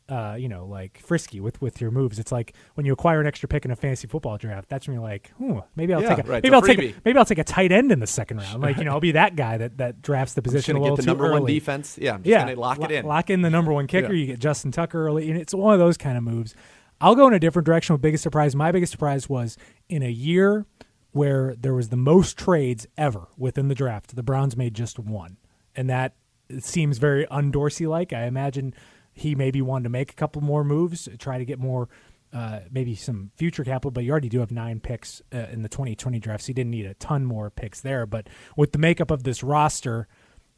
uh, 0.08 0.36
you 0.38 0.48
know, 0.48 0.66
like 0.66 1.00
frisky 1.00 1.40
with 1.40 1.60
with 1.62 1.82
your 1.82 1.90
moves. 1.92 2.20
It's 2.20 2.32
like 2.32 2.54
when 2.76 2.86
you 2.86 2.94
acquire 2.94 3.20
an 3.22 3.28
extra 3.28 3.48
pick 3.50 3.66
in 3.66 3.72
a 3.72 3.76
fantasy 3.76 4.08
football 4.08 4.38
draft. 4.38 4.70
That's 4.70 4.88
when 4.88 4.94
you're 4.96 5.04
like, 5.04 5.32
hmm, 5.38 5.60
maybe 5.76 5.94
I'll 5.94 6.02
Yeah, 6.02 6.16
take 6.16 6.26
a, 6.26 6.30
right, 6.30 6.44
maybe 6.44 6.54
a 6.54 6.56
I'll 6.58 6.62
take 6.62 6.80
a, 6.80 6.94
maybe 7.04 7.18
I'll 7.18 7.26
take 7.26 7.40
a 7.40 7.44
tight 7.44 7.72
end 7.72 7.92
in 7.92 8.00
the 8.00 8.08
second 8.08 8.38
round. 8.38 8.62
Like 8.62 8.78
you 8.78 8.84
know, 8.84 8.92
I'll 8.92 9.00
be 9.00 9.14
that 9.14 9.36
guy 9.36 9.58
that 9.58 9.78
that 9.80 10.02
drafts 10.02 10.34
the 10.36 10.42
Just 10.42 10.54
position 10.54 10.76
a 10.76 10.80
going 10.80 10.82
to 10.82 10.92
little 10.92 10.96
get 10.98 11.02
the 11.02 11.06
too 11.06 11.18
number 11.18 11.32
one 11.32 11.42
early. 11.42 11.54
defense. 11.56 11.98
Yeah, 12.00 12.14
I'm 12.14 12.24
just 12.24 12.30
yeah, 12.30 12.46
to 12.46 12.60
lock 12.60 12.78
lo- 12.78 12.86
it 12.86 12.92
in. 12.92 13.06
Lock 13.06 13.30
in 13.30 13.42
the 13.42 13.50
number 13.50 13.74
one 13.74 13.88
kicker. 13.88 14.14
Yeah. 14.14 14.20
You 14.20 14.26
get 14.28 14.40
Justin 14.40 14.72
Tucker 14.72 15.06
early, 15.08 15.30
and 15.32 15.40
it's 15.40 15.54
one 15.54 15.74
of 15.74 15.80
those 15.80 15.98
kind 15.98 16.18
of 16.18 16.24
moves. 16.24 16.54
I'll 17.02 17.16
go 17.16 17.28
in 17.28 17.34
a 17.34 17.40
different 17.40 17.66
direction 17.66 17.94
with 17.94 18.02
biggest 18.02 18.22
surprise. 18.24 18.56
My 18.56 18.72
biggest 18.72 18.92
surprise 18.92 19.28
was 19.28 19.58
in 19.90 20.02
a 20.04 20.10
year 20.10 20.66
where 21.12 21.56
there 21.56 21.74
was 21.74 21.90
the 21.90 21.98
most 21.98 22.38
trades 22.38 22.86
ever 22.98 23.28
within 23.38 23.70
the 23.70 23.76
draft. 23.76 24.16
The 24.16 24.24
Browns 24.24 24.56
made 24.56 24.74
just 24.76 25.00
one, 25.00 25.38
and 25.76 25.90
that 25.90 26.14
seems 26.60 26.98
very 27.00 27.26
undorsey 27.28 27.88
like. 27.88 28.14
I 28.14 28.26
imagine 28.26 28.74
he 29.16 29.34
maybe 29.34 29.62
wanted 29.62 29.86
to 29.86 29.90
make 29.90 30.12
a 30.12 30.16
couple 30.16 30.42
more 30.42 30.64
moves, 30.64 31.10
try 31.18 31.38
to 31.40 31.46
get 31.46 31.60
more. 31.60 31.90
Uh, 32.34 32.60
maybe 32.70 32.96
some 32.96 33.32
future 33.38 33.64
capital, 33.64 33.92
but 33.92 34.04
you 34.04 34.12
already 34.12 34.28
do 34.28 34.42
have 34.42 34.52
nine 34.52 34.82
picks 34.82 35.22
uh, 35.34 35.46
in 35.54 35.62
the 35.62 35.70
2020 35.70 36.20
draft, 36.20 36.44
so 36.44 36.50
you 36.50 36.54
didn't 36.54 36.72
need 36.72 36.86
a 36.86 36.94
ton 36.96 37.24
more 37.24 37.50
picks 37.50 37.80
there. 37.80 38.06
But 38.06 38.28
with 38.58 38.74
the 38.74 38.78
makeup 38.78 39.10
of 39.10 39.24
this 39.24 39.42
roster, 39.42 40.10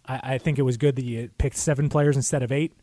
I, 0.07 0.19
I 0.23 0.37
think 0.39 0.57
it 0.57 0.63
was 0.63 0.77
good 0.77 0.95
that 0.95 1.05
you 1.05 1.29
picked 1.37 1.55
seven 1.55 1.87
players 1.87 2.15
instead 2.15 2.41
of 2.41 2.51
eight. 2.51 2.73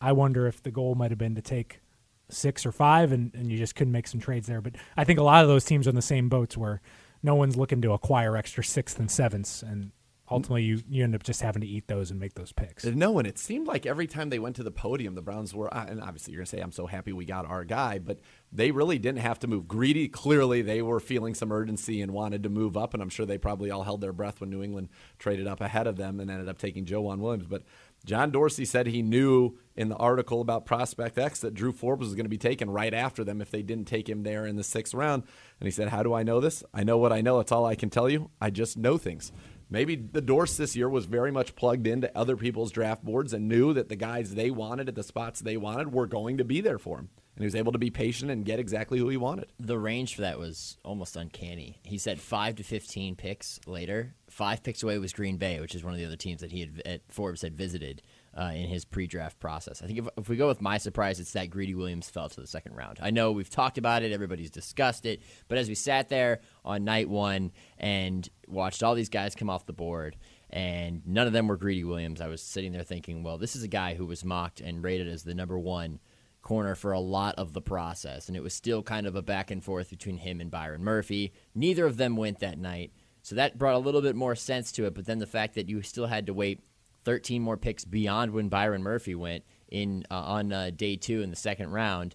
I 0.00 0.12
wonder 0.12 0.46
if 0.46 0.62
the 0.62 0.70
goal 0.70 0.94
might 0.94 1.10
have 1.10 1.18
been 1.18 1.34
to 1.34 1.42
take 1.42 1.80
six 2.28 2.64
or 2.64 2.70
five, 2.70 3.10
and, 3.10 3.34
and 3.34 3.50
you 3.50 3.58
just 3.58 3.74
couldn't 3.74 3.92
make 3.92 4.06
some 4.06 4.20
trades 4.20 4.46
there. 4.46 4.60
But 4.60 4.76
I 4.96 5.02
think 5.02 5.18
a 5.18 5.24
lot 5.24 5.42
of 5.42 5.48
those 5.48 5.64
teams 5.64 5.86
are 5.86 5.90
in 5.90 5.96
the 5.96 6.02
same 6.02 6.28
boats 6.28 6.56
where 6.56 6.80
no 7.22 7.34
one's 7.34 7.56
looking 7.56 7.80
to 7.82 7.92
acquire 7.92 8.36
extra 8.36 8.62
sixth 8.62 8.98
and 8.98 9.10
sevenths, 9.10 9.62
and 9.62 9.90
ultimately 10.30 10.62
you, 10.62 10.82
you 10.88 11.04
end 11.04 11.14
up 11.14 11.22
just 11.22 11.42
having 11.42 11.60
to 11.60 11.68
eat 11.68 11.86
those 11.86 12.10
and 12.10 12.18
make 12.18 12.34
those 12.34 12.52
picks. 12.52 12.84
No, 12.84 13.18
and 13.18 13.26
it 13.26 13.38
seemed 13.38 13.66
like 13.66 13.86
every 13.86 14.06
time 14.06 14.30
they 14.30 14.38
went 14.38 14.56
to 14.56 14.62
the 14.62 14.70
podium, 14.70 15.14
the 15.14 15.22
Browns 15.22 15.54
were, 15.54 15.72
and 15.72 16.00
obviously 16.00 16.32
you're 16.32 16.40
going 16.40 16.46
to 16.46 16.50
say, 16.50 16.60
I'm 16.60 16.72
so 16.72 16.86
happy 16.86 17.12
we 17.12 17.24
got 17.24 17.46
our 17.46 17.64
guy, 17.64 17.98
but 17.98 18.20
they 18.50 18.70
really 18.70 18.98
didn't 18.98 19.20
have 19.20 19.38
to 19.40 19.46
move. 19.46 19.68
Greedy, 19.68 20.08
clearly, 20.08 20.62
they 20.62 20.80
were 20.80 21.00
feeling 21.00 21.34
some 21.34 21.52
urgency 21.52 22.00
and 22.00 22.12
wanted 22.12 22.42
to 22.42 22.48
move 22.48 22.76
up, 22.76 22.94
and 22.94 23.02
I'm 23.02 23.10
sure 23.10 23.26
they 23.26 23.38
probably 23.38 23.70
all 23.70 23.82
held 23.82 24.00
their 24.00 24.12
breath 24.12 24.40
when 24.40 24.50
New 24.50 24.62
England 24.62 24.88
traded 25.18 25.46
up 25.46 25.60
ahead 25.60 25.86
of 25.86 25.96
them 25.96 26.20
and 26.20 26.30
ended 26.30 26.48
up 26.48 26.58
taking 26.58 26.84
Joe 26.84 27.02
Williams. 27.02 27.46
But 27.46 27.64
John 28.04 28.30
Dorsey 28.30 28.66
said 28.66 28.86
he 28.86 29.02
knew 29.02 29.58
in 29.76 29.88
the 29.88 29.96
article 29.96 30.40
about 30.40 30.66
Prospect 30.66 31.18
X 31.18 31.40
that 31.40 31.54
Drew 31.54 31.72
Forbes 31.72 32.06
was 32.06 32.14
going 32.14 32.26
to 32.26 32.30
be 32.30 32.38
taken 32.38 32.70
right 32.70 32.92
after 32.92 33.24
them 33.24 33.40
if 33.40 33.50
they 33.50 33.62
didn't 33.62 33.86
take 33.86 34.08
him 34.08 34.22
there 34.22 34.46
in 34.46 34.56
the 34.56 34.62
sixth 34.62 34.92
round. 34.92 35.24
And 35.58 35.66
he 35.66 35.70
said, 35.70 35.88
How 35.88 36.02
do 36.02 36.12
I 36.12 36.22
know 36.22 36.38
this? 36.38 36.62
I 36.72 36.84
know 36.84 36.98
what 36.98 37.12
I 37.12 37.22
know. 37.22 37.40
It's 37.40 37.50
all 37.50 37.64
I 37.64 37.74
can 37.74 37.90
tell 37.90 38.10
you. 38.10 38.30
I 38.40 38.50
just 38.50 38.76
know 38.76 38.98
things. 38.98 39.32
Maybe 39.70 39.96
the 39.96 40.20
Dorse 40.20 40.56
this 40.56 40.76
year 40.76 40.88
was 40.88 41.06
very 41.06 41.32
much 41.32 41.56
plugged 41.56 41.86
into 41.86 42.16
other 42.16 42.36
people's 42.36 42.70
draft 42.70 43.04
boards 43.04 43.32
and 43.32 43.48
knew 43.48 43.72
that 43.72 43.88
the 43.88 43.96
guys 43.96 44.34
they 44.34 44.50
wanted 44.50 44.88
at 44.88 44.94
the 44.94 45.02
spots 45.02 45.40
they 45.40 45.56
wanted 45.56 45.92
were 45.92 46.06
going 46.06 46.38
to 46.38 46.44
be 46.44 46.60
there 46.60 46.78
for 46.78 46.98
him. 46.98 47.08
And 47.36 47.42
he 47.42 47.46
was 47.46 47.56
able 47.56 47.72
to 47.72 47.78
be 47.78 47.90
patient 47.90 48.30
and 48.30 48.44
get 48.44 48.60
exactly 48.60 49.00
who 49.00 49.08
he 49.08 49.16
wanted. 49.16 49.46
The 49.58 49.78
range 49.78 50.14
for 50.14 50.20
that 50.20 50.38
was 50.38 50.78
almost 50.84 51.16
uncanny. 51.16 51.80
He 51.82 51.98
said 51.98 52.20
five 52.20 52.54
to 52.56 52.62
fifteen 52.62 53.16
picks 53.16 53.58
later. 53.66 54.14
Five 54.30 54.62
picks 54.62 54.84
away 54.84 54.98
was 54.98 55.12
Green 55.12 55.36
Bay, 55.36 55.58
which 55.58 55.74
is 55.74 55.82
one 55.82 55.92
of 55.92 55.98
the 55.98 56.06
other 56.06 56.14
teams 56.14 56.42
that 56.42 56.52
he 56.52 56.60
had 56.60 56.82
at 56.84 57.00
Forbes 57.08 57.42
had 57.42 57.56
visited 57.56 58.02
uh, 58.36 58.52
in 58.54 58.68
his 58.68 58.84
pre-draft 58.84 59.38
process. 59.38 59.82
I 59.82 59.86
think 59.86 59.98
if, 60.00 60.08
if 60.16 60.28
we 60.28 60.36
go 60.36 60.48
with 60.48 60.60
my 60.60 60.78
surprise, 60.78 61.20
it's 61.20 61.32
that 61.32 61.50
Greedy 61.50 61.74
Williams 61.74 62.10
fell 62.10 62.28
to 62.28 62.40
the 62.40 62.46
second 62.46 62.74
round. 62.74 62.98
I 63.00 63.10
know 63.10 63.32
we've 63.32 63.50
talked 63.50 63.78
about 63.78 64.02
it, 64.02 64.12
everybody's 64.12 64.50
discussed 64.50 65.06
it, 65.06 65.22
but 65.48 65.58
as 65.58 65.68
we 65.68 65.74
sat 65.74 66.08
there 66.08 66.40
on 66.64 66.84
night 66.84 67.08
one 67.08 67.52
and 67.78 68.28
watched 68.48 68.82
all 68.82 68.94
these 68.94 69.08
guys 69.08 69.34
come 69.34 69.50
off 69.50 69.66
the 69.66 69.72
board, 69.72 70.16
and 70.50 71.02
none 71.06 71.26
of 71.26 71.32
them 71.32 71.48
were 71.48 71.56
Greedy 71.56 71.84
Williams, 71.84 72.20
I 72.20 72.28
was 72.28 72.42
sitting 72.42 72.72
there 72.72 72.82
thinking, 72.82 73.22
well, 73.22 73.38
this 73.38 73.56
is 73.56 73.62
a 73.62 73.68
guy 73.68 73.94
who 73.94 74.06
was 74.06 74.24
mocked 74.24 74.60
and 74.60 74.82
rated 74.82 75.08
as 75.08 75.22
the 75.22 75.34
number 75.34 75.58
one 75.58 76.00
corner 76.42 76.74
for 76.74 76.92
a 76.92 77.00
lot 77.00 77.34
of 77.36 77.52
the 77.52 77.62
process, 77.62 78.28
and 78.28 78.36
it 78.36 78.42
was 78.42 78.54
still 78.54 78.82
kind 78.82 79.06
of 79.06 79.16
a 79.16 79.22
back 79.22 79.50
and 79.50 79.64
forth 79.64 79.90
between 79.90 80.18
him 80.18 80.40
and 80.40 80.50
Byron 80.50 80.84
Murphy. 80.84 81.32
Neither 81.54 81.86
of 81.86 81.96
them 81.96 82.16
went 82.16 82.40
that 82.40 82.58
night, 82.58 82.92
so 83.22 83.34
that 83.34 83.58
brought 83.58 83.74
a 83.74 83.78
little 83.78 84.02
bit 84.02 84.14
more 84.14 84.34
sense 84.34 84.70
to 84.72 84.84
it. 84.84 84.94
But 84.94 85.06
then 85.06 85.18
the 85.18 85.26
fact 85.26 85.54
that 85.54 85.68
you 85.68 85.80
still 85.82 86.06
had 86.06 86.26
to 86.26 86.34
wait 86.34 86.60
13 87.04 87.42
more 87.42 87.56
picks 87.56 87.84
beyond 87.84 88.32
when 88.32 88.48
Byron 88.48 88.82
Murphy 88.82 89.14
went 89.14 89.44
in 89.68 90.04
uh, 90.10 90.14
on 90.14 90.52
uh, 90.52 90.70
day 90.74 90.96
two 90.96 91.22
in 91.22 91.30
the 91.30 91.36
second 91.36 91.70
round. 91.70 92.14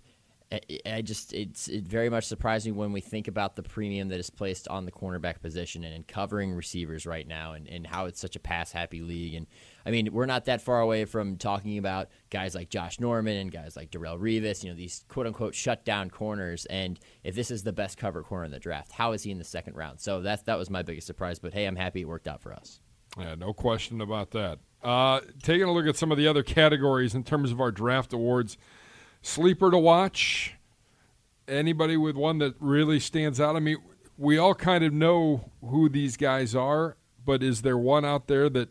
I, 0.51 0.61
I 0.85 1.01
just 1.01 1.31
it's 1.33 1.67
it 1.67 1.87
very 1.87 2.09
much 2.09 2.25
surprised 2.25 2.65
me 2.65 2.71
when 2.71 2.91
we 2.91 3.01
think 3.01 3.27
about 3.27 3.55
the 3.55 3.61
premium 3.61 4.09
that 4.09 4.19
is 4.19 4.29
placed 4.31 4.67
on 4.67 4.85
the 4.85 4.91
cornerback 4.91 5.41
position 5.41 5.83
and 5.83 5.93
in 5.93 6.03
covering 6.03 6.53
receivers 6.53 7.05
right 7.05 7.27
now 7.27 7.53
and, 7.53 7.67
and 7.67 7.85
how 7.85 8.05
it's 8.05 8.19
such 8.19 8.35
a 8.35 8.39
pass 8.39 8.71
happy 8.71 9.01
league 9.01 9.35
and 9.35 9.45
I 9.85 9.91
mean 9.91 10.11
we're 10.11 10.25
not 10.25 10.45
that 10.45 10.61
far 10.61 10.81
away 10.81 11.05
from 11.05 11.37
talking 11.37 11.77
about 11.77 12.09
guys 12.31 12.55
like 12.55 12.69
Josh 12.69 12.99
Norman 12.99 13.37
and 13.37 13.51
guys 13.51 13.75
like 13.75 13.91
Darrelle 13.91 14.19
Revis 14.19 14.63
you 14.63 14.71
know 14.71 14.75
these 14.75 15.05
quote 15.07 15.27
unquote 15.27 15.53
shut 15.53 15.85
down 15.85 16.09
corners 16.09 16.65
and 16.65 16.99
if 17.23 17.35
this 17.35 17.51
is 17.51 17.61
the 17.61 17.73
best 17.73 17.99
cover 17.99 18.23
corner 18.23 18.45
in 18.45 18.51
the 18.51 18.59
draft 18.59 18.91
how 18.91 19.11
is 19.11 19.21
he 19.21 19.29
in 19.29 19.37
the 19.37 19.43
second 19.43 19.75
round 19.75 19.99
so 19.99 20.21
that 20.21 20.45
that 20.45 20.57
was 20.57 20.71
my 20.71 20.81
biggest 20.81 21.05
surprise 21.05 21.37
but 21.37 21.53
hey 21.53 21.65
I'm 21.65 21.75
happy 21.75 22.01
it 22.01 22.07
worked 22.07 22.27
out 22.27 22.41
for 22.41 22.53
us. 22.53 22.79
Yeah, 23.19 23.35
no 23.35 23.53
question 23.53 24.01
about 24.01 24.31
that. 24.31 24.59
Uh, 24.81 25.19
taking 25.43 25.67
a 25.67 25.71
look 25.73 25.85
at 25.87 25.97
some 25.97 26.11
of 26.11 26.17
the 26.17 26.27
other 26.27 26.43
categories 26.43 27.13
in 27.13 27.23
terms 27.23 27.51
of 27.51 27.59
our 27.59 27.71
draft 27.71 28.13
awards, 28.13 28.57
sleeper 29.21 29.71
to 29.71 29.77
watch. 29.77 30.55
Anybody 31.47 31.97
with 31.97 32.15
one 32.15 32.37
that 32.37 32.55
really 32.59 32.99
stands 32.99 33.41
out? 33.41 33.55
I 33.55 33.59
mean, 33.59 33.77
we 34.17 34.37
all 34.37 34.53
kind 34.53 34.83
of 34.83 34.93
know 34.93 35.49
who 35.61 35.89
these 35.89 36.15
guys 36.15 36.55
are, 36.55 36.95
but 37.25 37.41
is 37.41 37.61
there 37.61 37.77
one 37.77 38.05
out 38.05 38.27
there 38.27 38.49
that 38.49 38.69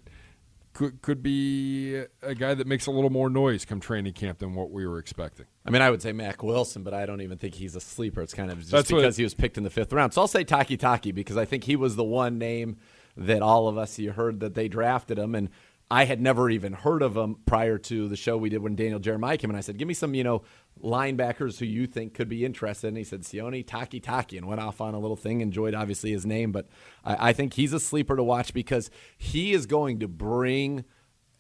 could 0.75 1.03
could 1.03 1.23
be 1.23 1.97
a 2.23 2.35
guy 2.37 2.55
that 2.55 2.66
makes 2.66 2.87
a 2.87 2.90
little 2.92 3.11
more 3.11 3.29
noise 3.29 3.64
come 3.64 3.81
training 3.81 4.12
camp 4.12 4.38
than 4.38 4.55
what 4.55 4.71
we 4.71 4.87
were 4.87 4.99
expecting? 4.99 5.47
I 5.66 5.71
mean, 5.71 5.83
I 5.83 5.90
would 5.90 6.01
say 6.01 6.12
Mack 6.12 6.42
Wilson, 6.42 6.85
but 6.85 6.94
I 6.94 7.05
don't 7.05 7.21
even 7.21 7.37
think 7.37 7.55
he's 7.55 7.75
a 7.75 7.81
sleeper. 7.81 8.23
It's 8.23 8.33
kind 8.33 8.51
of 8.51 8.61
just 8.61 8.71
That's 8.71 8.88
because 8.88 9.16
he 9.16 9.25
was 9.25 9.35
picked 9.35 9.59
in 9.59 9.64
the 9.64 9.71
fifth 9.71 9.92
round. 9.92 10.14
So 10.14 10.21
I'll 10.21 10.29
say 10.29 10.44
Takitaki 10.44 11.12
because 11.12 11.37
I 11.37 11.44
think 11.44 11.64
he 11.64 11.75
was 11.75 11.97
the 11.97 12.05
one 12.05 12.38
name 12.38 12.77
that 13.16 13.42
all 13.42 13.66
of 13.66 13.77
us 13.77 13.99
you 13.99 14.12
heard 14.12 14.38
that 14.40 14.55
they 14.55 14.68
drafted 14.68 15.18
him, 15.18 15.35
and 15.35 15.49
I 15.90 16.05
had 16.05 16.20
never 16.20 16.51
even 16.51 16.74
heard 16.74 17.03
of 17.03 17.16
him 17.16 17.37
prior 17.46 17.79
to 17.79 18.09
the 18.09 18.16
show 18.16 18.37
we 18.37 18.51
did 18.51 18.62
when 18.62 18.77
Daniel 18.77 18.98
Jeremiah 18.98 19.38
came, 19.38 19.48
and 19.48 19.57
I 19.57 19.62
said, 19.62 19.79
"Give 19.79 19.88
me 19.88 19.94
some, 19.94 20.14
you 20.14 20.22
know, 20.22 20.42
linebackers 20.83 21.59
who 21.59 21.64
you 21.64 21.87
think 21.87 22.12
could 22.12 22.29
be 22.29 22.44
interested." 22.44 22.88
And 22.88 22.96
he 22.96 23.05
said, 23.05 23.22
"Sione 23.22 23.64
Takitaki," 23.64 24.37
and 24.37 24.46
went 24.46 24.61
off 24.61 24.81
on 24.81 24.94
a 24.94 24.98
little 24.98 25.16
thing. 25.16 25.40
Enjoyed 25.40 25.74
obviously 25.74 26.11
his 26.11 26.27
name, 26.27 26.53
but 26.53 26.68
I, 27.05 27.31
I 27.31 27.33
think 27.33 27.55
he's 27.55 27.72
a 27.72 27.81
sleeper 27.81 28.16
to 28.16 28.22
watch 28.22 28.53
because 28.53 28.90
he 29.16 29.53
is 29.53 29.64
going 29.64 30.01
to 30.01 30.09
bring 30.09 30.85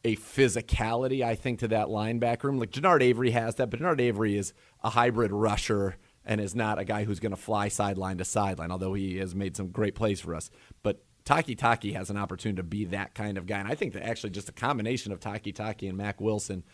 a 0.04 0.16
physicality, 0.16 1.22
I 1.22 1.34
think, 1.34 1.58
to 1.58 1.68
that 1.68 1.88
linebacker 1.88 2.44
room. 2.44 2.58
Like 2.58 2.70
Genard 2.70 3.02
Avery 3.02 3.32
has 3.32 3.56
that, 3.56 3.68
but 3.68 3.80
Genard 3.80 4.00
Avery 4.00 4.36
is 4.36 4.54
a 4.82 4.90
hybrid 4.90 5.32
rusher 5.32 5.96
and 6.24 6.40
is 6.40 6.54
not 6.54 6.78
a 6.78 6.84
guy 6.84 7.04
who's 7.04 7.20
going 7.20 7.34
to 7.34 7.36
fly 7.36 7.68
sideline 7.68 8.18
to 8.18 8.24
sideline, 8.24 8.70
although 8.70 8.94
he 8.94 9.16
has 9.16 9.34
made 9.34 9.56
some 9.56 9.68
great 9.68 9.94
plays 9.94 10.20
for 10.20 10.34
us. 10.34 10.50
But 10.82 11.04
Takitaki 11.28 11.94
has 11.94 12.08
an 12.08 12.16
opportunity 12.16 12.56
to 12.56 12.62
be 12.62 12.86
that 12.86 13.14
kind 13.14 13.36
of 13.36 13.46
guy. 13.46 13.58
And 13.58 13.68
I 13.68 13.74
think 13.74 13.92
that 13.92 14.02
actually 14.02 14.30
just 14.30 14.48
a 14.48 14.52
combination 14.52 15.12
of 15.12 15.20
Takitaki 15.20 15.86
and 15.88 15.98
Mack 15.98 16.20
Wilson, 16.20 16.64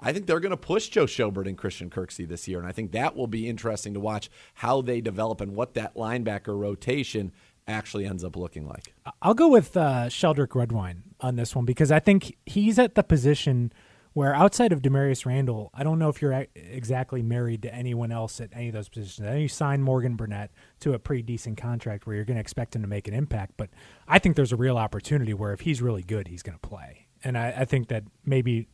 I 0.00 0.12
think 0.12 0.26
they're 0.26 0.40
going 0.40 0.50
to 0.50 0.56
push 0.56 0.88
Joe 0.88 1.04
Schobert 1.04 1.46
and 1.46 1.58
Christian 1.58 1.90
Kirksey 1.90 2.26
this 2.26 2.48
year. 2.48 2.58
And 2.58 2.66
I 2.66 2.72
think 2.72 2.92
that 2.92 3.16
will 3.16 3.26
be 3.26 3.46
interesting 3.46 3.92
to 3.94 4.00
watch 4.00 4.30
how 4.54 4.80
they 4.80 5.02
develop 5.02 5.42
and 5.42 5.54
what 5.54 5.74
that 5.74 5.94
linebacker 5.94 6.58
rotation 6.58 7.32
actually 7.66 8.06
ends 8.06 8.24
up 8.24 8.34
looking 8.34 8.66
like. 8.66 8.94
I'll 9.20 9.34
go 9.34 9.48
with 9.48 9.76
uh, 9.76 10.06
Sheldrick 10.06 10.54
Redwine 10.54 11.02
on 11.20 11.36
this 11.36 11.54
one 11.54 11.66
because 11.66 11.92
I 11.92 12.00
think 12.00 12.34
he's 12.46 12.78
at 12.78 12.94
the 12.94 13.02
position 13.02 13.72
where 14.18 14.34
outside 14.34 14.72
of 14.72 14.82
Damarious 14.82 15.24
Randall, 15.24 15.70
I 15.72 15.84
don't 15.84 16.00
know 16.00 16.08
if 16.08 16.20
you're 16.20 16.44
exactly 16.56 17.22
married 17.22 17.62
to 17.62 17.72
anyone 17.72 18.10
else 18.10 18.40
at 18.40 18.50
any 18.52 18.66
of 18.66 18.74
those 18.74 18.88
positions. 18.88 19.24
I 19.24 19.30
know 19.30 19.38
you 19.38 19.46
signed 19.46 19.84
Morgan 19.84 20.16
Burnett 20.16 20.50
to 20.80 20.92
a 20.94 20.98
pretty 20.98 21.22
decent 21.22 21.56
contract 21.56 22.04
where 22.04 22.16
you're 22.16 22.24
going 22.24 22.34
to 22.34 22.40
expect 22.40 22.74
him 22.74 22.82
to 22.82 22.88
make 22.88 23.06
an 23.06 23.14
impact, 23.14 23.52
but 23.56 23.70
I 24.08 24.18
think 24.18 24.34
there's 24.34 24.50
a 24.50 24.56
real 24.56 24.76
opportunity 24.76 25.34
where 25.34 25.52
if 25.52 25.60
he's 25.60 25.80
really 25.80 26.02
good, 26.02 26.26
he's 26.26 26.42
going 26.42 26.58
to 26.58 26.68
play. 26.68 27.06
And 27.22 27.38
I, 27.38 27.54
I 27.58 27.64
think 27.64 27.86
that 27.90 28.02
maybe 28.24 28.66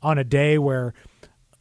on 0.00 0.16
a 0.16 0.24
day 0.24 0.56
where, 0.56 0.94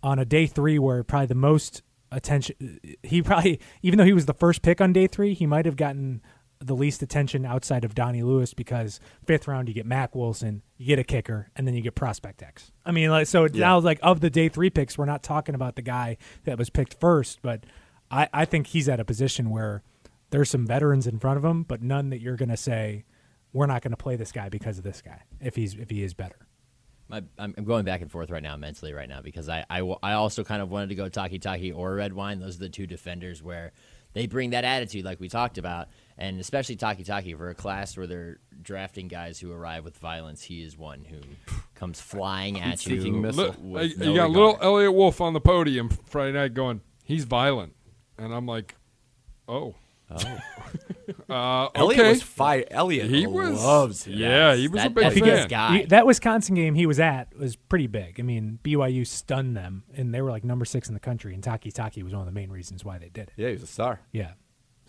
on 0.02 0.18
a 0.18 0.24
day 0.24 0.48
three 0.48 0.80
where 0.80 1.04
probably 1.04 1.28
the 1.28 1.36
most 1.36 1.82
attention, 2.14 2.80
he 3.04 3.22
probably, 3.22 3.60
even 3.82 3.98
though 3.98 4.06
he 4.06 4.14
was 4.14 4.28
the 4.28 4.34
first 4.34 4.62
pick 4.62 4.80
on 4.80 4.94
day 4.94 5.08
three, 5.08 5.34
he 5.34 5.46
might 5.46 5.66
have 5.66 5.76
gotten 5.76 6.22
the 6.66 6.76
least 6.76 7.02
attention 7.04 7.46
outside 7.46 7.86
of 7.86 7.94
Donnie 7.94 8.24
Lewis 8.24 8.54
because 8.54 9.00
fifth 9.26 9.48
round 9.48 9.68
you 9.68 9.74
get 9.74 9.86
Mack 9.86 10.16
Wilson, 10.16 10.64
you 10.78 10.88
get 10.88 11.00
a 11.00 11.04
kicker, 11.04 11.52
and 11.56 11.68
then 11.68 11.76
you 11.76 11.82
get 11.82 11.96
prospect 11.96 12.42
X. 12.42 12.72
I 12.86 12.92
mean, 12.92 13.10
like 13.10 13.28
so 13.28 13.46
it's 13.46 13.56
now 13.56 13.80
like 13.80 14.00
of 14.02 14.20
the 14.20 14.30
day 14.30 14.50
three 14.50 14.70
picks, 14.70 14.98
we're 14.98 15.06
not 15.06 15.24
talking 15.24 15.56
about 15.56 15.76
the 15.76 15.82
guy 15.82 16.18
that 16.44 16.58
was 16.58 16.70
picked 16.70 17.00
first, 17.00 17.42
but 17.42 17.66
I, 18.10 18.28
I 18.34 18.46
think 18.46 18.68
he's 18.68 18.90
at 18.90 19.00
a 19.00 19.06
position 19.06 19.50
where 19.50 19.84
there's 20.32 20.50
some 20.50 20.66
veterans 20.66 21.08
in 21.08 21.20
front 21.20 21.38
of 21.38 21.46
him, 21.46 21.64
but 21.64 21.82
none 21.82 22.10
that 22.10 22.20
you're 22.20 22.36
gonna 22.36 22.58
say 22.58 23.06
we're 23.54 23.68
not 23.68 23.82
gonna 23.82 23.96
play 23.96 24.16
this 24.16 24.32
guy 24.32 24.50
because 24.50 24.78
of 24.78 24.84
this 24.84 25.02
guy 25.02 25.22
if 25.40 25.56
he's 25.56 25.76
if 25.76 25.90
he 25.90 26.04
is 26.04 26.14
better. 26.14 26.48
My, 27.08 27.22
I'm 27.38 27.54
I'm 27.58 27.66
going 27.66 27.86
back 27.86 28.02
and 28.02 28.12
forth 28.12 28.32
right 28.32 28.42
now 28.42 28.58
mentally 28.58 28.92
right 28.92 29.08
now 29.08 29.22
because 29.22 29.48
I, 29.50 29.64
I, 29.70 29.82
I 30.02 30.14
also 30.14 30.44
kind 30.44 30.64
of 30.64 30.72
wanted 30.72 30.90
to 30.90 30.96
go 30.96 31.08
Takitaki 31.10 31.76
or 31.76 31.94
Redwine. 31.94 32.40
Those 32.40 32.56
are 32.56 32.60
the 32.60 32.70
two 32.70 32.88
defenders 32.88 33.44
where 33.44 33.74
they 34.14 34.26
bring 34.26 34.52
that 34.52 34.64
attitude 34.64 35.06
like 35.06 35.20
we 35.20 35.30
talked 35.30 35.60
about, 35.60 35.90
and 36.18 36.40
especially 36.40 36.76
Takitaki 36.78 37.38
for 37.38 37.50
a 37.50 37.56
class 37.56 37.98
where 37.98 38.08
they're 38.08 38.40
drafting 38.62 39.08
guys 39.08 39.40
who 39.40 39.52
arrive 39.52 39.84
with 39.84 39.98
violence. 39.98 40.44
He 40.44 40.64
is 40.64 40.78
one 40.78 41.06
who 41.06 41.18
comes 41.76 42.00
flying 42.00 42.60
at 42.60 42.86
you. 42.86 43.12
missile. 43.12 43.56
Li- 43.62 43.94
with 43.94 44.00
you 44.00 44.06
no 44.06 44.16
got 44.16 44.30
regard. 44.30 44.32
little 44.32 44.58
Eliot 44.62 44.94
Wolf 44.94 45.22
on 45.22 45.34
the 45.34 45.42
podium 45.42 45.90
Friday 46.06 46.32
night 46.34 46.54
going, 46.54 46.82
he's 47.04 47.26
violent. 47.26 47.74
And 48.18 48.34
I'm 48.34 48.46
like, 48.46 48.76
oh. 49.48 49.76
uh, 50.10 51.68
Eliot 51.76 52.00
okay. 52.00 52.10
was 52.10 52.22
fire. 52.22 52.64
Eliot 52.70 53.10
He 53.10 53.26
was. 53.28 53.62
loves 53.64 54.04
him. 54.06 54.14
Yeah, 54.18 54.56
he 54.56 54.68
was 54.68 54.84
a 54.84 54.90
big 54.90 55.04
that's 55.04 55.20
fan. 55.20 55.38
his 55.38 55.46
guy. 55.48 55.78
He- 55.80 55.86
that 55.86 56.06
Wisconsin 56.06 56.56
game 56.56 56.76
he 56.76 56.86
was 56.86 57.00
at 57.00 57.36
was 57.38 57.56
pretty 57.56 57.88
big. 57.88 58.20
I 58.20 58.24
mean, 58.24 58.60
BYU 58.64 59.06
stunned 59.06 59.58
them, 59.58 59.84
and 59.96 60.14
they 60.14 60.22
were 60.22 60.30
like 60.32 60.44
number 60.44 60.66
six 60.66 60.88
in 60.88 60.94
the 60.94 61.00
country. 61.00 61.34
And 61.34 61.44
Takitaki 61.44 62.04
was 62.04 62.14
one 62.14 62.22
of 62.22 62.28
the 62.28 62.32
main 62.40 62.50
reasons 62.52 62.86
why 62.86 62.98
they 63.00 63.10
did 63.10 63.30
it. 63.30 63.34
Yeah, 63.36 63.48
he 63.48 63.54
was 63.54 63.64
a 63.64 63.68
star. 63.68 64.00
Yeah. 64.12 64.32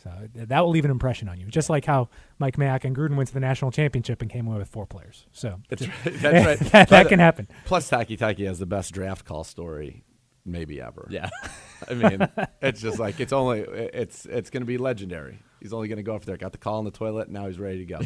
So 0.07 0.29
th- 0.35 0.49
that 0.49 0.61
will 0.61 0.71
leave 0.71 0.85
an 0.85 0.91
impression 0.91 1.29
on 1.29 1.41
you, 1.41 1.47
just 1.47 1.69
like 1.69 1.85
how 1.85 2.09
Mike 2.39 2.57
Mayock 2.57 2.85
and 2.85 2.95
Gruden 2.95 3.17
went 3.17 3.27
to 3.29 3.35
the 3.35 3.41
national 3.41 3.73
championship 3.73 4.23
and 4.23 4.31
came 4.31 4.47
away 4.47 4.59
with 4.59 4.69
four 4.69 4.87
players. 4.87 5.27
So 5.33 5.61
That's 5.69 5.83
just- 5.85 6.05
right. 6.07 6.15
That's 6.21 6.47
right. 6.63 6.73
that, 6.73 6.89
that 6.91 7.09
can 7.09 7.19
happen. 7.19 7.49
Plus, 7.65 7.91
Takitaki 7.91 8.47
has 8.47 8.59
the 8.61 8.67
best 8.67 8.93
draft 8.95 9.25
call 9.25 9.43
story, 9.43 10.05
maybe 10.45 10.81
ever. 10.81 11.09
Yeah. 11.11 11.29
I 11.91 11.95
mean, 11.95 12.29
it's 12.63 12.81
just 12.81 12.99
like 12.99 13.19
it's 13.21 13.33
only 13.33 13.61
it's 13.61 14.25
it's 14.27 14.49
going 14.51 14.63
to 14.63 14.67
be 14.67 14.79
legendary. 14.79 15.41
He's 15.61 15.73
only 15.73 15.89
going 15.89 15.97
to 15.97 16.03
go 16.03 16.15
up 16.15 16.25
there. 16.25 16.37
Got 16.37 16.53
the 16.53 16.59
call 16.59 16.79
in 16.79 16.85
the 16.85 16.91
toilet. 16.91 17.29
Now 17.29 17.47
he's 17.47 17.59
ready 17.59 17.79
to 17.79 17.85
go. 17.87 17.99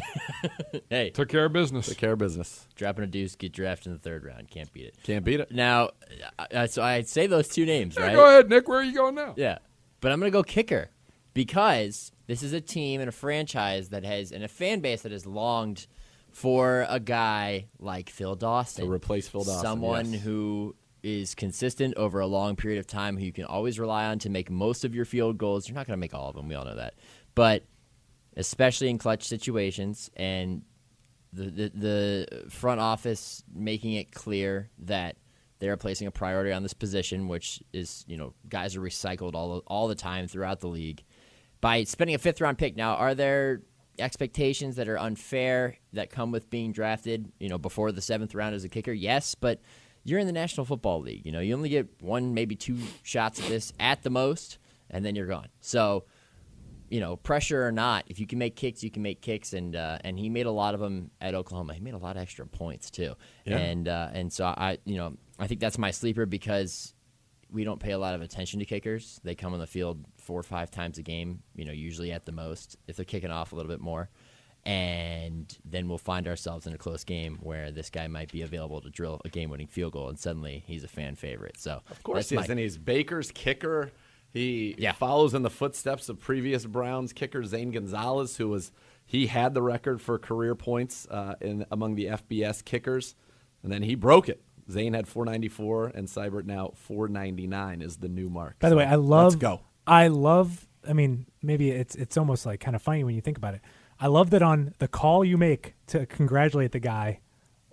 hey, 0.89 1.11
Took 1.11 1.29
care 1.29 1.45
of 1.45 1.53
business. 1.53 1.87
Take 1.87 1.97
care 1.97 2.13
of 2.13 2.17
business. 2.19 2.67
dropping 2.75 3.03
a 3.03 3.07
deuce, 3.07 3.35
get 3.35 3.51
drafted 3.51 3.87
in 3.87 3.93
the 3.93 3.99
third 3.99 4.23
round. 4.25 4.49
Can't 4.49 4.71
beat 4.73 4.85
it. 4.85 4.95
Can't 5.03 5.23
beat 5.23 5.39
it. 5.41 5.51
Now, 5.51 5.91
uh, 6.39 6.67
so 6.67 6.81
I 6.81 7.01
say 7.03 7.27
those 7.27 7.47
two 7.49 7.65
names, 7.65 7.95
Yeah, 7.97 8.07
right? 8.07 8.15
Go 8.15 8.25
ahead, 8.27 8.49
Nick. 8.49 8.67
Where 8.67 8.79
are 8.79 8.83
you 8.83 8.93
going 8.95 9.15
now? 9.15 9.33
Yeah. 9.37 9.59
But 9.99 10.11
I'm 10.11 10.19
going 10.19 10.31
to 10.31 10.35
go 10.35 10.41
kicker 10.43 10.89
because 11.33 12.11
this 12.27 12.43
is 12.43 12.53
a 12.53 12.61
team 12.61 13.01
and 13.01 13.09
a 13.09 13.11
franchise 13.11 13.89
that 13.89 14.03
has, 14.03 14.31
and 14.31 14.43
a 14.43 14.47
fan 14.47 14.79
base 14.79 15.01
that 15.01 15.11
has 15.11 15.25
longed 15.25 15.87
for 16.31 16.85
a 16.89 16.99
guy 16.99 17.65
like 17.79 18.09
Phil 18.09 18.35
Dawson. 18.35 18.85
To 18.85 18.91
replace 18.91 19.27
Phil 19.27 19.43
Dawson, 19.43 19.61
Someone 19.61 20.13
yes. 20.13 20.21
who 20.23 20.75
is 21.03 21.35
consistent 21.35 21.95
over 21.97 22.19
a 22.19 22.27
long 22.27 22.55
period 22.55 22.79
of 22.79 22.87
time, 22.87 23.17
who 23.17 23.25
you 23.25 23.33
can 23.33 23.45
always 23.45 23.79
rely 23.79 24.05
on 24.05 24.19
to 24.19 24.29
make 24.29 24.49
most 24.49 24.85
of 24.85 24.93
your 24.93 25.05
field 25.05 25.37
goals. 25.37 25.67
You're 25.67 25.75
not 25.75 25.87
going 25.87 25.97
to 25.97 26.01
make 26.01 26.13
all 26.13 26.29
of 26.29 26.35
them. 26.35 26.47
We 26.47 26.55
all 26.55 26.65
know 26.65 26.75
that. 26.75 26.95
But 27.35 27.63
especially 28.37 28.89
in 28.89 28.97
clutch 28.97 29.23
situations 29.23 30.09
and 30.15 30.61
the, 31.33 31.43
the, 31.43 31.71
the 31.73 32.49
front 32.49 32.79
office 32.81 33.43
making 33.53 33.93
it 33.93 34.11
clear 34.11 34.69
that 34.79 35.17
they're 35.59 35.77
placing 35.77 36.07
a 36.07 36.11
priority 36.11 36.51
on 36.51 36.63
this 36.63 36.73
position, 36.73 37.27
which 37.27 37.61
is, 37.71 38.03
you 38.07 38.17
know, 38.17 38.33
guys 38.49 38.75
are 38.75 38.81
recycled 38.81 39.35
all, 39.35 39.63
all 39.67 39.87
the 39.87 39.95
time 39.95 40.27
throughout 40.27 40.59
the 40.59 40.67
league. 40.67 41.03
By 41.61 41.83
spending 41.83 42.15
a 42.15 42.19
fifth 42.19 42.41
round 42.41 42.57
pick, 42.57 42.75
now, 42.75 42.95
are 42.95 43.13
there 43.15 43.61
expectations 43.99 44.75
that 44.77 44.87
are 44.89 44.97
unfair 44.97 45.77
that 45.93 46.09
come 46.09 46.31
with 46.31 46.49
being 46.49 46.71
drafted, 46.71 47.31
you 47.39 47.49
know, 47.49 47.57
before 47.57 47.91
the 47.91 48.01
seventh 48.01 48.33
round 48.35 48.55
as 48.55 48.63
a 48.63 48.69
kicker? 48.69 48.91
Yes, 48.91 49.35
but 49.35 49.61
you're 50.03 50.19
in 50.19 50.25
the 50.27 50.33
National 50.33 50.65
Football 50.65 51.01
League. 51.01 51.25
You 51.25 51.31
know, 51.31 51.39
you 51.39 51.53
only 51.53 51.69
get 51.69 52.01
one, 52.01 52.33
maybe 52.33 52.55
two 52.55 52.77
shots 53.03 53.39
at 53.39 53.47
this 53.47 53.71
at 53.79 54.01
the 54.01 54.09
most, 54.09 54.57
and 54.89 55.05
then 55.05 55.15
you're 55.15 55.27
gone. 55.27 55.49
So, 55.59 56.05
you 56.89 56.99
know, 56.99 57.15
pressure 57.15 57.65
or 57.65 57.71
not, 57.71 58.05
if 58.07 58.19
you 58.19 58.25
can 58.25 58.39
make 58.39 58.55
kicks, 58.55 58.83
you 58.83 58.89
can 58.89 59.03
make 59.03 59.21
kicks, 59.21 59.53
and 59.53 59.75
uh, 59.75 59.99
and 60.03 60.17
he 60.17 60.29
made 60.29 60.47
a 60.47 60.51
lot 60.51 60.73
of 60.73 60.79
them 60.79 61.11
at 61.21 61.35
Oklahoma. 61.35 61.75
He 61.75 61.79
made 61.79 61.93
a 61.93 61.97
lot 61.99 62.15
of 62.15 62.21
extra 62.23 62.47
points 62.47 62.89
too, 62.89 63.13
Yeah. 63.45 63.57
and 63.59 63.87
uh, 63.87 64.09
and 64.11 64.33
so 64.33 64.45
I, 64.45 64.79
you 64.83 64.97
know, 64.97 65.15
I 65.37 65.45
think 65.47 65.59
that's 65.61 65.77
my 65.77 65.91
sleeper 65.91 66.25
because 66.25 66.93
we 67.51 67.63
don't 67.63 67.79
pay 67.79 67.91
a 67.91 67.97
lot 67.99 68.15
of 68.15 68.21
attention 68.21 68.59
to 68.59 68.65
kickers. 68.65 69.19
They 69.23 69.35
come 69.35 69.53
on 69.53 69.59
the 69.59 69.67
field 69.67 70.03
four 70.21 70.39
or 70.39 70.43
five 70.43 70.71
times 70.71 70.97
a 70.97 71.01
game, 71.01 71.41
you 71.55 71.65
know, 71.65 71.71
usually 71.71 72.11
at 72.11 72.25
the 72.25 72.31
most 72.31 72.77
if 72.87 72.95
they're 72.95 73.05
kicking 73.05 73.31
off 73.31 73.51
a 73.51 73.55
little 73.55 73.69
bit 73.71 73.81
more. 73.81 74.09
And 74.63 75.57
then 75.65 75.87
we'll 75.89 75.97
find 75.97 76.27
ourselves 76.27 76.67
in 76.67 76.73
a 76.73 76.77
close 76.77 77.03
game 77.03 77.39
where 77.41 77.71
this 77.71 77.89
guy 77.89 78.07
might 78.07 78.31
be 78.31 78.43
available 78.43 78.79
to 78.81 78.89
drill 78.91 79.19
a 79.25 79.29
game-winning 79.29 79.67
field 79.67 79.93
goal, 79.93 80.09
and 80.09 80.19
suddenly 80.19 80.63
he's 80.67 80.83
a 80.83 80.87
fan 80.87 81.15
favorite. 81.15 81.57
So 81.59 81.81
Of 81.89 82.03
course 82.03 82.17
that's 82.17 82.29
he 82.29 82.35
my- 82.35 82.43
is. 82.43 82.49
And 82.49 82.59
he's 82.59 82.77
Baker's 82.77 83.31
kicker. 83.31 83.91
He 84.33 84.75
Yeah. 84.77 84.91
follows 84.93 85.33
in 85.33 85.41
the 85.41 85.49
footsteps 85.49 86.09
of 86.09 86.19
previous 86.19 86.65
Browns 86.65 87.11
kicker 87.11 87.43
Zane 87.43 87.71
Gonzalez, 87.71 88.37
who 88.37 88.49
was 88.49 88.71
he 89.03 89.27
had 89.27 89.53
the 89.55 89.61
record 89.63 89.99
for 89.99 90.17
career 90.19 90.53
points 90.55 91.07
uh, 91.09 91.35
in 91.41 91.65
among 91.71 91.95
the 91.95 92.05
FBS 92.07 92.61
kickers, 92.63 93.15
and 93.63 93.71
then 93.71 93.81
he 93.81 93.95
broke 93.95 94.29
it. 94.29 94.43
Zane 94.69 94.93
had 94.93 95.07
494, 95.07 95.87
and 95.87 96.07
Seibert 96.07 96.45
now 96.45 96.71
499 96.75 97.81
is 97.81 97.97
the 97.97 98.07
new 98.07 98.29
mark. 98.29 98.59
By 98.59 98.69
the 98.69 98.73
So, 98.73 98.77
way, 98.77 98.85
I 98.85 98.95
love. 98.95 99.33
Let's 99.33 99.35
go. 99.35 99.61
I 99.87 100.07
love. 100.07 100.67
I 100.87 100.93
mean, 100.93 101.27
maybe 101.41 101.69
it's 101.71 101.95
it's 101.95 102.17
almost 102.17 102.45
like 102.45 102.59
kind 102.59 102.75
of 102.75 102.81
funny 102.81 103.03
when 103.03 103.15
you 103.15 103.21
think 103.21 103.37
about 103.37 103.53
it. 103.53 103.61
I 103.99 104.07
love 104.07 104.31
that 104.31 104.41
on 104.41 104.73
the 104.79 104.87
call 104.87 105.23
you 105.23 105.37
make 105.37 105.75
to 105.87 106.05
congratulate 106.07 106.71
the 106.71 106.79
guy 106.79 107.19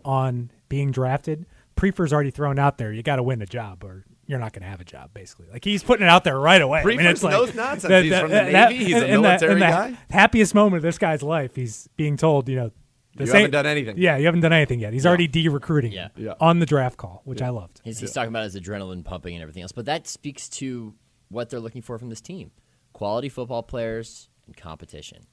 on 0.04 0.50
being 0.68 0.90
drafted, 0.90 1.46
Prefer's 1.76 2.12
already 2.12 2.30
thrown 2.30 2.58
out 2.58 2.78
there. 2.78 2.92
You 2.92 3.02
got 3.02 3.16
to 3.16 3.22
win 3.22 3.38
the 3.38 3.46
job, 3.46 3.82
or 3.84 4.04
you're 4.26 4.38
not 4.38 4.52
going 4.52 4.62
to 4.62 4.68
have 4.68 4.80
a 4.80 4.84
job. 4.84 5.10
Basically, 5.14 5.46
like 5.50 5.64
he's 5.64 5.82
putting 5.82 6.06
it 6.06 6.10
out 6.10 6.24
there 6.24 6.38
right 6.38 6.60
away. 6.60 6.80
I 6.80 6.84
mean, 6.84 6.96
Prefer's 6.98 7.12
it's 7.12 7.22
like, 7.22 7.32
knows 7.32 7.54
nonsense. 7.54 8.04
He's 8.04 8.18
from 8.18 8.30
the 8.30 8.42
Navy. 8.42 8.76
He's 8.84 8.94
a 8.96 9.06
in 9.06 9.10
the- 9.14 9.20
military 9.22 9.52
in 9.52 9.58
the 9.60 9.64
guy. 9.66 9.98
Happiest 10.10 10.54
moment 10.54 10.76
of 10.78 10.82
this 10.82 10.98
guy's 10.98 11.22
life. 11.22 11.54
He's 11.56 11.88
being 11.96 12.16
told, 12.16 12.48
you 12.48 12.56
know, 12.56 12.70
You 13.14 13.24
this 13.26 13.32
haven't 13.32 13.50
done 13.52 13.66
anything. 13.66 13.96
Yeah, 13.98 14.16
you 14.18 14.26
haven't 14.26 14.40
done 14.42 14.52
anything 14.52 14.80
yet. 14.80 14.92
He's 14.92 15.06
already 15.06 15.26
de-recruiting 15.28 15.92
Yeah. 15.92 16.08
Yeah. 16.16 16.34
on 16.40 16.58
the 16.58 16.66
draft 16.66 16.96
call, 16.98 17.22
which 17.24 17.40
I 17.42 17.48
loved. 17.48 17.80
He's, 17.84 18.00
he's 18.00 18.12
talking 18.12 18.28
about 18.28 18.44
his 18.44 18.54
adrenaline 18.56 19.02
pumping 19.04 19.34
and 19.34 19.42
everything 19.42 19.62
else, 19.62 19.72
but 19.72 19.86
that 19.86 20.06
speaks 20.06 20.48
to 20.50 20.94
what 21.28 21.50
they're 21.50 21.60
looking 21.60 21.82
for 21.82 21.98
from 21.98 22.08
this 22.10 22.20
team: 22.20 22.50
quality 22.92 23.28
football 23.28 23.62
players 23.62 24.28
and 24.46 24.56
competition. 24.56 25.26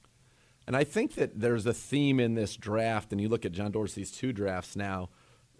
And 0.67 0.75
I 0.75 0.83
think 0.83 1.15
that 1.15 1.39
there's 1.39 1.65
a 1.65 1.73
theme 1.73 2.19
in 2.19 2.33
this 2.33 2.55
draft, 2.55 3.11
and 3.11 3.21
you 3.21 3.29
look 3.29 3.45
at 3.45 3.51
John 3.51 3.71
Dorsey's 3.71 4.11
two 4.11 4.33
drafts 4.33 4.75
now. 4.75 5.09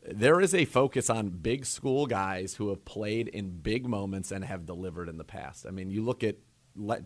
There 0.08 0.40
is 0.40 0.54
a 0.54 0.66
focus 0.66 1.10
on 1.10 1.30
big 1.30 1.66
school 1.66 2.06
guys 2.06 2.56
who 2.56 2.70
have 2.70 2.86
played 2.86 3.28
in 3.28 3.50
big 3.62 3.88
moments 3.88 4.32
and 4.32 4.44
have 4.44 4.66
delivered 4.66 5.10
in 5.10 5.18
the 5.18 5.24
past. 5.24 5.66
I 5.68 5.72
mean, 5.72 5.90
you 5.90 6.04
look 6.04 6.24
at 6.24 6.38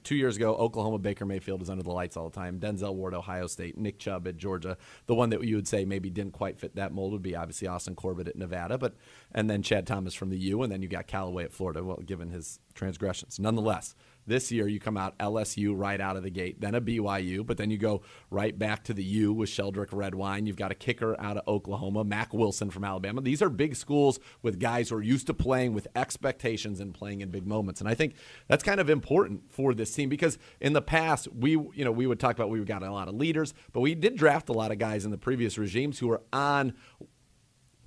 two 0.04 0.16
years 0.16 0.36
ago, 0.36 0.56
Oklahoma 0.56 1.00
Baker 1.00 1.26
Mayfield 1.26 1.60
was 1.60 1.70
under 1.70 1.84
the 1.84 1.92
lights 1.92 2.18
all 2.18 2.30
the 2.30 2.36
time. 2.36 2.60
Denzel 2.60 2.96
Ward, 2.96 3.14
Ohio 3.14 3.48
State, 3.48 3.78
Nick 3.78 4.00
Chubb 4.00 4.28
at 4.28 4.38
Georgia. 4.38 4.78
The 5.06 5.16
one 5.16 5.30
that 5.30 5.44
you 5.44 5.56
would 5.56 5.68
say 5.68 5.86
maybe 5.86 6.10
didn't 6.10 6.34
quite 6.34 6.60
fit 6.60 6.76
that 6.76 6.92
mold 6.92 7.12
would 7.14 7.22
be 7.22 7.36
obviously 7.36 7.68
Austin 7.68 7.96
Corbett 7.96 8.28
at 8.28 8.36
Nevada, 8.36 8.78
but 8.78 8.96
and 9.34 9.50
then 9.50 9.62
Chad 9.62 9.86
Thomas 9.86 10.14
from 10.14 10.30
the 10.30 10.38
U, 10.38 10.64
and 10.64 10.72
then 10.72 10.82
you 10.82 10.88
got 10.88 11.08
Callaway 11.08 11.44
at 11.44 11.54
Florida. 11.54 11.84
Well, 11.84 11.98
given 11.98 12.30
his 12.30 12.60
transgressions, 12.74 13.40
nonetheless, 13.40 13.96
this 14.30 14.52
year 14.52 14.68
you 14.68 14.80
come 14.80 14.96
out 14.96 15.18
LSU 15.18 15.74
right 15.76 16.00
out 16.00 16.16
of 16.16 16.24
the 16.24 16.30
gate, 16.30 16.62
then 16.62 16.76
a 16.76 16.82
BYU, 16.82 17.46
but 17.46 17.58
then 17.58 17.70
you 17.70 17.78
go 17.78 18.02
right 18.30 18.58
back 18.58 18.84
to 18.86 18.94
the 18.94 19.04
U 19.04 19.34
with 19.34 19.50
Sheldrick 19.50 19.90
Redwine. 19.92 20.46
You've 20.46 20.56
got 20.56 20.72
a 20.72 20.76
kicker 20.76 21.20
out 21.20 21.38
of 21.38 21.48
Oklahoma, 21.48 22.04
Mack 22.04 22.34
Wilson 22.34 22.70
from 22.70 22.84
Alabama. 22.84 23.22
These 23.22 23.42
are 23.42 23.50
big 23.50 23.76
schools 23.76 24.20
with 24.42 24.60
guys 24.60 24.90
who 24.90 24.96
are 24.96 25.02
used 25.02 25.28
to 25.28 25.34
playing 25.34 25.74
with 25.74 25.88
expectations 25.96 26.80
and 26.80 26.94
playing 26.94 27.22
in 27.22 27.30
big 27.30 27.46
moments. 27.46 27.82
And 27.82 27.90
I 27.90 27.96
think 27.96 28.16
that's 28.48 28.64
kind 28.64 28.80
of 28.80 28.90
important 28.90 29.52
for 29.52 29.74
this 29.74 29.94
team 29.94 30.08
because 30.08 30.38
in 30.62 30.74
the 30.74 30.82
past 30.82 31.28
we 31.34 31.52
you 31.52 31.84
know 31.84 31.92
we 31.92 32.08
would 32.08 32.20
talk 32.20 32.36
about 32.36 32.50
we 32.50 32.64
got 32.64 32.84
a 32.84 32.92
lot 32.92 33.08
of 33.08 33.16
leaders, 33.16 33.54
but 33.74 33.82
we 33.82 33.96
did 33.96 34.16
draft 34.16 34.50
a 34.50 34.54
lot 34.54 34.72
of 34.72 34.78
guys 34.78 35.06
in 35.06 35.12
the 35.12 35.18
previous 35.18 35.58
regimes 35.58 36.00
who 36.00 36.08
were 36.08 36.22
on 36.32 36.74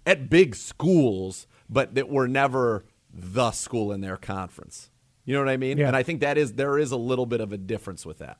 at 0.04 0.28
big 0.28 0.54
schools, 0.54 1.46
but 1.68 1.94
that 1.94 2.08
were 2.08 2.26
never 2.26 2.84
the 3.12 3.50
school 3.52 3.92
in 3.92 4.00
their 4.00 4.16
conference. 4.16 4.90
You 5.24 5.34
know 5.34 5.40
what 5.40 5.48
I 5.48 5.56
mean? 5.56 5.78
Yeah. 5.78 5.86
And 5.88 5.96
I 5.96 6.02
think 6.02 6.20
that 6.20 6.36
is 6.38 6.54
there 6.54 6.78
is 6.78 6.90
a 6.92 6.96
little 6.96 7.26
bit 7.26 7.40
of 7.40 7.52
a 7.52 7.58
difference 7.58 8.04
with 8.04 8.18
that. 8.18 8.38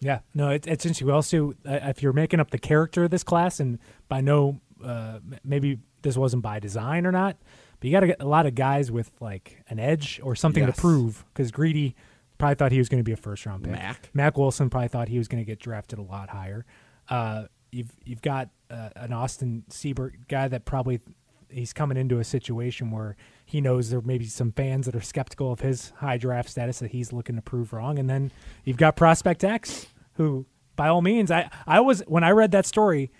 Yeah, 0.00 0.18
no, 0.34 0.50
it, 0.50 0.66
it's 0.66 0.84
interesting. 0.84 1.06
We 1.06 1.12
also, 1.12 1.52
uh, 1.66 1.78
if 1.84 2.02
you're 2.02 2.12
making 2.12 2.40
up 2.40 2.50
the 2.50 2.58
character 2.58 3.04
of 3.04 3.10
this 3.10 3.22
class, 3.22 3.60
and 3.60 3.78
by 4.08 4.20
no, 4.20 4.60
uh, 4.84 5.20
maybe 5.44 5.78
this 6.02 6.16
wasn't 6.16 6.42
by 6.42 6.58
design 6.58 7.06
or 7.06 7.12
not, 7.12 7.38
but 7.80 7.86
you 7.86 7.92
got 7.92 8.00
to 8.00 8.08
get 8.08 8.20
a 8.20 8.26
lot 8.26 8.44
of 8.44 8.54
guys 8.54 8.90
with 8.90 9.10
like 9.20 9.62
an 9.68 9.78
edge 9.78 10.20
or 10.22 10.34
something 10.34 10.62
Yes. 10.64 10.74
to 10.74 10.80
prove. 10.80 11.24
Because 11.32 11.50
Greedy 11.50 11.94
probably 12.36 12.56
thought 12.56 12.72
he 12.72 12.78
was 12.78 12.88
going 12.90 13.00
to 13.00 13.04
be 13.04 13.12
a 13.12 13.16
first 13.16 13.46
round 13.46 13.62
pick. 13.62 13.72
Mack. 13.72 14.10
Mack 14.12 14.36
Wilson 14.36 14.68
probably 14.68 14.88
thought 14.88 15.08
he 15.08 15.16
was 15.18 15.28
going 15.28 15.42
to 15.42 15.46
get 15.46 15.58
drafted 15.60 15.98
a 15.98 16.02
lot 16.02 16.28
higher. 16.28 16.66
Uh, 17.08 17.44
you've 17.72 17.92
you've 18.04 18.22
got 18.22 18.50
uh, 18.70 18.90
an 18.96 19.12
Austin 19.12 19.64
Seibert 19.70 20.12
guy 20.28 20.48
that 20.48 20.64
probably 20.66 21.00
he's 21.48 21.72
coming 21.72 21.96
into 21.96 22.18
a 22.18 22.24
situation 22.24 22.90
where 22.90 23.16
he 23.44 23.60
knows 23.60 23.90
there 23.90 24.00
may 24.00 24.18
be 24.18 24.26
some 24.26 24.52
fans 24.52 24.86
that 24.86 24.94
are 24.94 25.00
skeptical 25.00 25.52
of 25.52 25.60
his 25.60 25.90
high 25.98 26.16
draft 26.16 26.48
status 26.48 26.78
that 26.78 26.90
he's 26.90 27.12
looking 27.12 27.36
to 27.36 27.42
prove 27.42 27.72
wrong. 27.72 27.98
And 27.98 28.08
then 28.08 28.30
you've 28.64 28.76
got 28.76 28.96
Prospect 28.96 29.44
X, 29.44 29.86
who 30.14 30.46
by 30.76 30.88
all 30.88 31.02
means, 31.02 31.30
I, 31.30 31.50
I 31.66 31.80
was 31.80 32.00
when 32.06 32.24
I 32.24 32.30
read 32.30 32.50
that 32.52 32.66
story, 32.66 33.12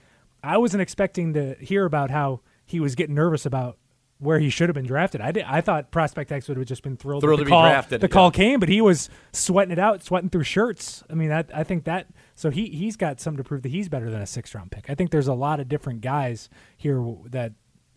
I 0.43 0.59
wasn't 0.59 0.83
expecting 0.83 1.35
to 1.35 1.55
hear 1.61 1.85
about 1.85 2.11
how 2.11 2.41
he 2.65 2.81
was 2.81 2.95
getting 2.95 3.15
nervous 3.15 3.47
about 3.47 3.79
where 4.19 4.39
he 4.39 4.49
should 4.49 4.69
have 4.69 4.75
been 4.75 4.87
drafted. 4.87 5.21
I 5.21 5.33
did, 5.33 5.45
I 5.45 5.61
thought 5.61 5.91
Prospect 5.91 6.33
X 6.33 6.49
would 6.49 6.57
have 6.57 6.67
just 6.67 6.83
been 6.83 6.97
thrilled, 6.97 7.23
Thrilled 7.23 7.41
the 7.41 7.45
to 7.45 7.47
be 7.47 7.51
call, 7.51 7.63
drafted, 7.63 8.01
The 8.01 8.09
call 8.09 8.29
yeah. 8.29 8.37
came, 8.37 8.61
but 8.61 8.69
he 8.69 8.81
was 8.81 9.11
sweating 9.33 9.73
it 9.73 9.79
out, 9.79 10.03
sweating 10.03 10.31
through 10.31 10.45
shirts. 10.45 11.03
I 11.11 11.15
mean, 11.15 11.29
that 11.29 11.51
I 11.55 11.65
think 11.65 11.85
that 11.85 12.07
so 12.35 12.51
he 12.51 12.69
he's 12.69 12.97
got 12.97 13.21
something 13.21 13.43
to 13.43 13.47
prove 13.47 13.63
that 13.63 13.69
he's 13.71 13.89
better 13.89 14.11
than 14.11 14.23
a 14.23 14.27
six 14.27 14.55
round 14.55 14.71
pick. 14.71 14.89
I 14.89 14.95
think 14.95 15.11
there's 15.11 15.29
a 15.29 15.35
lot 15.35 15.61
of 15.61 15.69
different 15.69 16.01
guys 16.01 16.49
here 16.77 17.05
that, 17.27 17.53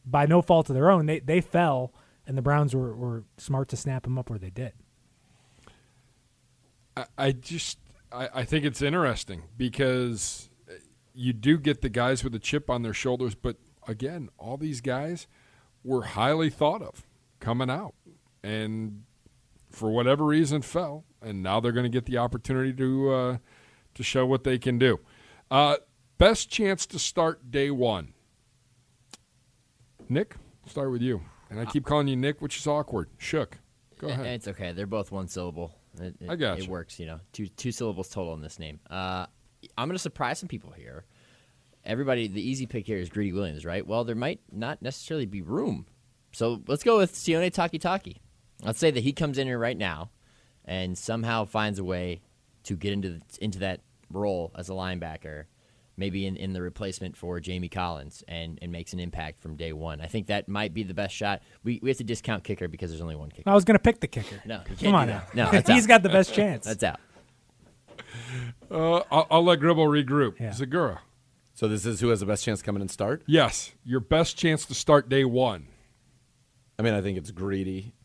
by 0.05 0.25
no 0.25 0.41
fault 0.41 0.69
of 0.69 0.75
their 0.75 0.91
own, 0.91 1.05
they 1.05 1.19
they 1.19 1.39
fell, 1.39 1.93
and 2.27 2.37
the 2.37 2.41
Browns 2.41 2.75
were, 2.75 2.95
were 2.95 3.23
smart 3.37 3.69
to 3.69 3.77
snap 3.77 4.03
them 4.03 4.19
up 4.19 4.29
where 4.29 4.37
they 4.37 4.49
did. 4.49 4.73
I, 6.95 7.05
I 7.17 7.31
just 7.31 7.79
I, 8.11 8.29
I 8.35 8.43
think 8.43 8.65
it's 8.65 8.81
interesting 8.81 9.43
because 9.55 10.49
you 11.13 11.33
do 11.33 11.57
get 11.57 11.81
the 11.81 11.89
guys 11.89 12.23
with 12.23 12.35
a 12.35 12.39
chip 12.39 12.69
on 12.69 12.83
their 12.83 12.93
shoulders, 12.93 13.33
but 13.33 13.57
again, 13.87 14.29
all 14.37 14.57
these 14.57 14.81
guys 14.81 15.25
were 15.83 16.03
highly 16.03 16.49
thought 16.49 16.81
of 16.81 17.07
coming 17.39 17.69
out, 17.69 17.95
and 18.43 19.03
for 19.69 19.89
whatever 19.89 20.25
reason 20.25 20.61
fell, 20.61 21.05
and 21.21 21.41
now 21.41 21.59
they're 21.59 21.71
going 21.71 21.83
to 21.83 21.89
get 21.89 22.05
the 22.05 22.17
opportunity 22.17 22.73
to 22.73 23.11
uh, 23.11 23.37
to 23.95 24.03
show 24.03 24.25
what 24.25 24.43
they 24.43 24.59
can 24.59 24.77
do. 24.77 24.99
Uh, 25.49 25.77
best 26.17 26.49
chance 26.49 26.85
to 26.85 26.99
start 26.99 27.49
day 27.49 27.71
one. 27.71 28.13
Nick, 30.09 30.35
start 30.65 30.91
with 30.91 31.01
you, 31.01 31.21
and 31.49 31.59
I 31.59 31.65
keep 31.65 31.85
calling 31.85 32.07
you 32.07 32.15
Nick, 32.15 32.41
which 32.41 32.57
is 32.57 32.67
awkward. 32.67 33.09
Shook, 33.17 33.57
go 33.99 34.07
ahead. 34.07 34.25
It's 34.27 34.47
okay. 34.47 34.71
They're 34.71 34.85
both 34.85 35.11
one 35.11 35.27
syllable. 35.27 35.73
It, 35.99 36.15
it, 36.19 36.29
I 36.29 36.35
got 36.35 36.59
It 36.59 36.67
works, 36.67 36.99
you 36.99 37.05
know. 37.05 37.19
Two 37.33 37.47
two 37.47 37.71
syllables 37.71 38.09
total 38.09 38.33
in 38.33 38.41
this 38.41 38.59
name. 38.59 38.79
Uh, 38.89 39.25
I'm 39.77 39.87
going 39.87 39.95
to 39.95 39.99
surprise 39.99 40.39
some 40.39 40.49
people 40.49 40.71
here. 40.71 41.05
Everybody, 41.85 42.27
the 42.27 42.41
easy 42.41 42.65
pick 42.65 42.85
here 42.85 42.97
is 42.97 43.09
Greedy 43.09 43.31
Williams, 43.31 43.65
right? 43.65 43.85
Well, 43.85 44.03
there 44.03 44.15
might 44.15 44.41
not 44.51 44.81
necessarily 44.81 45.25
be 45.25 45.41
room. 45.41 45.85
So 46.33 46.61
let's 46.67 46.83
go 46.83 46.97
with 46.97 47.13
Sione 47.13 47.49
Takitaki. 47.49 48.17
Let's 48.61 48.79
say 48.79 48.91
that 48.91 49.03
he 49.03 49.13
comes 49.13 49.37
in 49.37 49.47
here 49.47 49.57
right 49.57 49.77
now 49.77 50.11
and 50.65 50.97
somehow 50.97 51.45
finds 51.45 51.79
a 51.79 51.83
way 51.83 52.21
to 52.63 52.75
get 52.75 52.91
into 52.91 53.09
the, 53.11 53.21
into 53.39 53.59
that 53.59 53.81
role 54.11 54.51
as 54.57 54.69
a 54.69 54.73
linebacker, 54.73 55.45
maybe 55.97 56.27
in, 56.27 56.37
in 56.37 56.53
the 56.53 56.61
replacement 56.61 57.17
for 57.17 57.39
Jamie 57.39 57.69
Collins, 57.69 58.23
and, 58.27 58.59
and 58.61 58.71
makes 58.71 58.93
an 58.93 58.99
impact 58.99 59.41
from 59.41 59.55
day 59.55 59.73
one. 59.73 59.99
I 59.99 60.05
think 60.05 60.27
that 60.27 60.47
might 60.47 60.73
be 60.73 60.83
the 60.83 60.93
best 60.93 61.13
shot. 61.15 61.41
We, 61.63 61.79
we 61.81 61.89
have 61.89 61.97
to 61.97 62.03
discount 62.03 62.43
kicker 62.43 62.67
because 62.67 62.91
there's 62.91 63.01
only 63.01 63.15
one 63.15 63.29
kicker. 63.29 63.49
I 63.49 63.55
was 63.55 63.65
going 63.65 63.75
to 63.75 63.83
pick 63.83 63.99
the 63.99 64.07
kicker. 64.07 64.41
No, 64.45 64.61
come 64.79 64.95
on 64.95 65.07
now. 65.07 65.23
No, 65.33 65.45
he's 65.67 65.87
got 65.87 66.03
the 66.03 66.09
best 66.09 66.33
chance. 66.33 66.65
That's 66.65 66.83
out. 66.83 66.99
Uh, 68.69 69.01
I'll, 69.11 69.27
I'll 69.31 69.43
let 69.43 69.59
Gribble 69.59 69.87
regroup. 69.87 70.39
Yeah. 70.39 70.51
Zegura. 70.51 70.99
So 71.53 71.67
this 71.67 71.85
is 71.87 71.99
who 72.01 72.09
has 72.09 72.19
the 72.19 72.25
best 72.27 72.45
chance 72.45 72.59
to 72.59 72.65
come 72.65 72.75
in 72.75 72.81
and 72.81 72.91
start. 72.91 73.23
Yes, 73.25 73.71
your 73.83 73.99
best 73.99 74.37
chance 74.37 74.63
to 74.65 74.75
start 74.75 75.09
day 75.09 75.25
one. 75.25 75.67
I 76.77 76.83
mean, 76.83 76.93
I 76.93 77.01
think 77.01 77.17
it's 77.17 77.31
greedy, 77.31 77.95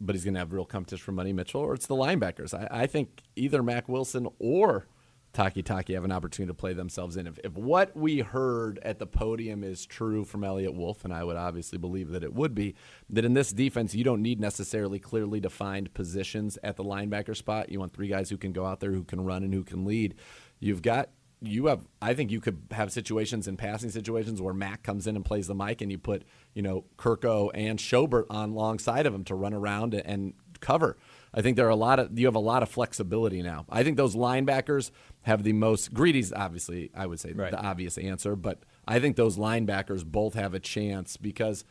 but 0.00 0.14
he's 0.14 0.24
going 0.24 0.32
to 0.32 0.40
have 0.40 0.52
real 0.52 0.64
competition 0.64 1.04
from 1.04 1.16
Money 1.16 1.34
Mitchell, 1.34 1.60
or 1.60 1.74
it's 1.74 1.86
the 1.86 1.94
linebackers. 1.94 2.54
I, 2.54 2.84
I 2.84 2.86
think 2.86 3.20
either 3.36 3.62
Mack 3.62 3.86
Wilson 3.86 4.28
or 4.38 4.86
Takitaki 5.34 5.94
have 5.94 6.04
an 6.04 6.12
opportunity 6.12 6.48
to 6.48 6.54
play 6.54 6.72
themselves 6.72 7.16
in. 7.16 7.26
If, 7.26 7.38
if 7.44 7.52
what 7.54 7.94
we 7.96 8.20
heard 8.20 8.78
at 8.82 8.98
the 8.98 9.06
podium 9.06 9.64
is 9.64 9.84
true 9.84 10.24
from 10.24 10.44
Eliot 10.44 10.74
Wolf, 10.74 11.04
and 11.04 11.12
I 11.12 11.24
would 11.24 11.36
obviously 11.36 11.76
believe 11.76 12.10
that 12.10 12.22
it 12.22 12.32
would 12.32 12.54
be, 12.54 12.74
that 13.10 13.24
in 13.24 13.34
this 13.34 13.52
defense, 13.52 13.94
you 13.94 14.04
don't 14.04 14.22
need 14.22 14.40
necessarily 14.40 14.98
clearly 14.98 15.40
defined 15.40 15.92
positions 15.92 16.56
at 16.62 16.76
the 16.76 16.84
linebacker 16.84 17.36
spot. 17.36 17.68
You 17.68 17.80
want 17.80 17.92
three 17.92 18.08
guys 18.08 18.30
who 18.30 18.36
can 18.36 18.52
go 18.52 18.64
out 18.64 18.80
there, 18.80 18.92
who 18.92 19.04
can 19.04 19.24
run, 19.24 19.42
and 19.42 19.52
who 19.52 19.64
can 19.64 19.84
lead. 19.84 20.14
You've 20.60 20.82
got 20.82 21.10
you 21.46 21.66
have 21.66 21.86
I 22.00 22.14
think 22.14 22.30
you 22.30 22.40
could 22.40 22.62
have 22.70 22.92
situations 22.92 23.46
in 23.48 23.56
passing 23.56 23.90
situations 23.90 24.40
where 24.40 24.54
Mack 24.54 24.82
comes 24.82 25.06
in 25.06 25.16
and 25.16 25.24
plays 25.24 25.46
the 25.46 25.54
Mike 25.54 25.80
and 25.80 25.90
you 25.90 25.98
put, 25.98 26.24
you 26.54 26.62
know, 26.62 26.84
Kirko 26.96 27.50
and 27.54 27.78
Schobert 27.78 28.26
on 28.30 28.50
alongside 28.50 29.06
of 29.06 29.14
him 29.14 29.24
to 29.24 29.34
run 29.34 29.52
around 29.52 29.94
and 29.94 30.34
cover. 30.64 30.96
I 31.32 31.42
think 31.42 31.56
there 31.56 31.66
are 31.66 31.70
a 31.70 31.76
lot 31.76 31.98
of 32.00 32.18
you 32.18 32.26
have 32.26 32.34
a 32.34 32.40
lot 32.40 32.62
of 32.62 32.68
flexibility 32.68 33.42
now. 33.42 33.66
I 33.68 33.82
think 33.84 33.96
those 33.96 34.14
linebackers 34.16 34.90
have 35.22 35.42
the 35.44 35.52
most 35.52 35.92
greedy's 35.92 36.32
obviously 36.32 36.90
I 36.94 37.06
would 37.06 37.20
say 37.20 37.32
Right. 37.32 37.50
the 37.50 37.60
obvious 37.60 37.98
answer, 37.98 38.34
but 38.36 38.58
I 38.86 38.98
think 39.00 39.16
those 39.16 39.36
linebackers 39.36 40.04
both 40.04 40.34
have 40.34 40.54
a 40.54 40.60
chance 40.60 41.16
because 41.16 41.64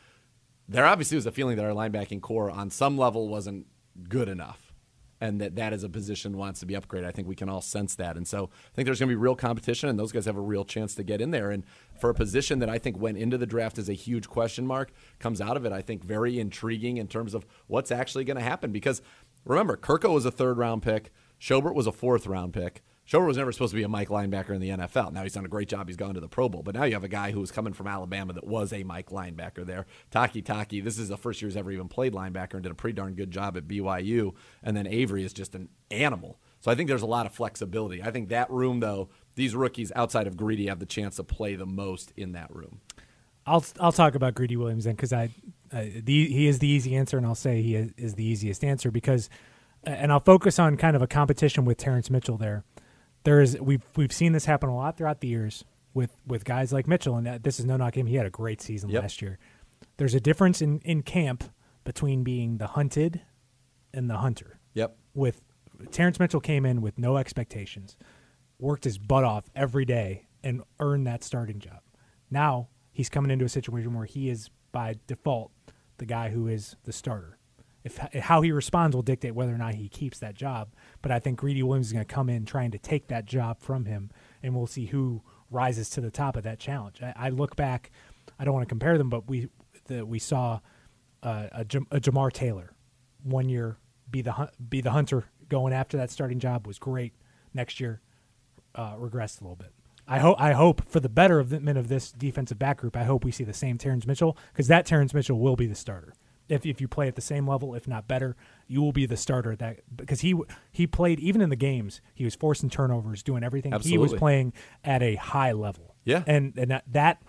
there 0.70 0.86
obviously 0.86 1.16
was 1.16 1.26
a 1.26 1.32
feeling 1.32 1.58
that 1.58 1.66
our 1.66 1.72
linebacking 1.72 2.22
corps 2.22 2.50
on 2.52 2.70
some 2.70 2.98
level 2.98 3.28
wasn't 3.28 3.68
good 4.08 4.30
enough 4.30 4.63
and 5.24 5.40
that 5.40 5.56
that 5.56 5.72
is 5.72 5.86
a 5.86 5.90
position 5.90 6.38
wants 6.38 6.60
to 6.60 6.66
be 6.66 6.74
upgraded. 6.74 7.06
I 7.06 7.12
think 7.12 7.30
we 7.30 7.36
can 7.36 7.48
all 7.48 7.62
sense 7.62 7.96
that. 7.96 8.18
And 8.18 8.28
so 8.28 8.50
I 8.52 8.76
think 8.76 8.86
there's 8.86 9.00
going 9.00 9.08
to 9.08 9.16
be 9.16 9.22
real 9.22 9.38
competition 9.38 9.88
and 9.88 9.98
those 9.98 10.12
guys 10.12 10.26
have 10.26 10.36
a 10.36 10.42
real 10.42 10.66
chance 10.66 10.96
to 10.96 11.04
get 11.04 11.22
in 11.22 11.32
there 11.32 11.50
and 11.50 11.64
for 11.98 12.10
a 12.10 12.14
position 12.14 12.60
that 12.60 12.70
I 12.70 12.78
think 12.78 13.00
went 13.00 13.18
into 13.18 13.38
the 13.38 13.46
draft 13.46 13.78
as 13.78 13.88
a 13.88 13.94
huge 13.94 14.28
question 14.28 14.68
mark 14.68 14.92
comes 15.20 15.40
out 15.40 15.56
of 15.56 15.66
it 15.66 15.72
I 15.72 15.82
think 15.82 16.04
very 16.04 16.42
intriguing 16.42 16.98
in 16.98 17.08
terms 17.08 17.34
of 17.34 17.46
what's 17.68 17.90
actually 17.90 18.26
going 18.26 18.36
to 18.36 18.44
happen 18.44 18.74
because 18.74 19.02
remember 19.46 19.78
Kirko 19.78 20.14
was 20.14 20.26
a 20.26 20.32
third 20.32 20.58
round 20.58 20.84
pick, 20.84 21.14
Schobert 21.40 21.74
was 21.74 21.88
a 21.88 21.94
fourth 21.94 22.28
round 22.28 22.52
pick. 22.52 22.84
Schobert 23.08 23.28
was 23.28 23.38
never 23.38 23.52
supposed 23.52 23.72
to 23.72 23.76
be 23.76 23.84
a 23.84 23.90
Mike 23.90 24.08
linebacker 24.08 24.52
in 24.52 24.62
the 24.62 24.70
NFL. 24.70 25.12
Now 25.12 25.24
he's 25.24 25.34
done 25.34 25.44
a 25.44 25.50
great 25.50 25.68
job. 25.68 25.88
He's 25.88 25.98
gone 25.98 26.14
to 26.14 26.22
the 26.22 26.30
Pro 26.30 26.48
Bowl. 26.48 26.64
But 26.64 26.76
now 26.76 26.86
you 26.86 26.94
have 26.94 27.04
a 27.04 27.10
guy 27.10 27.32
who 27.32 27.42
was 27.42 27.52
coming 27.52 27.74
from 27.74 27.88
Alabama 27.88 28.34
that 28.34 28.48
was 28.48 28.72
a 28.72 28.84
Mike 28.84 29.10
linebacker 29.10 29.66
there. 29.66 29.86
Takitaki, 30.10 30.82
this 30.82 30.98
is 30.98 31.10
the 31.10 31.18
first 31.18 31.42
year 31.42 31.50
he's 31.50 31.58
ever 31.58 31.72
even 31.72 31.90
played 31.90 32.14
linebacker 32.14 32.54
and 32.54 32.64
did 32.64 32.72
a 32.72 32.76
pretty 32.76 32.96
darn 32.96 33.14
good 33.14 33.30
job 33.30 33.58
at 33.58 33.68
BYU. 33.68 34.34
And 34.64 34.78
then 34.78 34.88
Avery 34.88 35.24
is 35.26 35.34
just 35.34 35.54
an 35.54 35.68
animal. 35.92 36.40
So 36.62 36.72
I 36.72 36.76
think 36.76 36.88
there's 36.88 37.02
a 37.02 37.08
lot 37.08 37.26
of 37.26 37.34
flexibility. 37.34 38.02
I 38.02 38.10
think 38.10 38.30
that 38.30 38.50
room, 38.50 38.80
though, 38.80 39.10
these 39.36 39.54
rookies 39.54 39.92
outside 39.98 40.26
of 40.26 40.38
Greedy 40.38 40.68
have 40.68 40.80
the 40.80 40.86
chance 40.86 41.18
to 41.18 41.24
play 41.26 41.56
the 41.56 41.66
most 41.66 42.14
in 42.16 42.32
that 42.32 42.56
room. 42.56 42.80
I'll 43.46 43.66
I'll 43.82 43.92
talk 43.92 44.16
about 44.16 44.36
Greedy 44.36 44.56
Williams 44.56 44.86
then 44.86 44.96
because 44.96 45.12
I 45.12 45.30
the 45.70 46.28
he 46.28 46.48
is 46.48 46.60
the 46.60 46.68
easy 46.68 46.96
answer 46.96 47.18
and 47.18 47.26
I'll 47.26 47.36
say 47.36 47.62
he 47.62 47.76
is, 47.76 47.92
is 47.98 48.14
the 48.14 48.24
easiest 48.24 48.64
answer 48.64 48.90
because 48.90 49.30
and 49.84 50.12
I'll 50.14 50.22
focus 50.22 50.60
on 50.60 50.78
kind 50.78 50.96
of 50.96 51.02
a 51.02 51.08
competition 51.08 51.66
with 51.66 51.78
Terrance 51.78 52.10
Mitchell 52.10 52.38
there. 52.38 52.64
There 53.24 53.40
is 53.42 53.60
we've 53.60 53.84
we've 53.96 54.12
seen 54.14 54.34
this 54.34 54.46
happen 54.46 54.70
a 54.70 54.76
lot 54.76 54.98
throughout 54.98 55.22
the 55.22 55.28
years 55.28 55.64
with 55.94 56.16
with 56.26 56.44
guys 56.46 56.74
like 56.74 56.88
Mitchell 56.88 57.16
and 57.16 57.26
that, 57.28 57.44
this 57.44 57.60
is 57.60 57.66
no 57.66 57.78
knock 57.78 57.96
him 57.98 58.06
he 58.08 58.16
had 58.16 58.26
a 58.26 58.30
great 58.32 58.62
season 58.62 58.90
Yep. 58.90 59.02
last 59.04 59.22
year. 59.22 59.40
There's 59.98 60.14
a 60.16 60.20
difference 60.20 60.62
in 60.62 60.80
in 60.80 61.04
camp 61.04 61.44
between 61.84 62.24
being 62.24 62.58
the 62.58 62.68
hunted 62.68 63.22
and 63.94 64.10
the 64.10 64.18
hunter 64.18 64.60
Yep. 64.74 64.98
with 65.14 65.42
Terrance 65.92 66.20
Mitchell 66.20 66.40
came 66.40 66.66
in 66.66 66.82
with 66.82 66.98
no 66.98 67.18
expectations, 67.18 67.98
worked 68.60 68.84
his 68.86 68.98
butt 68.98 69.24
off 69.24 69.46
every 69.56 69.86
day, 69.86 70.28
and 70.44 70.62
earned 70.80 71.06
that 71.08 71.24
starting 71.24 71.60
job. 71.60 71.82
Now 72.32 72.70
he's 72.92 73.10
coming 73.10 73.32
into 73.32 73.46
a 73.46 73.50
situation 73.50 73.94
where 73.94 74.06
he 74.06 74.30
is 74.30 74.50
by 74.72 74.96
default 75.08 75.52
the 75.98 76.06
guy 76.06 76.30
who 76.30 76.48
is 76.48 76.76
the 76.84 76.92
starter. 76.94 77.38
If 77.84 77.98
how 77.98 78.42
he 78.42 78.52
responds 78.52 78.96
will 78.96 79.04
dictate 79.04 79.36
whether 79.36 79.54
or 79.54 79.58
not 79.58 79.76
he 79.76 79.90
keeps 79.90 80.20
that 80.20 80.36
job. 80.36 80.70
But 81.02 81.12
I 81.12 81.20
think 81.20 81.40
Greedy 81.40 81.64
Williams 81.64 81.88
is 81.88 81.94
going 81.94 82.06
to 82.06 82.14
come 82.14 82.30
in 82.30 82.46
trying 82.46 82.72
to 82.72 82.78
take 82.78 83.08
that 83.08 83.26
job 83.26 83.60
from 83.60 83.86
him, 83.86 84.10
and 84.42 84.56
we'll 84.56 84.68
see 84.68 84.86
who 84.86 85.22
rises 85.50 85.90
to 85.92 86.02
the 86.02 86.12
top 86.12 86.36
of 86.36 86.44
that 86.44 86.60
challenge. 86.60 87.02
I, 87.02 87.14
I 87.16 87.30
look 87.30 87.56
back. 87.56 87.92
I 88.40 88.46
don't 88.46 88.54
want 88.54 88.64
to 88.64 88.70
compare 88.70 88.98
them, 88.98 89.10
but 89.10 89.28
we 89.28 89.50
the, 89.86 90.06
we 90.06 90.20
saw 90.20 90.60
uh, 91.22 91.48
a, 91.52 91.66
Jam- 91.66 91.88
a 91.92 92.00
Jamar 92.00 92.32
Taylor 92.32 92.74
one 93.24 93.50
year 93.50 93.78
be 94.10 94.22
the 94.22 94.50
be 94.70 94.82
the 94.82 94.92
hunter 94.92 95.26
going 95.50 95.74
after 95.74 95.98
that 95.98 96.12
starting 96.12 96.40
job 96.40 96.68
was 96.68 96.80
great. 96.80 97.14
Next 97.54 97.80
year, 97.80 98.02
uh, 98.76 98.96
regressed 98.96 99.42
a 99.42 99.44
little 99.44 99.56
bit. 99.56 99.72
I 100.08 100.20
hope 100.20 100.40
I 100.40 100.54
hope 100.54 100.90
for 100.90 101.00
the 101.00 101.10
betterment 101.10 101.78
of 101.78 101.88
this 101.88 102.12
defensive 102.12 102.60
back 102.60 102.78
group, 102.78 102.98
I 102.98 103.04
hope 103.04 103.24
we 103.24 103.32
see 103.32 103.44
the 103.44 103.54
same 103.54 103.78
Terrance 103.78 104.06
Mitchell 104.06 104.38
because 104.52 104.68
that 104.68 104.86
Terrance 104.86 105.14
Mitchell 105.14 105.40
will 105.40 105.56
be 105.56 105.66
the 105.66 105.76
starter. 105.76 106.14
If 106.54 106.66
if 106.66 106.80
you 106.82 106.88
play 106.88 107.08
at 107.08 107.16
the 107.16 107.22
same 107.22 107.48
level, 107.48 107.74
if 107.76 107.88
not 107.88 108.08
better, 108.08 108.36
you 108.68 108.82
will 108.82 108.92
be 108.92 109.06
the 109.06 109.18
starter. 109.18 109.56
That 109.56 109.80
because 109.96 110.22
he 110.22 110.36
he 110.72 110.88
played 110.88 111.20
even 111.20 111.42
in 111.42 111.50
the 111.50 111.56
games, 111.56 112.02
he 112.14 112.24
was 112.24 112.36
forcing 112.36 112.70
turnovers, 112.70 113.24
doing 113.24 113.44
everything. 113.44 113.74
He 113.82 113.98
was 113.98 114.14
playing 114.14 114.54
at 114.84 115.02
a 115.02 115.16
high 115.16 115.52
level. 115.52 115.96
Yeah. 116.06 116.24
and 116.28 116.58
and 116.58 116.72
that, 116.72 116.84
that 116.92 117.22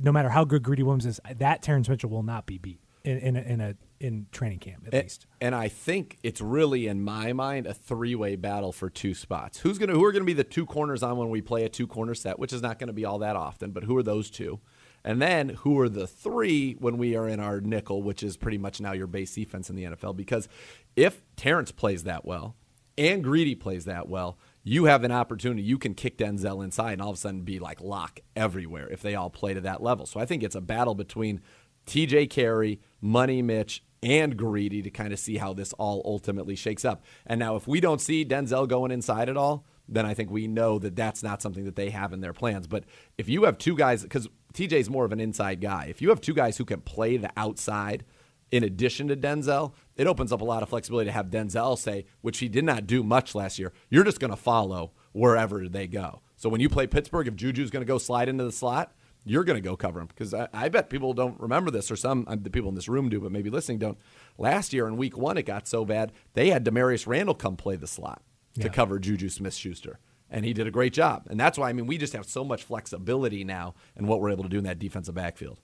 no 0.00 0.12
matter 0.12 0.28
how 0.28 0.44
good 0.44 0.62
Greedy 0.62 0.82
Williams 0.82 1.06
is, 1.06 1.20
that 1.36 1.62
Terrance 1.62 1.88
Mitchell 1.88 2.10
will 2.10 2.22
not 2.22 2.46
be 2.46 2.58
beat 2.58 2.80
in 3.04 3.18
in 3.18 3.36
a, 3.36 3.40
in, 3.40 3.60
a, 3.60 3.74
in 4.00 4.26
training 4.32 4.58
camp 4.60 4.84
at 4.86 4.94
And, 4.94 5.02
least. 5.04 5.26
and 5.40 5.54
I 5.54 5.68
think 5.68 6.18
it's 6.22 6.40
really, 6.40 6.86
in 6.86 7.02
my 7.02 7.32
mind, 7.32 7.66
a 7.66 7.74
three-way 7.74 8.36
battle 8.36 8.72
for 8.72 8.88
two 8.88 9.14
spots. 9.14 9.58
Who's 9.58 9.78
gonna 9.78 9.92
who 9.94 10.04
are 10.04 10.12
gonna 10.12 10.24
be 10.24 10.32
the 10.32 10.44
two 10.44 10.64
corners 10.66 11.02
on 11.02 11.16
when 11.16 11.28
we 11.30 11.40
play 11.42 11.64
a 11.64 11.68
two-corner 11.68 12.14
set, 12.14 12.38
which 12.38 12.52
is 12.52 12.62
not 12.62 12.78
gonna 12.78 12.92
be 12.92 13.04
all 13.04 13.18
that 13.18 13.36
often, 13.36 13.72
but 13.72 13.84
who 13.84 13.96
are 13.96 14.02
those 14.02 14.30
two? 14.30 14.60
And 15.04 15.20
then 15.20 15.50
who 15.50 15.78
are 15.80 15.88
the 15.88 16.06
three 16.06 16.76
when 16.78 16.96
we 16.96 17.14
are 17.14 17.28
in 17.28 17.38
our 17.38 17.60
nickel, 17.60 18.02
which 18.02 18.22
is 18.22 18.36
pretty 18.36 18.58
much 18.58 18.80
now 18.80 18.92
your 18.92 19.06
base 19.06 19.34
defense 19.34 19.68
in 19.68 19.76
the 19.76 19.84
NFL? 19.84 20.16
Because 20.16 20.48
if 20.96 21.22
Terrance 21.36 21.72
plays 21.72 22.04
that 22.04 22.24
well 22.24 22.56
and 22.96 23.22
Greedy 23.22 23.54
plays 23.54 23.84
that 23.84 24.08
well, 24.08 24.38
you 24.62 24.86
have 24.86 25.04
an 25.04 25.12
opportunity. 25.12 25.62
You 25.62 25.76
can 25.76 25.94
kick 25.94 26.16
Denzel 26.16 26.64
inside 26.64 26.94
and 26.94 27.02
all 27.02 27.10
of 27.10 27.16
a 27.16 27.20
sudden 27.20 27.42
be 27.42 27.58
like 27.58 27.82
lock 27.82 28.20
everywhere 28.34 28.88
if 28.88 29.02
they 29.02 29.14
all 29.14 29.28
play 29.28 29.52
to 29.52 29.60
that 29.60 29.82
level. 29.82 30.06
So 30.06 30.18
I 30.18 30.24
think 30.24 30.42
it's 30.42 30.54
a 30.54 30.60
battle 30.62 30.94
between 30.94 31.42
TJ 31.86 32.30
Carrie, 32.30 32.80
Money 33.02 33.42
Mitch, 33.42 33.84
and 34.02 34.36
Greedy 34.36 34.82
to 34.82 34.90
kind 34.90 35.12
of 35.12 35.18
see 35.18 35.36
how 35.36 35.52
this 35.52 35.72
all 35.74 36.02
ultimately 36.04 36.56
shakes 36.56 36.84
up. 36.84 37.04
And 37.26 37.38
now, 37.38 37.56
if 37.56 37.66
we 37.66 37.80
don't 37.80 38.00
see 38.00 38.24
Denzel 38.24 38.68
going 38.68 38.90
inside 38.90 39.28
at 39.28 39.36
all, 39.36 39.64
then 39.88 40.06
I 40.06 40.14
think 40.14 40.30
we 40.30 40.46
know 40.46 40.78
that 40.78 40.96
that's 40.96 41.22
not 41.22 41.42
something 41.42 41.64
that 41.64 41.76
they 41.76 41.90
have 41.90 42.12
in 42.12 42.20
their 42.20 42.32
plans. 42.32 42.66
But 42.66 42.84
if 43.18 43.28
you 43.28 43.44
have 43.44 43.58
two 43.58 43.76
guys, 43.76 44.02
because 44.02 44.28
TJ's 44.54 44.88
more 44.88 45.04
of 45.04 45.12
an 45.12 45.20
inside 45.20 45.60
guy, 45.60 45.86
if 45.90 46.00
you 46.00 46.08
have 46.08 46.20
two 46.20 46.34
guys 46.34 46.56
who 46.56 46.64
can 46.64 46.80
play 46.80 47.16
the 47.16 47.30
outside 47.36 48.04
in 48.50 48.62
addition 48.62 49.08
to 49.08 49.16
Denzel, 49.16 49.72
it 49.96 50.06
opens 50.06 50.32
up 50.32 50.40
a 50.40 50.44
lot 50.44 50.62
of 50.62 50.68
flexibility 50.68 51.08
to 51.08 51.12
have 51.12 51.26
Denzel 51.26 51.76
say, 51.76 52.06
which 52.20 52.38
he 52.38 52.48
did 52.48 52.64
not 52.64 52.86
do 52.86 53.02
much 53.02 53.34
last 53.34 53.58
year, 53.58 53.72
you're 53.90 54.04
just 54.04 54.20
going 54.20 54.30
to 54.30 54.36
follow 54.36 54.92
wherever 55.12 55.68
they 55.68 55.88
go. 55.88 56.22
So 56.36 56.48
when 56.48 56.60
you 56.60 56.68
play 56.68 56.86
Pittsburgh, 56.86 57.26
if 57.26 57.34
Juju's 57.34 57.70
going 57.70 57.80
to 57.80 57.86
go 57.86 57.98
slide 57.98 58.28
into 58.28 58.44
the 58.44 58.52
slot, 58.52 58.94
you're 59.24 59.44
going 59.44 59.60
to 59.60 59.66
go 59.66 59.76
cover 59.76 60.00
him 60.00 60.06
because 60.06 60.34
I, 60.34 60.48
I 60.52 60.68
bet 60.68 60.90
people 60.90 61.14
don't 61.14 61.40
remember 61.40 61.70
this, 61.70 61.90
or 61.90 61.96
some 61.96 62.26
uh, 62.28 62.36
the 62.40 62.50
people 62.50 62.68
in 62.68 62.74
this 62.74 62.88
room 62.88 63.08
do, 63.08 63.20
but 63.20 63.32
maybe 63.32 63.50
listening 63.50 63.78
don't. 63.78 63.98
Last 64.38 64.72
year 64.72 64.86
in 64.86 64.96
Week 64.96 65.16
One, 65.16 65.38
it 65.38 65.46
got 65.46 65.66
so 65.66 65.84
bad 65.84 66.12
they 66.34 66.50
had 66.50 66.64
Damarious 66.64 67.06
Randall 67.06 67.34
come 67.34 67.56
play 67.56 67.76
the 67.76 67.86
slot, 67.86 68.22
to 68.60 68.68
cover 68.68 68.98
Juju 68.98 69.30
Smith 69.30 69.54
Schuster. 69.54 69.98
And 70.34 70.44
he 70.44 70.52
did 70.52 70.66
a 70.66 70.70
great 70.70 70.92
job. 70.92 71.26
And 71.30 71.38
that's 71.38 71.56
why, 71.56 71.68
I 71.68 71.72
mean, 71.72 71.86
we 71.86 71.96
just 71.96 72.12
have 72.12 72.26
so 72.26 72.44
much 72.44 72.64
flexibility 72.64 73.44
now 73.44 73.74
in 73.96 74.06
what 74.06 74.20
we're 74.20 74.30
able 74.30 74.42
to 74.42 74.48
do 74.50 74.58
in 74.58 74.64
that 74.64 74.78
defensive 74.78 75.14
backfield. 75.14 75.60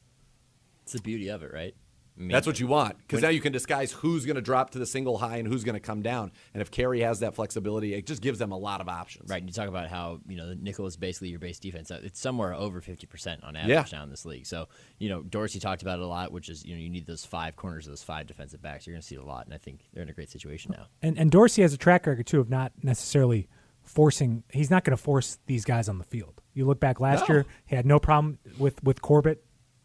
It's 0.85 0.93
the 0.93 1.01
beauty 1.03 1.29
of 1.29 1.43
it, 1.43 1.53
right? 1.53 1.75
I 2.17 2.21
mean, 2.23 2.29
That's 2.33 2.47
what 2.47 2.61
you 2.61 2.67
want 2.67 2.99
because 2.99 3.23
now 3.23 3.31
you 3.31 3.41
can 3.41 3.53
disguise 3.53 3.93
who's 3.93 4.27
going 4.27 4.35
to 4.37 4.43
drop 4.43 4.71
to 4.71 4.79
the 4.79 4.85
single 4.85 5.17
high 5.19 5.37
and 5.39 5.49
who's 5.49 5.65
going 5.65 5.75
to 5.75 5.81
come 5.81 6.03
down. 6.03 6.33
And 6.53 6.61
if 6.61 6.71
Carrie 6.71 7.01
has 7.01 7.21
that 7.21 7.35
flexibility, 7.35 7.95
it 7.95 8.05
just 8.07 8.21
gives 8.21 8.39
them 8.39 8.53
a 8.53 8.59
lot 8.59 8.81
of 8.83 8.89
options. 8.89 9.31
Right, 9.31 9.43
you 9.43 9.53
talk 9.53 9.69
about 9.69 9.89
how 9.89 10.21
you 10.29 10.37
know 10.37 10.49
the 10.49 10.55
nickel 10.55 10.85
is 10.87 10.97
basically 10.99 11.29
your 11.29 11.39
base 11.39 11.59
defense. 11.59 11.91
Uh, 11.91 12.01
It's 12.03 12.21
somewhere 12.21 12.53
over 12.53 12.83
fifty 12.83 13.07
percent 13.07 13.43
on 13.43 13.57
average 13.57 13.71
Yeah. 13.71 13.99
now 13.99 14.03
in 14.03 14.11
this 14.11 14.27
league. 14.27 14.45
So 14.45 14.69
you 14.99 15.09
know 15.09 15.23
Dorsey 15.23 15.61
talked 15.61 15.81
about 15.81 15.99
it 15.99 16.03
a 16.03 16.07
lot, 16.09 16.31
which 16.31 16.51
is 16.51 16.65
you 16.67 16.75
know 16.75 16.81
you 16.81 16.91
need 16.91 17.07
those 17.07 17.25
five 17.25 17.57
corners, 17.57 17.87
of 17.87 17.93
those 17.93 18.03
five 18.03 18.27
defensive 18.27 18.61
backs. 18.61 18.87
You're 18.87 18.95
going 18.95 19.03
to 19.03 19.07
see 19.07 19.15
it 19.15 19.23
a 19.23 19.25
lot, 19.25 19.47
and 19.47 19.55
I 19.55 19.59
think 19.59 19.89
they're 19.95 20.03
in 20.03 20.11
a 20.11 20.13
great 20.13 20.31
situation 20.31 20.75
now. 20.77 20.89
And 21.01 21.17
and 21.19 21.31
Dorsey 21.31 21.63
has 21.63 21.73
a 21.73 21.79
track 21.79 22.07
record 22.07 22.27
too 22.27 22.41
of 22.41 22.51
not 22.51 22.73
necessarily 22.83 23.49
forcing. 23.91 24.45
He's 24.51 24.71
not 24.71 24.85
going 24.85 24.97
to 24.97 25.03
force 25.03 25.39
these 25.47 25.65
guys 25.65 25.89
on 25.89 25.99
the 25.99 26.05
field. 26.05 26.41
You 26.55 26.67
look 26.67 26.81
back 26.81 27.01
last 27.01 27.29
No. 27.29 27.35
year, 27.35 27.47
he 27.67 27.77
had 27.77 27.87
no 27.87 27.99
problem 27.99 28.39
with 28.59 28.83
with 28.85 29.03
Corbett. 29.03 29.45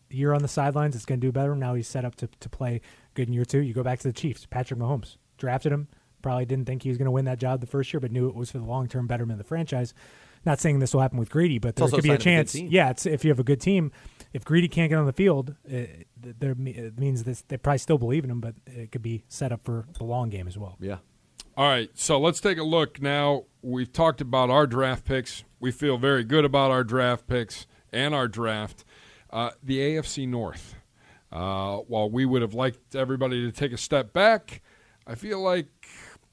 Year 0.10 0.34
on 0.34 0.42
the 0.44 0.48
sidelines, 0.48 0.96
it's 0.96 1.04
going 1.06 1.20
to 1.20 1.28
do 1.28 1.32
better. 1.32 1.56
Now 1.56 1.74
he's 1.74 1.88
set 1.88 2.06
up 2.06 2.16
to 2.18 2.28
to 2.40 2.50
play 2.50 2.82
good 3.16 3.28
in 3.28 3.34
year 3.34 3.46
two. 3.46 3.60
You 3.62 3.74
go 3.74 3.84
back 3.84 4.00
to 4.00 4.08
the 4.08 4.14
Chiefs. 4.14 4.46
Patrick 4.46 4.80
Mahomes 4.80 5.18
drafted 5.38 5.72
him. 5.72 5.88
Probably 6.22 6.46
didn't 6.46 6.66
think 6.66 6.84
he 6.84 6.90
was 6.90 6.98
going 6.98 7.06
to 7.06 7.12
win 7.12 7.26
that 7.26 7.40
job 7.40 7.60
the 7.62 7.68
first 7.68 7.92
year, 7.94 8.00
but 8.00 8.12
knew 8.12 8.28
it 8.30 8.36
was 8.36 8.52
for 8.52 8.60
the 8.60 8.66
long 8.66 8.88
term 8.88 9.08
betterment 9.08 9.40
of 9.40 9.46
the 9.46 9.48
franchise. 9.48 9.94
Not 10.46 10.60
saying 10.60 10.78
this 10.80 10.94
will 10.94 11.02
happen 11.02 11.18
with 11.18 11.30
Greedy, 11.32 11.58
but 11.58 11.76
there 11.76 11.88
could 11.88 12.04
be 12.04 12.10
a 12.10 12.14
of 12.14 12.20
a 12.20 12.24
chance. 12.24 12.54
yeah, 12.56 12.92
it's 12.92 13.08
if 13.08 13.26
you 13.26 13.32
have 13.32 13.40
a 13.40 13.44
good 13.44 13.60
team. 13.60 13.92
If 14.32 14.46
Greedy 14.46 14.68
can't 14.68 14.90
get 14.90 15.00
on 15.00 15.06
the 15.08 15.14
field, 15.14 15.56
eh, 15.68 15.88
it, 16.24 16.40
there 16.40 16.52
it 16.58 17.00
means 17.00 17.24
this, 17.24 17.42
they 17.48 17.58
probably 17.58 17.80
still 17.80 17.98
believe 17.98 18.24
in 18.24 18.30
him, 18.30 18.42
but 18.42 18.54
it 18.68 18.92
could 18.92 19.02
be 19.02 19.24
set 19.28 19.52
up 19.52 19.64
for 19.64 19.86
the 19.98 20.04
long 20.04 20.30
game 20.30 20.48
as 20.48 20.56
well. 20.58 20.78
Yeah. 20.80 20.98
All 21.58 21.70
right, 21.70 21.90
so 21.94 22.20
let's 22.20 22.42
take 22.42 22.58
a 22.58 22.64
look 22.64 23.02
now. 23.02 23.46
We've 23.62 23.92
talked 23.92 24.20
about 24.20 24.50
our 24.50 24.68
draft 24.68 25.06
picks. 25.06 25.46
We 25.62 25.72
feel 25.72 25.98
very 25.98 26.26
good 26.26 26.44
about 26.44 26.70
our 26.70 26.84
draft 26.84 27.28
picks 27.28 27.66
and 27.94 28.14
our 28.14 28.28
draft. 28.28 28.84
Uh, 29.30 29.52
the 29.64 29.80
AFC 29.80 30.28
North. 30.28 30.76
Uh, 31.32 31.78
while 31.88 32.10
we 32.10 32.26
would 32.26 32.42
have 32.42 32.54
liked 32.54 32.94
everybody 32.94 33.50
to 33.50 33.54
take 33.54 33.72
a 33.72 33.78
step 33.78 34.12
back, 34.12 34.64
I 35.08 35.16
feel 35.16 35.40
like 35.40 35.88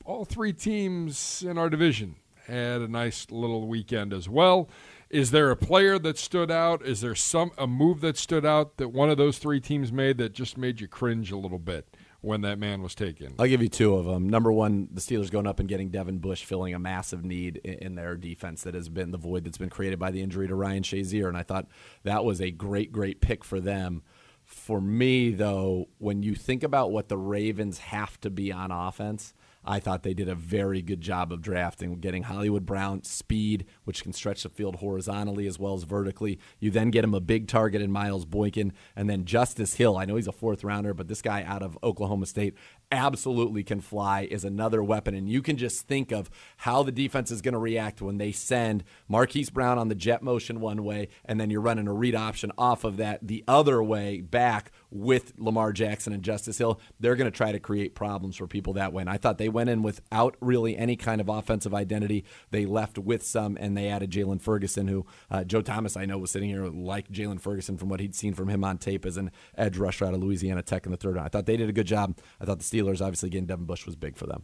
all 0.05 0.25
three 0.25 0.53
teams 0.53 1.45
in 1.47 1.57
our 1.57 1.71
division 1.71 2.17
had 2.49 2.81
a 2.81 2.89
nice 2.89 3.31
little 3.31 3.69
weekend 3.69 4.13
as 4.13 4.29
well. 4.29 4.69
Is 5.09 5.31
there 5.31 5.53
a 5.53 5.57
player 5.57 6.01
that 6.01 6.19
stood 6.19 6.51
out? 6.51 6.85
Is 6.85 7.01
there 7.01 7.15
some 7.15 7.53
a 7.57 7.69
move 7.69 8.01
that 8.01 8.17
stood 8.17 8.45
out 8.45 8.77
that 8.79 8.89
one 8.89 9.09
of 9.09 9.19
those 9.19 9.39
three 9.39 9.61
teams 9.61 9.93
made 9.93 10.19
that 10.19 10.33
just 10.33 10.59
made 10.59 10.81
you 10.81 10.89
cringe 10.89 11.31
a 11.31 11.37
little 11.37 11.61
bit 11.61 11.87
when 12.23 12.41
that 12.41 12.59
man 12.59 12.83
was 12.83 12.95
taken? 12.95 13.35
I'll 13.39 13.47
give 13.47 13.63
you 13.63 13.69
two 13.69 13.95
of 13.95 14.07
them. 14.07 14.29
Number 14.29 14.51
one, 14.51 14.89
the 14.91 15.01
Steelers 15.01 15.31
going 15.31 15.47
up 15.47 15.61
and 15.61 15.69
getting 15.69 15.91
Devin 15.91 16.19
Bush, 16.19 16.45
filling 16.45 16.73
a 16.73 16.79
massive 16.79 17.25
need 17.25 17.59
in, 17.59 17.97
their 17.97 18.17
defense 18.17 18.63
that 18.63 18.75
has 18.75 18.89
been 18.89 19.11
the 19.11 19.19
void 19.19 19.45
that's 19.45 19.59
been 19.59 19.69
created 19.69 19.99
by 19.99 20.11
the 20.11 20.23
injury 20.23 20.49
to 20.49 20.55
Ryan 20.55 20.83
Shazier. 20.83 21.29
And 21.29 21.37
I 21.37 21.43
thought 21.43 21.67
that 22.05 22.25
was 22.25 22.41
a 22.41 22.51
great, 22.51 22.91
great 22.91 23.21
pick 23.21 23.45
for 23.45 23.61
them. 23.61 24.03
For 24.45 24.81
me, 24.81 25.33
though, 25.33 25.89
when 25.99 26.23
you 26.23 26.35
think 26.35 26.63
about 26.63 26.91
what 26.91 27.09
the 27.09 27.19
Ravens 27.19 27.79
have 27.79 28.19
to 28.21 28.31
be 28.31 28.51
on 28.51 28.71
offense, 28.71 29.35
I 29.65 29.81
thought 29.81 30.03
they 30.03 30.15
did 30.15 30.29
a 30.29 30.35
very 30.35 30.83
good 30.83 31.01
job 31.01 31.33
of 31.33 31.43
drafting, 31.43 31.95
getting 31.97 32.25
Hollywood 32.25 32.67
Brown 32.67 33.05
speed, 33.05 33.67
which 33.85 34.03
can 34.03 34.13
stretch 34.13 34.43
the 34.43 34.49
field 34.49 34.77
horizontally 34.77 35.47
as 35.47 35.59
well 35.59 35.75
as 35.75 35.85
vertically. 35.85 36.39
You 36.59 36.71
then 36.71 36.91
get 36.91 37.05
him 37.05 37.15
a 37.15 37.21
big 37.21 37.49
target 37.49 37.81
in 37.81 37.93
Miles 37.93 38.25
Boykin, 38.25 38.73
and 38.97 39.09
then 39.09 39.25
Justice 39.25 39.75
Hill. 39.75 39.97
I 39.97 40.05
know 40.05 40.17
he's 40.17 40.27
a 40.27 40.33
fourth 40.33 40.65
rounder, 40.65 40.95
but 40.95 41.09
this 41.09 41.23
guy 41.23 41.43
out 41.45 41.63
of 41.63 41.79
Oklahoma 41.83 42.27
State 42.27 42.55
absolutely 42.93 43.65
can 43.65 43.81
fly, 43.81 44.29
is 44.31 44.45
another 44.45 44.83
weapon. 44.83 45.15
And 45.15 45.29
you 45.29 45.43
can 45.43 45.57
just 45.57 45.89
think 45.89 46.13
of 46.13 46.31
how 46.59 46.83
the 46.83 46.93
defense 46.93 47.31
is 47.31 47.41
going 47.41 47.55
to 47.55 47.59
react 47.59 48.03
when 48.03 48.19
they 48.19 48.31
send 48.31 48.85
Marquise 49.09 49.51
Brown 49.51 49.79
on 49.79 49.89
the 49.89 49.95
jet 49.95 50.23
motion 50.23 50.61
one 50.61 50.85
way, 50.85 51.09
and 51.25 51.41
then 51.41 51.51
you're 51.51 51.61
running 51.61 51.89
a 51.89 51.93
read 51.93 52.15
option 52.15 52.53
off 52.59 52.85
of 52.85 52.99
that 52.99 53.27
the 53.27 53.43
other 53.49 53.83
way 53.83 54.21
back 54.21 54.71
with 54.91 55.33
Lamar 55.39 55.73
Jackson 55.73 56.13
and 56.13 56.23
Justice 56.23 56.59
Hill. 56.59 56.79
They're 57.01 57.17
going 57.17 57.31
to 57.31 57.37
try 57.37 57.51
to 57.51 57.59
create 57.59 57.95
problems 57.95 58.37
for 58.37 58.47
people 58.47 58.75
that 58.75 58.93
way. 58.93 59.01
And 59.01 59.11
I 59.11 59.17
thought 59.17 59.39
they 59.39 59.49
went 59.49 59.71
in 59.71 59.83
without 59.83 60.37
really 60.41 60.77
any 60.77 60.97
kind 60.97 61.21
of 61.21 61.31
offensive 61.31 61.73
identity. 61.73 62.25
They 62.51 62.67
left 62.67 62.99
with 62.99 63.23
some, 63.23 63.57
and 63.59 63.77
they 63.77 63.89
added 63.89 64.11
Jaylon 64.11 64.43
Ferguson, 64.43 64.89
who 64.89 65.07
uh, 65.31 65.45
Joe 65.45 65.63
Thomas, 65.63 65.97
I 65.97 66.05
know, 66.05 66.19
was 66.19 66.31
sitting 66.31 66.51
here 66.51 66.67
like 66.67 67.11
Jaylon 67.11 67.41
Ferguson 67.41 67.79
from 67.79 67.89
what 67.89 68.01
he'd 68.01 68.15
seen 68.15 68.35
from 68.35 68.49
him 68.49 68.63
on 68.65 68.77
tape 68.77 69.07
as 69.07 69.17
an 69.17 69.31
edge 69.57 69.79
rusher 69.79 70.05
out 70.05 70.13
of 70.13 70.21
Louisiana 70.21 70.63
Tech 70.63 70.85
in 70.85 70.93
the 70.93 70.99
third 70.99 71.15
round. 71.15 71.27
I 71.27 71.31
thought 71.31 71.47
they 71.47 71.57
did 71.57 71.71
a 71.71 71.73
good 71.73 71.87
job. 71.87 72.19
I 72.39 72.45
thought 72.45 72.59
the 72.59 72.65
Steelers, 72.65 72.82
obviously, 73.03 73.31
getting 73.31 73.47
Devin 73.47 73.67
Bush 73.67 73.87
was 73.87 73.97
big 73.97 74.17
for 74.17 74.27
them. 74.27 74.43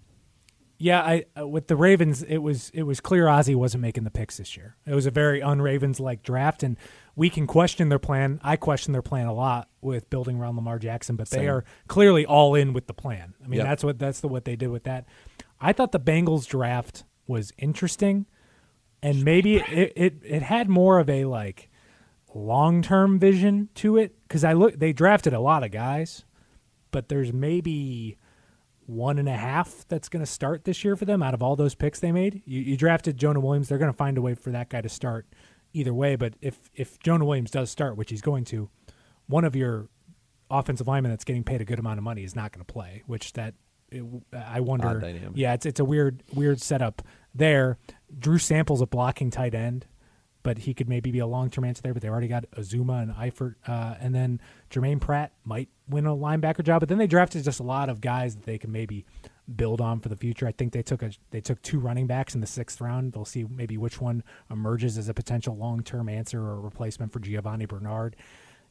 Yeah, 0.81 1.03
I 1.03 1.25
uh, 1.39 1.47
with 1.47 1.67
the 1.67 1.75
Ravens, 1.75 2.23
it 2.23 2.39
was 2.39 2.71
it 2.73 2.85
was 2.85 3.01
clear 3.01 3.27
Ozzie 3.27 3.57
wasn't 3.57 3.83
making 3.83 4.05
the 4.05 4.13
picks 4.13 4.37
this 4.37 4.57
year. 4.57 4.77
It 4.87 4.95
was 4.95 5.07
a 5.07 5.11
very 5.11 5.43
un-Ravens 5.43 5.99
like 5.99 6.23
draft, 6.23 6.63
and 6.63 6.77
we 7.17 7.31
can 7.31 7.49
question 7.49 7.89
their 7.89 7.99
plan. 7.99 8.41
I 8.45 8.55
question 8.55 8.93
their 8.93 9.03
plan 9.03 9.27
a 9.27 9.33
lot 9.35 9.69
with 9.81 10.09
building 10.09 10.39
around 10.39 10.55
Lamar 10.55 10.79
Jackson, 10.79 11.17
but 11.17 11.31
they 11.31 11.49
are 11.49 11.65
clearly 11.89 12.25
all 12.25 12.55
in 12.55 12.73
with 12.73 12.87
the 12.87 12.95
plan. 12.95 13.35
I 13.45 13.49
mean, 13.49 13.59
Yep. 13.59 13.67
that's 13.67 13.85
what 13.85 13.99
that's 13.99 14.21
the 14.21 14.29
what 14.29 14.45
they 14.45 14.55
did 14.55 14.69
with 14.69 14.85
that. 14.85 15.07
I 15.61 15.73
thought 15.73 15.91
the 15.91 15.99
Bengals 15.99 16.47
draft 16.47 17.03
was 17.27 17.53
interesting, 17.59 18.27
and 19.03 19.25
maybe 19.25 19.57
it 19.69 19.93
it, 19.97 20.23
it 20.23 20.43
had 20.43 20.69
more 20.69 21.01
of 21.01 21.11
a 21.11 21.25
like 21.25 21.71
long 22.35 22.83
term 22.83 23.19
vision 23.19 23.69
to 23.75 23.97
it 23.97 24.15
because 24.29 24.45
I 24.45 24.53
look 24.53 24.79
they 24.79 24.93
drafted 24.93 25.33
a 25.33 25.41
lot 25.41 25.65
of 25.65 25.73
guys, 25.73 26.25
but 26.93 27.09
there's 27.09 27.33
maybe 27.33 28.17
one 28.89 29.19
and 29.19 29.29
a 29.29 29.37
half 29.37 29.85
that's 29.89 30.09
going 30.09 30.25
to 30.25 30.31
start 30.31 30.65
this 30.65 30.83
year 30.83 30.97
for 30.97 31.05
them 31.05 31.23
out 31.23 31.35
of 31.35 31.43
all 31.43 31.57
those 31.57 31.75
picks 31.75 32.01
they 32.01 32.11
made. 32.11 32.43
You, 32.47 32.61
you 32.61 32.77
drafted 32.77 33.19
Jonah 33.19 33.41
Williams; 33.41 33.69
they're 33.69 33.79
going 33.79 33.93
to 33.93 33.97
find 33.97 34.17
a 34.17 34.23
way 34.23 34.35
for 34.35 34.51
that 34.51 34.71
guy 34.71 34.81
to 34.81 34.89
start 34.89 35.27
either 35.75 35.93
way. 35.93 36.17
But 36.17 36.35
if 36.41 36.71
if 36.75 36.99
Jonah 37.01 37.27
Williams 37.27 37.51
does 37.51 37.71
start, 37.71 37.97
which 37.97 38.09
he's 38.11 38.23
going 38.23 38.45
to, 38.47 38.71
one 39.27 39.45
of 39.45 39.55
your 39.55 39.89
offensive 40.51 40.89
linemen 40.89 41.13
that's 41.13 41.25
getting 41.25 41.45
paid 41.45 41.61
a 41.61 41.67
good 41.67 41.79
amount 41.79 41.99
of 41.99 42.05
money 42.05 42.25
is 42.25 42.35
not 42.35 42.51
going 42.51 42.65
to 42.65 42.73
play. 42.73 43.03
Which 43.07 43.35
that 43.35 43.55
it, 43.91 44.05
I 44.33 44.61
wonder. 44.61 44.87
Yeah, 45.35 45.53
it's 45.53 45.67
it's 45.67 45.81
a 45.81 45.85
weird 45.85 46.23
weird 46.33 46.61
setup 46.61 47.03
there. 47.35 47.77
Drew 48.19 48.39
Sample's 48.39 48.81
a 48.81 48.87
blocking 48.87 49.31
tight 49.31 49.55
end 49.55 49.85
but 50.43 50.59
he 50.59 50.75
could 50.75 50.89
maybe 50.89 51.11
be 51.11 51.19
a 51.19 51.27
long 51.27 51.51
term 51.51 51.65
answer 51.65 51.83
there. 51.83 51.93
But 51.93 52.03
they 52.03 52.09
already 52.09 52.29
got 52.29 52.51
Uzomah 52.53 53.03
and 53.03 53.15
Eifert, 53.15 53.57
uh, 53.67 53.97
and 54.01 54.15
then 54.15 54.41
Jermaine 54.71 55.01
Pratt 55.01 55.33
might 55.45 55.69
win 55.89 56.07
a 56.07 56.15
linebacker 56.15 56.63
job. 56.63 56.81
But 56.81 56.89
then 56.89 56.99
they 56.99 57.07
drafted 57.07 57.45
just 57.45 57.61
a 57.61 57.65
lot 57.65 57.89
of 57.89 58.01
guys 58.01 58.37
that 58.37 58.45
they 58.45 58.59
can 58.59 58.73
maybe 58.73 59.05
build 59.57 59.81
on 59.81 60.01
for 60.01 60.09
the 60.09 60.17
future. 60.17 60.47
I 60.47 60.53
think 60.53 60.73
they 60.73 60.83
took 60.83 61.03
a 61.03 61.11
they 61.31 61.41
took 61.41 61.61
two 61.63 61.79
running 61.79 62.07
backs 62.07 62.35
in 62.35 62.41
the 62.41 62.47
sixth 62.47 62.81
round. 62.81 63.13
They'll 63.13 63.25
see 63.25 63.45
maybe 63.45 63.77
which 63.77 64.01
one 64.01 64.23
emerges 64.51 64.99
as 64.99 65.09
a 65.09 65.15
potential 65.15 65.57
long 65.57 65.83
term 65.83 66.09
answer 66.09 66.41
or 66.41 66.61
replacement 66.61 67.13
for 67.13 67.21
Giovani 67.21 67.67
Bernard. 67.67 68.17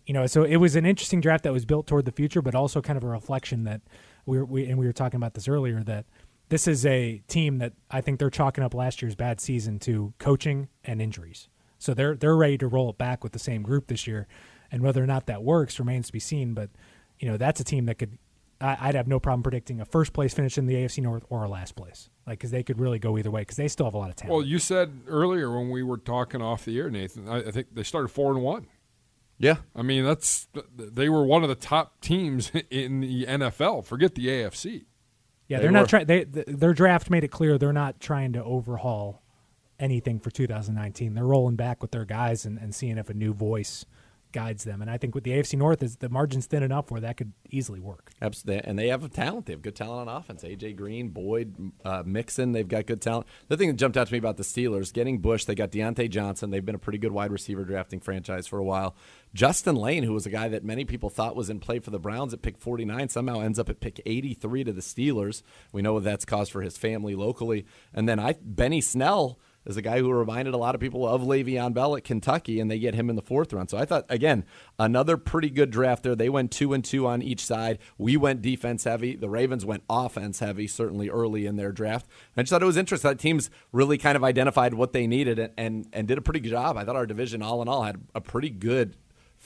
You 0.06 0.14
know, 0.14 0.26
so 0.26 0.44
it 0.44 0.56
was 0.56 0.78
an 0.78 0.86
interesting 0.86 1.20
draft 1.20 1.44
that 1.44 1.52
was 1.52 1.66
built 1.66 1.86
toward 1.86 2.06
the 2.06 2.14
future, 2.14 2.42
but 2.42 2.56
also 2.56 2.82
kind 2.82 2.96
of 2.96 3.04
a 3.04 3.08
reflection 3.08 3.66
that 3.66 3.82
we 4.26 4.38
were, 4.38 4.46
we 4.46 4.66
and 4.66 4.78
we 4.78 4.86
were 4.86 4.94
talking 4.94 5.18
about 5.18 5.34
this 5.34 5.50
earlier 5.50 5.84
that 5.84 6.06
this 6.50 6.68
is 6.68 6.86
a 6.86 7.22
team 7.28 7.58
that 7.58 7.74
I 7.92 8.00
think 8.00 8.20
they're 8.20 8.30
chalking 8.30 8.64
up 8.64 8.74
last 8.74 9.02
year's 9.02 9.16
bad 9.16 9.42
season 9.42 9.80
to 9.80 10.14
coaching 10.18 10.70
and 10.86 11.02
injuries. 11.02 11.50
So 11.80 11.94
they're 11.94 12.16
they're 12.16 12.36
ready 12.36 12.58
to 12.60 12.68
roll 12.68 12.90
it 12.90 12.98
back 12.98 13.24
with 13.24 13.34
the 13.34 13.40
same 13.40 13.62
group 13.62 13.88
this 13.88 14.08
year, 14.08 14.28
and 14.72 14.82
whether 14.82 15.04
or 15.04 15.08
not 15.08 15.28
that 15.28 15.44
works 15.44 15.80
remains 15.80 16.08
to 16.08 16.14
be 16.14 16.20
seen. 16.20 16.54
But 16.54 16.70
you 17.20 17.30
know 17.30 17.38
that's 17.38 17.60
a 17.60 17.64
team 17.64 17.86
that 17.86 17.96
could 17.96 18.18
I, 18.60 18.78
I'd 18.82 18.96
have 18.96 19.08
no 19.08 19.20
problem 19.20 19.44
predicting 19.44 19.80
a 19.82 19.86
first 19.86 20.14
place 20.14 20.34
finish 20.34 20.58
in 20.58 20.66
the 20.66 20.76
AFC 20.76 21.04
North 21.04 21.24
or 21.30 21.44
a 21.44 21.50
last 21.50 21.76
place, 21.76 22.10
like 22.26 22.40
because 22.40 22.52
they 22.52 22.64
could 22.64 22.80
really 22.80 23.00
go 23.00 23.18
either 23.18 23.32
way 23.32 23.42
because 23.42 23.58
they 23.58 23.68
still 23.68 23.86
have 23.86 23.94
a 23.94 23.98
lot 23.98 24.10
of 24.10 24.16
talent. 24.16 24.34
Well, 24.34 24.46
you 24.46 24.60
said 24.60 25.02
earlier 25.08 25.56
when 25.56 25.70
we 25.70 25.84
were 25.84 25.98
talking 25.98 26.42
off 26.42 26.66
the 26.66 26.78
air, 26.78 26.90
Nathan. 26.90 27.28
I, 27.28 27.40
I 27.40 27.52
think 27.52 27.68
they 27.74 27.84
started 27.84 28.10
four 28.10 28.32
and 28.32 28.42
one. 28.42 28.68
Yeah. 29.38 29.58
I 29.76 29.84
mean, 29.84 30.04
that's 30.04 30.48
they 30.76 31.10
were 31.10 31.24
one 31.24 31.44
of 31.44 31.50
the 31.50 31.56
top 31.56 32.02
teams 32.02 32.52
in 32.70 33.02
the 33.02 33.26
NFL. 33.26 33.86
Forget 33.86 34.16
the 34.16 34.28
AFC. 34.28 34.86
yeah, 35.48 35.58
they 35.58 35.64
they're 35.64 35.72
not 35.72 35.90
trying. 35.90 36.06
They 36.06 36.24
their 36.24 36.74
draft 36.74 37.10
made 37.10 37.24
it 37.24 37.30
clear 37.30 37.58
they're 37.58 37.74
not 37.74 38.00
trying 38.00 38.34
to 38.34 38.44
overhaul 38.44 39.22
anything 39.80 40.20
for 40.20 40.32
2019. 40.32 41.14
They're 41.14 41.24
rolling 41.24 41.56
back 41.56 41.82
with 41.82 41.92
their 41.92 42.06
guys 42.06 42.46
and, 42.46 42.58
and 42.58 42.74
seeing 42.74 42.98
if 42.98 43.10
a 43.10 43.14
new 43.14 43.34
voice 43.34 43.86
guides 44.32 44.64
them. 44.64 44.82
And 44.82 44.92
I 44.92 44.98
think 44.98 45.16
with 45.16 45.24
the 45.24 45.32
AFC 45.32 45.58
North, 45.58 45.82
is 45.82 45.98
the 45.98 46.10
margin's 46.10 46.46
thin 46.46 46.64
enough 46.64 46.92
where 46.92 47.02
that 47.02 47.18
could 47.18 47.34
easily 47.50 47.80
work. 47.80 48.12
Absolutely. 48.22 48.64
And 48.70 48.78
they 48.78 48.88
have 48.90 49.04
a 49.04 49.10
talent. 49.10 49.46
They 49.46 49.54
have 49.54 49.62
good 49.62 49.76
talent 49.76 50.08
on 50.08 50.16
offense. 50.16 50.44
AJ 50.44 50.76
Green, 50.76 51.10
Boyd, 51.10 51.56
uh, 51.84 52.04
Mixon. 52.06 52.52
They've 52.52 52.68
got 52.68 52.86
good 52.86 53.02
talent. 53.02 53.28
The 53.48 53.58
thing 53.58 53.70
that 53.70 53.78
jumped 53.78 53.98
out 53.98 54.08
to 54.08 54.14
me 54.14 54.20
about 54.20 54.38
the 54.38 54.44
Steelers 54.44 54.94
getting 54.94 55.20
Bush, 55.20 55.46
they 55.46 55.56
got 55.56 55.72
Diontae 55.72 56.10
Johnson. 56.10 56.50
They've 56.50 56.66
been 56.66 56.76
a 56.76 56.80
pretty 56.80 57.00
good 57.00 57.12
wide 57.12 57.32
receiver 57.32 57.64
drafting 57.64 58.00
franchise 58.00 58.48
for 58.48 58.60
a 58.60 58.64
while. 58.64 58.96
Justin 59.34 59.76
Layne, 59.76 60.04
who 60.04 60.14
was 60.14 60.26
a 60.26 60.32
guy 60.32 60.48
that 60.50 60.64
many 60.64 60.86
people 60.86 61.10
thought 61.10 61.36
was 61.36 61.50
in 61.50 61.60
play 61.60 61.80
for 61.80 61.92
the 61.92 62.00
Browns 62.00 62.34
at 62.34 62.42
pick 62.42 62.58
49, 62.58 63.10
somehow 63.10 63.40
ends 63.40 63.60
up 63.60 63.70
at 63.70 63.80
pick 63.80 64.02
83 64.06 64.66
to 64.66 64.74
the 64.74 64.82
Steelers. 64.82 65.42
We 65.72 65.82
know 65.82 65.94
what 65.94 66.04
that's 66.04 66.26
caused 66.26 66.52
for 66.52 66.62
his 66.62 66.78
family 66.78 67.16
locally. 67.16 67.66
And 67.94 68.08
then 68.08 68.20
I 68.20 68.36
Benny 68.42 68.82
Snell. 68.82 69.40
Is 69.68 69.78
a 69.78 69.82
guy 69.82 70.00
who 70.00 70.12
reminded 70.12 70.54
a 70.54 70.58
lot 70.58 70.74
of 70.74 70.82
people 70.82 71.08
of 71.08 71.22
Le'Veon 71.22 71.74
Bell 71.74 71.96
at 71.96 72.04
Kentucky, 72.04 72.60
and 72.60 72.72
they 72.72 72.80
get 72.80 72.96
him 72.96 73.10
in 73.10 73.16
the 73.16 73.22
fourth 73.22 73.54
round. 73.54 73.70
So 73.70 73.78
I 73.78 73.86
thought 73.86 74.06
again 74.10 74.46
another 74.80 75.18
pretty 75.18 75.50
good 75.50 75.70
draft 75.70 76.04
there. 76.04 76.16
They 76.16 76.30
went 76.30 76.52
two 76.52 76.74
and 76.74 76.84
two 76.84 77.06
on 77.06 77.22
each 77.22 77.46
side. 77.46 77.80
We 77.98 78.18
went 78.18 78.42
defense 78.42 78.86
heavy. 78.86 79.16
The 79.16 79.30
Ravens 79.30 79.66
went 79.66 79.84
offense 79.90 80.40
heavy, 80.40 80.68
certainly 80.68 81.10
early 81.10 81.46
in 81.46 81.58
their 81.58 81.72
draft. 81.72 82.08
I 82.36 82.42
just 82.42 82.52
thought 82.52 82.64
it 82.64 82.66
was 82.66 82.78
interesting 82.78 83.10
that 83.10 83.20
teams 83.20 83.50
really 83.72 83.98
kind 83.98 84.16
of 84.16 84.24
identified 84.24 84.74
what 84.74 84.94
they 84.94 85.06
needed 85.06 85.40
and 85.40 85.52
and, 85.58 85.88
and 85.94 86.08
did 86.08 86.18
a 86.18 86.22
pretty 86.22 86.40
good 86.40 86.50
job. 86.50 86.78
I 86.78 86.86
thought 86.86 86.96
our 86.96 87.06
division 87.06 87.42
all 87.42 87.62
in 87.62 87.68
all 87.68 87.84
had 87.84 88.02
a 88.16 88.22
pretty 88.22 88.50
good 88.50 88.96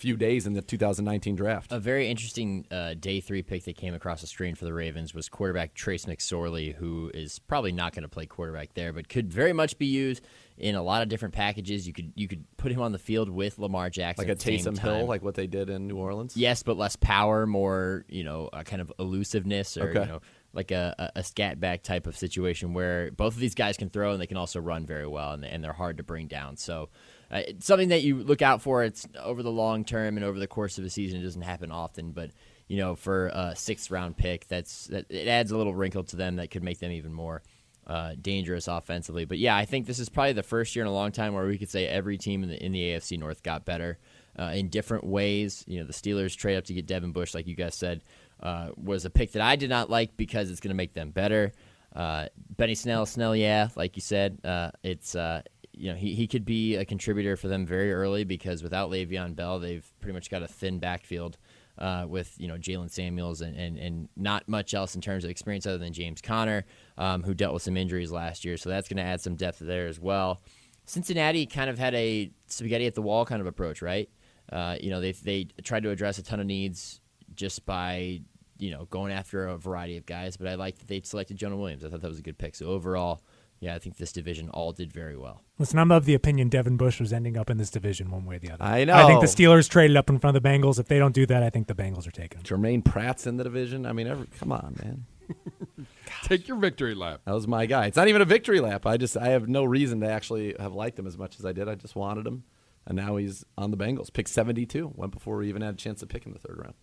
few 0.01 0.17
days 0.17 0.47
in 0.47 0.53
the 0.53 0.63
2019 0.63 1.35
draft. 1.35 1.71
A 1.71 1.79
very 1.79 2.09
interesting 2.09 2.65
uh, 2.71 2.95
day 2.95 3.21
three 3.21 3.43
pick 3.43 3.63
that 3.65 3.77
came 3.77 3.93
across 3.93 4.21
the 4.21 4.27
screen 4.27 4.55
for 4.55 4.65
the 4.65 4.73
Ravens 4.73 5.13
was 5.13 5.29
quarterback 5.29 5.75
Trace 5.75 6.05
McSorley, 6.05 6.73
who 6.73 7.11
is 7.13 7.37
probably 7.37 7.71
not 7.71 7.93
going 7.93 8.01
to 8.01 8.09
play 8.09 8.25
quarterback 8.25 8.73
there, 8.73 8.91
but 8.93 9.07
could 9.07 9.31
very 9.31 9.53
much 9.53 9.77
be 9.77 9.85
used 9.85 10.23
in 10.57 10.73
a 10.73 10.81
lot 10.81 11.03
of 11.03 11.09
different 11.09 11.35
packages. 11.35 11.85
You 11.85 11.93
could 11.93 12.13
you 12.15 12.27
could 12.27 12.45
put 12.57 12.71
him 12.71 12.81
on 12.81 12.91
the 12.91 12.99
field 12.99 13.29
with 13.29 13.59
Lamar 13.59 13.91
Jackson, 13.91 14.27
like 14.27 14.35
a 14.35 14.39
Taysom 14.39 14.77
Hill, 14.77 15.05
like 15.05 15.23
what 15.23 15.35
they 15.35 15.45
did 15.45 15.69
in 15.69 15.87
New 15.87 15.97
Orleans. 15.97 16.35
Yes, 16.35 16.63
but 16.63 16.77
less 16.77 16.95
power, 16.95 17.45
more 17.45 18.03
you 18.09 18.23
know, 18.23 18.49
a 18.51 18.63
kind 18.63 18.81
of 18.81 18.91
elusiveness, 18.97 19.77
or 19.77 19.89
okay. 19.89 19.99
you 19.99 20.05
know, 20.07 20.21
like 20.53 20.71
a, 20.71 21.11
a, 21.15 21.23
scat 21.23 21.59
back 21.59 21.81
type 21.81 22.07
of 22.07 22.17
situation 22.17 22.73
where 22.73 23.11
both 23.11 23.33
of 23.33 23.39
these 23.39 23.55
guys 23.55 23.77
can 23.77 23.89
throw 23.89 24.11
and 24.11 24.21
they 24.21 24.27
can 24.27 24.37
also 24.37 24.59
run 24.59 24.85
very 24.85 25.07
well, 25.07 25.31
and, 25.31 25.45
and 25.45 25.63
they're 25.63 25.71
hard 25.71 25.97
to 25.97 26.03
bring 26.03 26.27
down. 26.27 26.57
So 26.57 26.89
uh, 27.31 27.41
it's 27.47 27.65
something 27.65 27.89
that 27.89 28.01
you 28.01 28.17
look 28.17 28.41
out 28.41 28.61
for. 28.61 28.83
It's 28.83 29.07
over 29.17 29.43
the 29.43 29.51
long 29.51 29.85
term 29.85 30.17
and 30.17 30.25
over 30.25 30.39
the 30.39 30.47
course 30.47 30.77
of 30.77 30.83
a 30.83 30.89
season. 30.89 31.21
It 31.21 31.23
doesn't 31.23 31.41
happen 31.41 31.71
often, 31.71 32.11
but 32.11 32.31
you 32.67 32.77
know, 32.77 32.95
for 32.95 33.27
a 33.27 33.55
sixth 33.55 33.91
round 33.91 34.17
pick, 34.17 34.47
that's 34.47 34.87
that 34.87 35.05
it 35.09 35.27
adds 35.27 35.51
a 35.51 35.57
little 35.57 35.75
wrinkle 35.75 36.03
to 36.05 36.15
them 36.15 36.35
that 36.37 36.51
could 36.51 36.63
make 36.63 36.79
them 36.79 36.91
even 36.91 37.13
more 37.13 37.43
uh, 37.87 38.15
dangerous 38.21 38.67
offensively. 38.67 39.25
But 39.25 39.39
yeah, 39.39 39.55
I 39.55 39.65
think 39.65 39.87
this 39.87 39.99
is 39.99 40.09
probably 40.09 40.33
the 40.33 40.43
first 40.43 40.75
year 40.75 40.83
in 40.83 40.89
a 40.89 40.93
long 40.93 41.11
time 41.11 41.33
where 41.33 41.45
we 41.45 41.57
could 41.57 41.69
say 41.69 41.87
every 41.87 42.17
team 42.17 42.43
in 42.43 42.49
the 42.49 42.63
in 42.63 42.71
the 42.71 42.81
AFC 42.81 43.17
North 43.17 43.43
got 43.43 43.65
better 43.65 43.97
uh, 44.37 44.51
in 44.53 44.69
different 44.69 45.03
ways. 45.03 45.63
You 45.67 45.79
know, 45.79 45.85
the 45.85 45.93
Steelers 45.93 46.35
trade 46.35 46.57
up 46.57 46.65
to 46.65 46.73
get 46.73 46.85
Devin 46.85 47.11
Bush, 47.11 47.33
like 47.33 47.47
you 47.47 47.55
guys 47.55 47.75
said, 47.75 48.01
uh, 48.41 48.69
was 48.75 49.05
a 49.05 49.09
pick 49.09 49.31
that 49.33 49.41
I 49.41 49.55
did 49.55 49.69
not 49.69 49.89
like 49.89 50.17
because 50.17 50.49
it's 50.49 50.59
going 50.59 50.69
to 50.69 50.75
make 50.75 50.93
them 50.93 51.11
better. 51.11 51.51
Uh, 51.95 52.27
Benny 52.57 52.75
Snell, 52.75 53.05
Snell, 53.05 53.35
yeah, 53.35 53.69
like 53.75 53.95
you 53.95 54.01
said, 54.01 54.39
uh, 54.43 54.71
it's 54.83 55.15
uh, 55.15 55.41
you 55.73 55.89
know, 55.89 55.97
he, 55.97 56.13
he 56.13 56.27
could 56.27 56.45
be 56.45 56.75
a 56.75 56.85
contributor 56.85 57.35
for 57.35 57.47
them 57.47 57.65
very 57.65 57.93
early 57.93 58.23
because 58.23 58.63
without 58.63 58.89
Le'Veon 58.89 59.35
Bell, 59.35 59.59
they've 59.59 59.85
pretty 59.99 60.13
much 60.13 60.29
got 60.29 60.43
a 60.43 60.47
thin 60.47 60.79
backfield 60.79 61.37
uh, 61.77 62.05
with 62.07 62.35
you 62.37 62.47
know 62.47 62.55
Jaylen 62.55 62.89
Samuels 62.89 63.41
and, 63.41 63.55
and, 63.55 63.77
and 63.77 64.09
not 64.15 64.47
much 64.47 64.73
else 64.73 64.95
in 64.95 65.01
terms 65.01 65.23
of 65.23 65.29
experience 65.29 65.65
other 65.65 65.77
than 65.77 65.93
James 65.93 66.21
Conner, 66.21 66.65
um, 66.97 67.23
who 67.23 67.33
dealt 67.33 67.53
with 67.53 67.63
some 67.63 67.77
injuries 67.77 68.11
last 68.11 68.45
year. 68.45 68.57
So 68.57 68.69
that's 68.69 68.87
going 68.87 68.97
to 68.97 69.03
add 69.03 69.21
some 69.21 69.35
depth 69.35 69.59
there 69.59 69.87
as 69.87 69.99
well. 69.99 70.41
Cincinnati 70.85 71.45
kind 71.45 71.69
of 71.69 71.79
had 71.79 71.95
a 71.95 72.31
spaghetti 72.47 72.85
at 72.85 72.95
the 72.95 73.01
wall 73.01 73.25
kind 73.25 73.41
of 73.41 73.47
approach, 73.47 73.81
right? 73.81 74.09
Uh, 74.51 74.75
you 74.81 74.89
know, 74.89 74.99
they 74.99 75.13
they 75.13 75.47
tried 75.63 75.83
to 75.83 75.89
address 75.89 76.17
a 76.17 76.23
ton 76.23 76.39
of 76.39 76.45
needs 76.45 76.99
just 77.33 77.65
by 77.65 78.21
you 78.61 78.71
know 78.71 78.85
going 78.85 79.11
after 79.11 79.47
a 79.47 79.57
variety 79.57 79.97
of 79.97 80.05
guys, 80.05 80.37
but 80.37 80.47
I 80.47 80.55
like 80.55 80.77
that 80.77 80.87
they 80.87 81.01
selected 81.01 81.35
Jonah 81.35 81.57
Williams. 81.57 81.83
I 81.83 81.89
thought 81.89 82.01
that 82.01 82.07
was 82.07 82.19
a 82.19 82.23
good 82.23 82.37
pick. 82.37 82.55
So 82.55 82.67
overall, 82.67 83.21
yeah, 83.59 83.75
I 83.75 83.79
think 83.79 83.97
this 83.97 84.11
division 84.11 84.49
all 84.49 84.71
did 84.71 84.93
very 84.93 85.17
well. 85.17 85.41
Listen, 85.57 85.79
I'm 85.79 85.91
of 85.91 86.05
the 86.05 86.13
opinion 86.13 86.49
Devin 86.49 86.77
Bush 86.77 86.99
was 86.99 87.11
ending 87.11 87.37
up 87.37 87.49
in 87.49 87.57
this 87.57 87.71
division 87.71 88.11
one 88.11 88.25
way 88.25 88.35
or 88.35 88.39
the 88.39 88.51
other. 88.51 88.63
I 88.63 88.83
know. 88.83 88.93
I 88.93 89.07
think 89.07 89.19
the 89.21 89.27
Steelers 89.27 89.67
traded 89.67 89.97
up 89.97 90.09
in 90.09 90.19
front 90.19 90.37
of 90.37 90.43
the 90.43 90.47
Bengals. 90.47 90.79
If 90.79 90.87
they 90.87 90.99
don't 90.99 91.13
do 91.13 91.25
that, 91.25 91.43
I 91.43 91.49
think 91.49 91.67
the 91.67 91.75
Bengals 91.75 92.07
are 92.07 92.11
taking 92.11 92.39
him. 92.39 92.43
Jermaine 92.43 92.85
Pratt's 92.85 93.27
in 93.27 93.37
the 93.37 93.43
division. 93.43 93.85
I 93.85 93.93
mean, 93.93 94.07
every, 94.07 94.27
come 94.39 94.51
on, 94.51 94.75
man. 94.81 95.05
Take 96.23 96.47
your 96.47 96.57
victory 96.57 96.93
lap. 96.93 97.21
That 97.25 97.33
was 97.33 97.47
my 97.47 97.65
guy. 97.65 97.87
It's 97.87 97.97
not 97.97 98.07
even 98.07 98.21
a 98.21 98.25
victory 98.25 98.59
lap. 98.59 98.85
I 98.85 98.97
just 98.97 99.17
I 99.17 99.29
have 99.29 99.47
no 99.47 99.63
reason 99.63 100.01
to 100.01 100.07
actually 100.07 100.55
have 100.59 100.73
liked 100.73 100.99
him 100.99 101.07
as 101.07 101.17
much 101.17 101.39
as 101.39 101.45
I 101.45 101.51
did. 101.51 101.67
I 101.67 101.75
just 101.75 101.95
wanted 101.95 102.27
him, 102.27 102.43
and 102.85 102.95
now 102.95 103.15
he's 103.15 103.45
on 103.57 103.71
the 103.71 103.77
Bengals. 103.77 104.11
Pick 104.11 104.27
72. 104.27 104.91
Went 104.95 105.13
before 105.13 105.37
we 105.37 105.49
even 105.49 105.61
had 105.61 105.75
a 105.75 105.77
chance 105.77 106.01
to 106.01 106.07
pick 106.07 106.25
in 106.25 106.33
the 106.33 106.39
third 106.39 106.57
round. 106.57 106.75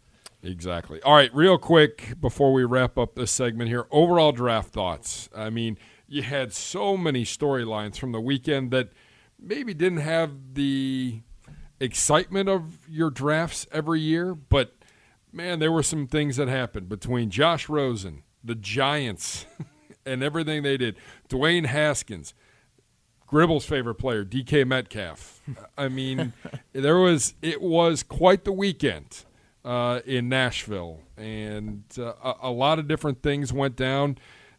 Exactly. 0.43 1.03
All 1.03 1.15
right, 1.15 1.35
real 1.35 1.59
quick 1.59 2.15
before 2.21 2.53
we 2.53 2.65
wrap 2.65 2.97
up 2.97 3.15
this 3.15 3.31
segment 3.31 3.69
here, 3.69 3.87
overall 3.91 4.33
draft 4.33 4.73
thoughts. 4.73 5.29
I 5.35 5.51
mean, 5.51 5.79
you 6.07 6.23
had 6.23 6.53
so 6.53 6.97
many 6.97 7.25
storylines 7.25 7.99
from 7.99 8.13
the 8.13 8.21
weekend 8.21 8.71
that 8.71 8.91
maybe 9.39 9.75
didn't 9.75 9.99
have 9.99 10.55
the 10.55 11.23
excitement 11.81 12.49
of 12.49 12.89
your 12.89 13.11
drafts 13.11 13.67
every 13.73 14.01
year, 14.01 14.35
but 14.35 14.75
man, 15.33 15.59
there 15.59 15.73
were 15.73 15.83
some 15.83 16.07
things 16.07 16.37
that 16.37 16.49
happened 16.49 16.89
between 16.89 17.31
Josh 17.31 17.69
Rosen, 17.69 18.23
the 18.43 18.55
Giants, 18.55 19.47
and 20.07 20.23
everything 20.23 20.63
they 20.63 20.77
did. 20.77 20.97
Dwayne 21.29 21.67
Haskins, 21.67 22.33
Gribble's 23.27 23.67
favorite 23.67 23.97
player, 23.97 24.25
DK 24.25 24.67
Metcalf. 24.67 25.41
I 25.77 25.89
mean, 25.89 26.33
there 26.73 26.99
was 26.99 27.35
it 27.43 27.61
was 27.61 28.05
quite 28.05 28.45
the 28.45 28.53
weekend 28.53 29.25
uh, 29.69 30.01
in 30.07 30.31
Nashville, 30.31 31.01
and 31.19 31.85
uh, 31.99 32.15
a, 32.25 32.35
a 32.45 32.51
lot 32.51 32.79
of 32.79 32.89
different 32.89 33.23
things 33.23 33.53
went 33.53 33.77
down 33.77 34.17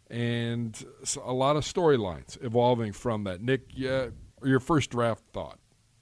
and 0.07 0.86
a 1.24 1.34
lot 1.34 1.55
of 1.55 1.64
storylines 1.64 2.38
evolving 2.43 2.93
from 2.93 3.24
that. 3.24 3.41
Nick, 3.41 3.62
yeah, 3.74 4.10
your 4.43 4.60
first 4.60 4.91
draft 4.91 5.24
thought? 5.34 5.57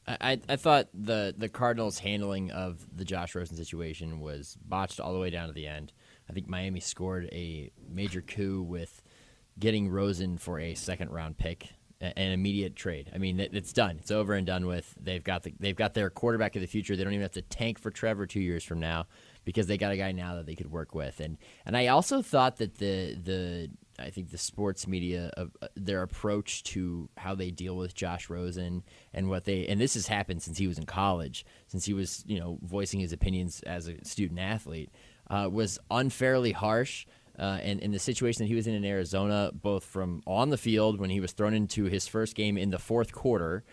I, 0.10 0.39
I 0.49 0.58
thought 0.58 0.89
the 0.93 1.34
the 1.38 1.47
Cardinals' 1.47 1.99
handling 1.99 2.51
of 2.51 2.86
the 2.93 3.05
Josh 3.05 3.34
Rosen 3.34 3.55
situation 3.55 4.20
was 4.20 4.58
botched 4.66 4.99
all 4.99 5.14
the 5.14 5.20
way 5.20 5.30
down 5.30 5.47
to 5.47 5.53
the 5.53 5.68
end. 5.68 5.93
I 6.30 6.34
think 6.34 6.49
Miami 6.49 6.82
scored 6.82 7.30
a 7.32 7.72
major 7.89 8.22
coup 8.22 8.62
with 8.62 9.01
getting 9.58 9.89
Rosen 9.89 10.38
for 10.38 10.60
a 10.60 10.76
second 10.76 11.12
round 11.12 11.38
pick, 11.38 11.70
an 12.00 12.32
immediate 12.32 12.76
trade. 12.76 13.12
I 13.14 13.18
mean, 13.18 13.39
it's 13.39 13.74
done. 13.74 13.98
It's 14.00 14.12
over 14.12 14.34
and 14.34 14.45
done 14.45 14.68
with. 14.68 14.93
They've 15.02 15.24
got 15.24 15.43
the, 15.43 15.54
they've 15.60 15.76
got 15.76 15.93
their 15.93 16.10
quarterback 16.10 16.56
of 16.56 16.62
the 16.62 16.68
future. 16.68 16.95
They 16.95 17.04
don't 17.04 17.14
even 17.14 17.24
have 17.24 17.32
to 17.32 17.41
tank 17.41 17.80
for 17.80 17.91
Trevor 17.91 18.28
two 18.28 18.39
years 18.39 18.64
from 18.64 18.80
now 18.80 19.08
because 19.45 19.68
they 19.68 19.78
got 19.78 19.93
a 19.93 19.98
guy 19.98 20.12
now 20.12 20.36
that 20.36 20.45
they 20.45 20.56
could 20.56 20.70
work 20.70 20.93
with. 20.93 21.20
And 21.20 21.38
and 21.66 21.76
I 21.76 21.88
also 21.88 22.22
thought 22.22 22.58
that 22.58 22.76
the 22.76 23.16
the 23.16 23.70
I 24.00 24.10
think 24.10 24.30
the 24.30 24.38
sports 24.38 24.88
media 24.88 25.32
uh, 25.38 25.68
their 25.76 26.04
approach 26.04 26.64
to 26.66 27.10
how 27.18 27.34
they 27.34 27.50
deal 27.50 27.76
with 27.76 27.95
Josh 27.95 28.30
Rosen 28.30 28.84
and 29.14 29.30
what 29.30 29.45
they 29.45 29.66
and 29.68 29.82
this 29.82 29.95
has 29.95 30.08
happened 30.08 30.43
since 30.43 30.58
he 30.58 30.68
was 30.68 30.78
in 30.78 30.86
college, 30.86 31.45
since 31.68 31.86
he 31.86 31.93
was 31.93 32.24
you 32.28 32.39
know 32.39 32.60
voicing 32.62 33.00
his 33.00 33.14
opinions 33.14 33.62
as 33.62 33.88
a 33.88 34.04
student 34.06 34.39
athlete, 34.39 34.91
uh, 35.30 35.50
was 35.52 35.80
unfairly 35.89 36.52
harsh. 36.52 37.06
Uh, 37.39 37.59
and 37.61 37.79
in 37.81 37.91
the 37.91 37.99
situation 37.99 38.43
that 38.43 38.47
he 38.47 38.55
was 38.55 38.67
in 38.67 38.73
in 38.73 38.83
Arizona, 38.83 39.51
both 39.53 39.83
from 39.83 40.23
on 40.25 40.49
the 40.49 40.57
field 40.57 40.99
when 40.99 41.09
he 41.09 41.19
was 41.19 41.31
thrown 41.31 41.53
into 41.53 41.85
his 41.85 42.07
first 42.07 42.35
game 42.35 42.57
in 42.57 42.71
the 42.71 42.79
fourth 42.79 43.11
quarter, 43.11 43.63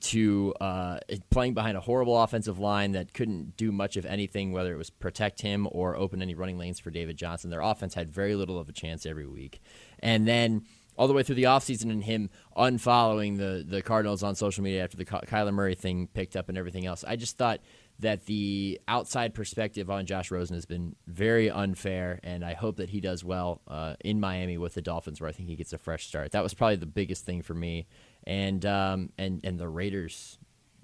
to 0.00 0.54
uh, 0.60 0.98
playing 1.30 1.54
behind 1.54 1.76
a 1.76 1.80
horrible 1.80 2.20
offensive 2.20 2.58
line 2.58 2.92
that 2.92 3.12
couldn't 3.12 3.56
do 3.56 3.70
much 3.70 3.96
of 3.96 4.06
anything, 4.06 4.52
whether 4.52 4.72
it 4.72 4.78
was 4.78 4.90
protect 4.90 5.42
him 5.42 5.68
or 5.70 5.96
open 5.96 6.22
any 6.22 6.34
running 6.34 6.58
lanes 6.58 6.80
for 6.80 6.90
David 6.90 7.16
Johnson. 7.16 7.50
Their 7.50 7.60
offense 7.60 7.94
had 7.94 8.08
very 8.10 8.34
little 8.34 8.58
of 8.58 8.68
a 8.68 8.72
chance 8.72 9.04
every 9.04 9.26
week. 9.26 9.60
And 9.98 10.26
then 10.26 10.64
all 10.96 11.08
the 11.08 11.12
way 11.14 11.22
through 11.22 11.36
the 11.36 11.44
offseason 11.44 11.90
and 11.90 12.04
him 12.04 12.30
unfollowing 12.56 13.38
the, 13.38 13.64
the 13.66 13.82
Cardinals 13.82 14.22
on 14.22 14.34
social 14.34 14.62
media 14.62 14.82
after 14.82 14.96
the 14.96 15.04
Kyler 15.04 15.52
Murray 15.52 15.74
thing 15.74 16.06
picked 16.06 16.36
up 16.36 16.48
and 16.48 16.56
everything 16.56 16.86
else. 16.86 17.04
I 17.06 17.16
just 17.16 17.36
thought 17.36 17.60
that 17.98 18.26
the 18.26 18.80
outside 18.88 19.34
perspective 19.34 19.90
on 19.90 20.06
Josh 20.06 20.30
Rosen 20.30 20.54
has 20.54 20.64
been 20.64 20.96
very 21.06 21.50
unfair, 21.50 22.18
and 22.22 22.44
I 22.44 22.54
hope 22.54 22.76
that 22.76 22.90
he 22.90 23.00
does 23.00 23.24
well 23.24 23.60
uh, 23.68 23.94
in 24.04 24.18
Miami 24.18 24.58
with 24.58 24.74
the 24.74 24.82
Dolphins, 24.82 25.20
where 25.20 25.28
I 25.28 25.32
think 25.32 25.48
he 25.48 25.56
gets 25.56 25.72
a 25.72 25.78
fresh 25.78 26.06
start. 26.06 26.32
That 26.32 26.42
was 26.42 26.54
probably 26.54 26.76
the 26.76 26.86
biggest 26.86 27.24
thing 27.24 27.42
for 27.42 27.54
me 27.54 27.86
and 28.24 28.64
um, 28.64 29.10
and 29.18 29.40
and 29.44 29.58
the 29.58 29.68
Raiders, 29.68 30.38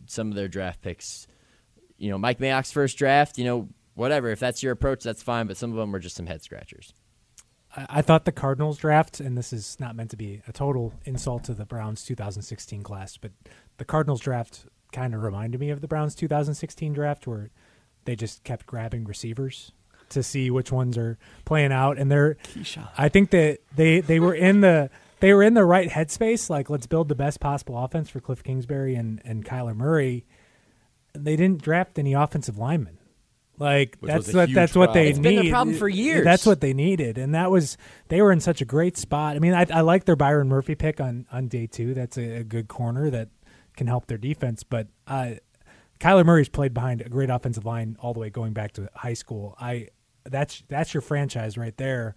some 0.07 0.29
of 0.29 0.35
their 0.35 0.49
draft 0.49 0.83
picks, 0.83 1.27
you 1.97 2.11
know, 2.11 2.19
Mike 2.19 2.39
Mayock's 2.39 2.73
first 2.73 2.99
draft, 2.99 3.39
you 3.39 3.45
know, 3.45 3.69
whatever. 3.95 4.31
If 4.31 4.41
that's 4.41 4.63
your 4.63 4.73
approach, 4.73 5.03
that's 5.03 5.23
fine. 5.23 5.47
But 5.47 5.57
some 5.57 5.71
of 5.71 5.77
them 5.77 5.93
were 5.93 5.99
just 5.99 6.17
some 6.17 6.27
head 6.27 6.43
scratchers. 6.43 6.95
I, 7.77 7.87
I 7.91 8.03
thought 8.03 8.25
the 8.25 8.33
Cardinals 8.33 8.79
draft, 8.79 9.21
and 9.21 9.37
this 9.37 9.53
is 9.53 9.79
not 9.79 9.95
meant 9.95 10.11
to 10.11 10.17
be 10.17 10.43
a 10.49 10.53
total 10.53 10.95
insult 11.05 11.45
to 11.45 11.55
the 11.55 11.65
Browns 11.65 12.05
2016 12.05 12.83
class, 12.83 13.17
but 13.17 13.33
the 13.77 13.85
Cardinals 13.85 14.21
draft 14.21 14.67
kind 14.93 15.15
of 15.15 15.23
reminded 15.23 15.61
me 15.61 15.71
of 15.71 15.81
the 15.81 15.89
Browns 15.89 16.15
2016 16.15 16.93
draft, 16.93 17.27
where 17.27 17.51
they 18.05 18.17
just 18.17 18.45
kept 18.45 18.67
grabbing 18.67 19.05
receivers 19.05 19.73
to 20.11 20.23
see 20.23 20.51
which 20.51 20.73
ones 20.73 20.97
are 20.97 21.19
playing 21.45 21.73
out, 21.73 21.99
and 21.99 22.11
they're. 22.11 22.35
Keyshawn. 22.35 22.89
I 22.97 23.09
think 23.09 23.31
that 23.31 23.59
they 23.77 24.01
they 24.01 24.21
were 24.21 24.35
in 24.35 24.61
the 24.61 24.91
they 25.21 25.33
were 25.35 25.43
in 25.43 25.55
the 25.55 25.65
right 25.65 25.89
headspace. 25.89 26.49
Like, 26.49 26.71
let's 26.71 26.87
build 26.87 27.09
the 27.09 27.15
best 27.15 27.41
possible 27.41 27.83
offense 27.83 28.09
for 28.09 28.21
Cliff 28.21 28.43
Kingsbury 28.43 28.95
and 28.95 29.21
and 29.25 29.45
Kyler 29.45 29.77
Murray. 29.77 30.27
They 31.15 31.37
didn't 31.37 31.63
draft 31.63 31.99
any 31.99 32.15
offensive 32.15 32.59
linemen. 32.59 32.99
Like 33.59 33.97
Which 33.99 34.13
that's 34.13 34.33
what 34.33 34.49
huge 34.49 34.55
that's 34.55 34.77
what 34.77 34.93
they 34.93 35.07
problem. 35.07 35.09
It's 35.11 35.19
been 35.19 35.37
need. 35.37 35.47
the 35.47 35.51
problem 35.51 35.77
for 35.77 35.89
years. 35.89 36.25
That's 36.25 36.47
what 36.47 36.61
they 36.61 36.73
needed, 36.73 37.19
and 37.19 37.35
that 37.35 37.51
was 37.51 37.77
they 38.07 38.23
were 38.23 38.31
in 38.31 38.41
such 38.41 38.61
a 38.61 38.65
great 38.65 38.97
spot. 38.97 39.35
I 39.35 39.41
mean, 39.41 39.53
I, 39.53 39.67
I 39.73 39.81
like 39.81 40.05
their 40.05 40.15
Byron 40.15 40.49
Murphy 40.49 40.77
pick 40.77 41.01
on 41.01 41.27
on 41.33 41.49
day 41.49 41.67
two. 41.67 41.93
That's 41.93 42.17
a, 42.17 42.39
a 42.39 42.45
good 42.45 42.69
corner 42.69 43.11
that 43.11 43.31
can 43.79 43.87
help 43.87 44.07
their 44.07 44.19
defense. 44.19 44.63
But 44.63 44.89
uh, 45.07 45.35
Kyler 45.99 46.27
Murray's 46.27 46.51
played 46.51 46.75
behind 46.75 47.01
a 47.01 47.09
great 47.09 47.31
offensive 47.31 47.65
line 47.65 47.97
all 48.01 48.13
the 48.13 48.21
way 48.21 48.29
going 48.29 48.53
back 48.53 48.73
to 48.73 48.91
high 48.95 49.15
school. 49.15 49.57
I 49.59 49.89
that's 50.25 50.63
that's 50.69 50.93
your 50.93 51.01
franchise 51.01 51.57
right 51.57 51.77
there. 51.79 52.15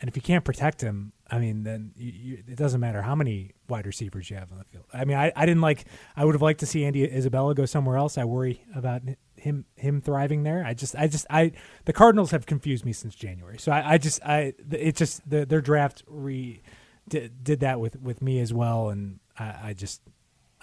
And 0.00 0.08
if 0.08 0.14
you 0.14 0.22
can't 0.22 0.44
protect 0.44 0.80
him, 0.80 1.12
I 1.28 1.40
mean, 1.40 1.64
then 1.64 1.90
you, 1.96 2.12
you, 2.12 2.34
it 2.46 2.56
doesn't 2.56 2.80
matter 2.80 3.02
how 3.02 3.16
many 3.16 3.50
wide 3.68 3.84
receivers 3.84 4.30
you 4.30 4.36
have 4.36 4.52
on 4.52 4.58
the 4.58 4.64
field. 4.64 4.84
I 4.94 5.04
mean, 5.04 5.16
I, 5.16 5.32
I 5.34 5.44
didn't 5.44 5.60
like. 5.60 5.86
I 6.16 6.24
would 6.24 6.36
have 6.36 6.42
liked 6.42 6.60
to 6.60 6.66
see 6.66 6.84
Andy 6.84 7.04
Isabella 7.04 7.54
go 7.54 7.66
somewhere 7.66 7.96
else. 7.96 8.16
I 8.16 8.24
worry 8.24 8.62
about 8.74 9.02
him 9.36 9.64
him 9.76 10.00
thriving 10.00 10.44
there. 10.44 10.64
I 10.64 10.74
just 10.74 10.96
I 10.96 11.08
just 11.08 11.26
I 11.30 11.52
the 11.84 11.92
Cardinals 11.92 12.30
have 12.30 12.46
confused 12.46 12.84
me 12.84 12.92
since 12.92 13.14
January. 13.14 13.58
So 13.58 13.72
I, 13.72 13.94
I 13.94 13.98
just 13.98 14.22
I 14.24 14.54
it 14.70 14.96
just 14.96 15.28
the, 15.28 15.44
their 15.44 15.60
draft 15.60 16.04
re 16.06 16.62
did, 17.08 17.42
did 17.42 17.60
that 17.60 17.80
with 17.80 18.00
with 18.00 18.22
me 18.22 18.40
as 18.40 18.52
well, 18.54 18.88
and 18.90 19.18
I, 19.38 19.54
I 19.64 19.72
just 19.74 20.00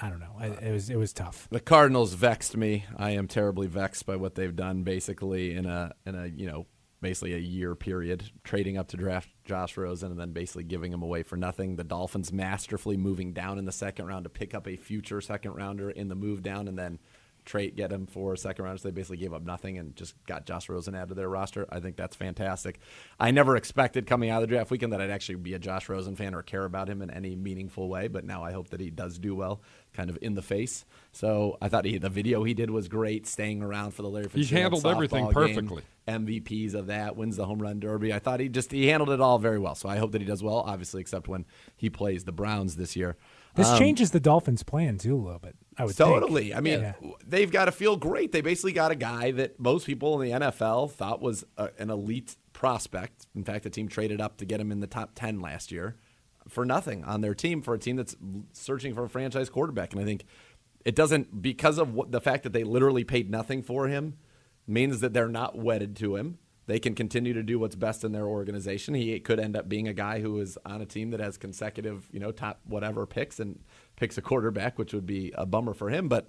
I 0.02 0.10
don't 0.10 0.20
know. 0.20 0.36
I, 0.38 0.48
it 0.48 0.72
was 0.72 0.90
it 0.90 0.98
was 0.98 1.14
tough. 1.14 1.48
The 1.52 1.60
Cardinals 1.60 2.14
vexed 2.14 2.58
me. 2.58 2.86
I 2.98 3.12
am 3.12 3.28
terribly 3.28 3.68
vexed 3.68 4.06
by 4.06 4.18
what 4.18 4.36
they've 4.36 4.56
done. 4.56 4.84
Basically, 4.84 5.56
in 5.56 5.66
a 5.66 5.94
in 6.06 6.16
a 6.16 6.28
you 6.28 6.48
know 6.48 6.66
basically 7.02 7.34
a 7.34 7.38
year 7.38 7.76
period, 7.76 8.32
trading 8.44 8.78
up 8.78 8.88
to 8.90 8.98
draft 8.98 9.30
Josh 9.46 9.78
Rosen 9.78 10.12
and 10.12 10.20
then 10.20 10.32
basically 10.32 10.64
giving 10.64 10.92
him 10.92 11.02
away 11.02 11.24
for 11.24 11.38
nothing. 11.38 11.76
The 11.76 11.84
Dolphins 11.84 12.34
masterfully 12.34 12.98
moving 12.98 13.32
down 13.32 13.58
in 13.58 13.66
the 13.66 13.72
second 13.72 14.08
round 14.08 14.24
to 14.26 14.30
pick 14.30 14.54
up 14.54 14.68
a 14.68 14.76
future 14.76 15.22
second 15.22 15.54
rounder 15.54 15.90
in 15.90 16.10
the 16.10 16.16
move 16.16 16.44
down, 16.44 16.68
and 16.68 16.78
then 16.78 17.00
trade 17.46 17.76
get 17.76 17.92
him 17.92 18.08
for 18.08 18.34
a 18.34 18.38
second 18.38 18.66
round. 18.66 18.80
So 18.80 18.88
they 18.88 18.92
basically 18.92 19.18
gave 19.18 19.34
up 19.34 19.44
nothing 19.44 19.78
and 19.78 19.96
just 19.96 20.16
got 20.26 20.46
Josh 20.46 20.68
Rosen 20.68 20.96
out 20.96 21.10
of 21.10 21.16
their 21.16 21.30
roster. 21.30 21.66
I 21.70 21.80
think 21.80 21.96
that's 21.96 22.16
fantastic. 22.16 22.80
I 23.20 23.32
never 23.32 23.56
expected 23.56 24.08
coming 24.08 24.30
out 24.30 24.42
of 24.42 24.50
the 24.50 24.56
draft 24.56 24.72
weekend 24.72 24.92
that 24.94 25.02
I'd 25.02 25.12
actually 25.12 25.36
be 25.36 25.54
a 25.54 25.60
Josh 25.60 25.88
Rosen 25.88 26.16
fan 26.16 26.34
or 26.34 26.42
care 26.42 26.66
about 26.66 26.90
him 26.90 27.02
in 27.02 27.10
any 27.10 27.36
meaningful 27.36 27.88
way, 27.88 28.08
but 28.08 28.26
now 28.26 28.44
I 28.44 28.52
hope 28.52 28.70
that 28.70 28.80
he 28.80 28.90
does 28.90 29.18
do 29.18 29.36
well, 29.36 29.62
kind 29.94 30.10
of 30.10 30.18
in 30.22 30.34
the 30.34 30.42
face. 30.42 30.86
So 31.12 31.58
I 31.62 31.70
thought 31.70 31.86
he, 31.86 31.98
the 31.98 32.10
video 32.10 32.44
he 32.44 32.54
did 32.54 32.70
was 32.70 32.88
great, 32.88 33.28
staying 33.28 33.62
around 33.62 33.92
for 33.92 34.02
the 34.02 34.10
Larry 34.10 34.26
Fitzgerald. 34.26 34.50
He 34.50 34.56
handled 34.56 34.86
everything 34.86 35.28
perfectly. 35.32 35.84
Game, 36.08 36.26
MVPs 36.26 36.74
of 36.74 36.88
that, 36.88 37.16
wins 37.16 37.38
the 37.38 37.46
home 37.46 37.60
run 37.60 37.80
derby. 37.80 38.14
I 38.14 38.20
thought 38.20 38.40
he 38.40 38.50
just 38.50 38.72
he 38.72 38.88
handled 38.88 39.10
it 39.10 39.22
all 39.22 39.40
very 39.40 39.58
well. 39.58 39.76
So 39.76 39.90
I 39.90 39.98
hope 39.98 40.12
that 40.12 40.22
he 40.22 40.28
does 40.28 40.44
well. 40.44 40.58
Obviously, 40.58 41.02
except 41.02 41.28
when 41.28 41.46
he 41.76 41.90
plays 41.90 42.26
the 42.26 42.32
Browns 42.32 42.76
this 42.76 42.96
year. 42.96 43.18
This 43.56 43.68
Um, 43.70 43.80
changes 43.80 44.12
the 44.12 44.20
Dolphins' 44.20 44.64
plan 44.64 44.98
too 44.98 45.16
a 45.16 45.18
little 45.18 45.40
bit. 45.40 45.56
I 45.78 45.86
would 45.86 45.96
think. 45.96 46.10
Totally. 46.10 46.54
I 46.54 46.60
mean, 46.62 46.82
Yeah. 46.82 46.94
they've 47.26 47.52
got 47.52 47.66
to 47.66 47.72
feel 47.72 47.96
great. 47.98 48.32
They 48.32 48.42
basically 48.42 48.74
got 48.74 48.92
a 48.92 48.96
guy 48.96 49.32
that 49.32 49.60
most 49.60 49.86
people 49.86 50.20
in 50.22 50.28
the 50.30 50.34
NFL 50.40 50.88
thought 50.92 51.22
was 51.22 51.44
a, 51.58 51.70
an 51.78 51.90
elite 51.90 52.36
prospect. 52.54 53.28
In 53.36 53.44
fact, 53.44 53.64
the 53.64 53.70
team 53.70 53.88
traded 53.88 54.22
up 54.22 54.38
to 54.38 54.46
get 54.46 54.60
him 54.60 54.72
in 54.72 54.80
the 54.80 54.88
top 54.88 55.12
10 55.16 55.40
last 55.42 55.72
year 55.72 55.96
for 56.48 56.66
nothing 56.66 57.04
on 57.04 57.22
their 57.22 57.34
team 57.34 57.62
for 57.62 57.74
a 57.74 57.80
team 57.80 57.96
that's 57.96 58.16
searching 58.54 58.94
for 58.94 59.04
a 59.06 59.10
franchise 59.10 59.50
quarterback. 59.50 59.92
And 59.94 60.02
I 60.02 60.06
think 60.06 60.24
it 60.86 60.96
doesn't, 60.96 61.42
because 61.42 61.78
of 61.78 61.94
what, 61.94 62.12
the 62.12 62.22
fact 62.22 62.44
that 62.44 62.54
they 62.54 62.64
literally 62.64 63.04
paid 63.04 63.30
nothing 63.30 63.62
for 63.64 63.88
him, 63.88 64.18
means 64.68 65.00
that 65.02 65.14
they're 65.14 65.28
not 65.28 65.58
wedded 65.58 65.96
to 65.98 66.16
him. 66.16 66.38
They 66.68 66.80
can 66.80 66.96
continue 66.96 67.34
to 67.34 67.44
do 67.44 67.60
what's 67.60 67.76
best 67.76 68.04
in 68.04 68.12
their 68.12 68.26
organization. 68.26 68.96
He 68.96 69.20
could 69.20 69.40
end 69.40 69.56
up 69.56 69.70
being 69.70 69.88
a 69.88 69.94
guy 69.94 70.20
who 70.20 70.40
is 70.40 70.58
on 70.66 70.82
a 70.82 70.86
team 70.86 71.12
that 71.12 71.20
has 71.20 71.38
consecutive, 71.38 72.10
you 72.12 72.20
know, 72.20 72.32
top 72.32 72.60
whatever 72.66 73.06
picks 73.06 73.40
and 73.40 73.60
picks 73.96 74.18
a 74.18 74.22
quarterback, 74.22 74.80
which 74.80 74.94
would 74.94 75.06
be 75.06 75.32
a 75.38 75.46
bummer 75.46 75.74
for 75.74 75.90
him. 75.90 76.08
But 76.08 76.28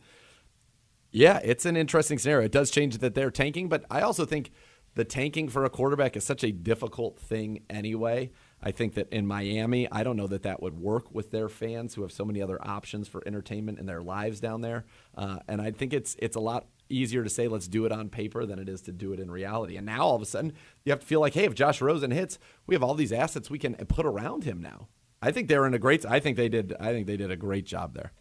yeah, 1.10 1.40
it's 1.42 1.64
an 1.64 1.76
interesting 1.76 2.18
scenario. 2.18 2.44
It 2.44 2.52
does 2.52 2.70
change 2.70 2.98
that 2.98 3.14
they're 3.14 3.30
tanking, 3.30 3.68
but 3.68 3.84
I 3.90 4.02
also 4.02 4.26
think 4.26 4.50
the 4.94 5.04
tanking 5.04 5.48
for 5.48 5.64
a 5.64 5.70
quarterback 5.70 6.16
is 6.16 6.24
such 6.24 6.44
a 6.44 6.52
difficult 6.52 7.18
thing 7.18 7.62
anyway. 7.70 8.30
I 8.62 8.70
think 8.70 8.94
that 8.94 9.08
in 9.12 9.26
Miami, 9.26 9.86
I 9.92 10.02
don't 10.02 10.16
know 10.16 10.26
that 10.26 10.42
that 10.42 10.62
would 10.62 10.78
work 10.78 11.14
with 11.14 11.30
their 11.30 11.48
fans 11.48 11.94
who 11.94 12.02
have 12.02 12.12
so 12.12 12.24
many 12.24 12.40
other 12.40 12.58
options 12.66 13.06
for 13.06 13.22
entertainment 13.26 13.78
in 13.78 13.86
their 13.86 14.02
lives 14.02 14.40
down 14.40 14.62
there. 14.62 14.86
Uh, 15.14 15.38
and 15.46 15.60
I 15.60 15.70
think 15.70 15.92
it's 15.92 16.16
it's 16.18 16.36
a 16.36 16.40
lot 16.40 16.66
easier 16.88 17.22
to 17.22 17.30
say 17.30 17.48
let's 17.48 17.68
do 17.68 17.84
it 17.84 17.92
on 17.92 18.08
paper 18.08 18.46
than 18.46 18.58
it 18.58 18.68
is 18.68 18.80
to 18.82 18.92
do 18.92 19.12
it 19.12 19.20
in 19.20 19.30
reality. 19.30 19.76
And 19.76 19.86
now 19.86 20.02
all 20.02 20.16
of 20.16 20.22
a 20.22 20.26
sudden, 20.26 20.52
you 20.84 20.90
have 20.90 21.00
to 21.00 21.06
feel 21.06 21.20
like, 21.20 21.34
hey, 21.34 21.44
if 21.44 21.54
Josh 21.54 21.80
Rosen 21.80 22.10
hits, 22.10 22.38
we 22.66 22.74
have 22.74 22.82
all 22.82 22.94
these 22.94 23.12
assets 23.12 23.50
we 23.50 23.58
can 23.58 23.74
put 23.74 24.06
around 24.06 24.44
him 24.44 24.60
now. 24.60 24.88
I 25.20 25.32
think 25.32 25.48
they're 25.48 25.66
in 25.66 25.74
a 25.74 25.78
great. 25.78 26.04
I 26.06 26.20
think 26.20 26.36
they 26.36 26.48
did. 26.48 26.74
I 26.80 26.92
think 26.92 27.06
they 27.06 27.16
did 27.16 27.30
a 27.30 27.36
great 27.36 27.66
job 27.66 27.94
there. 27.94 28.12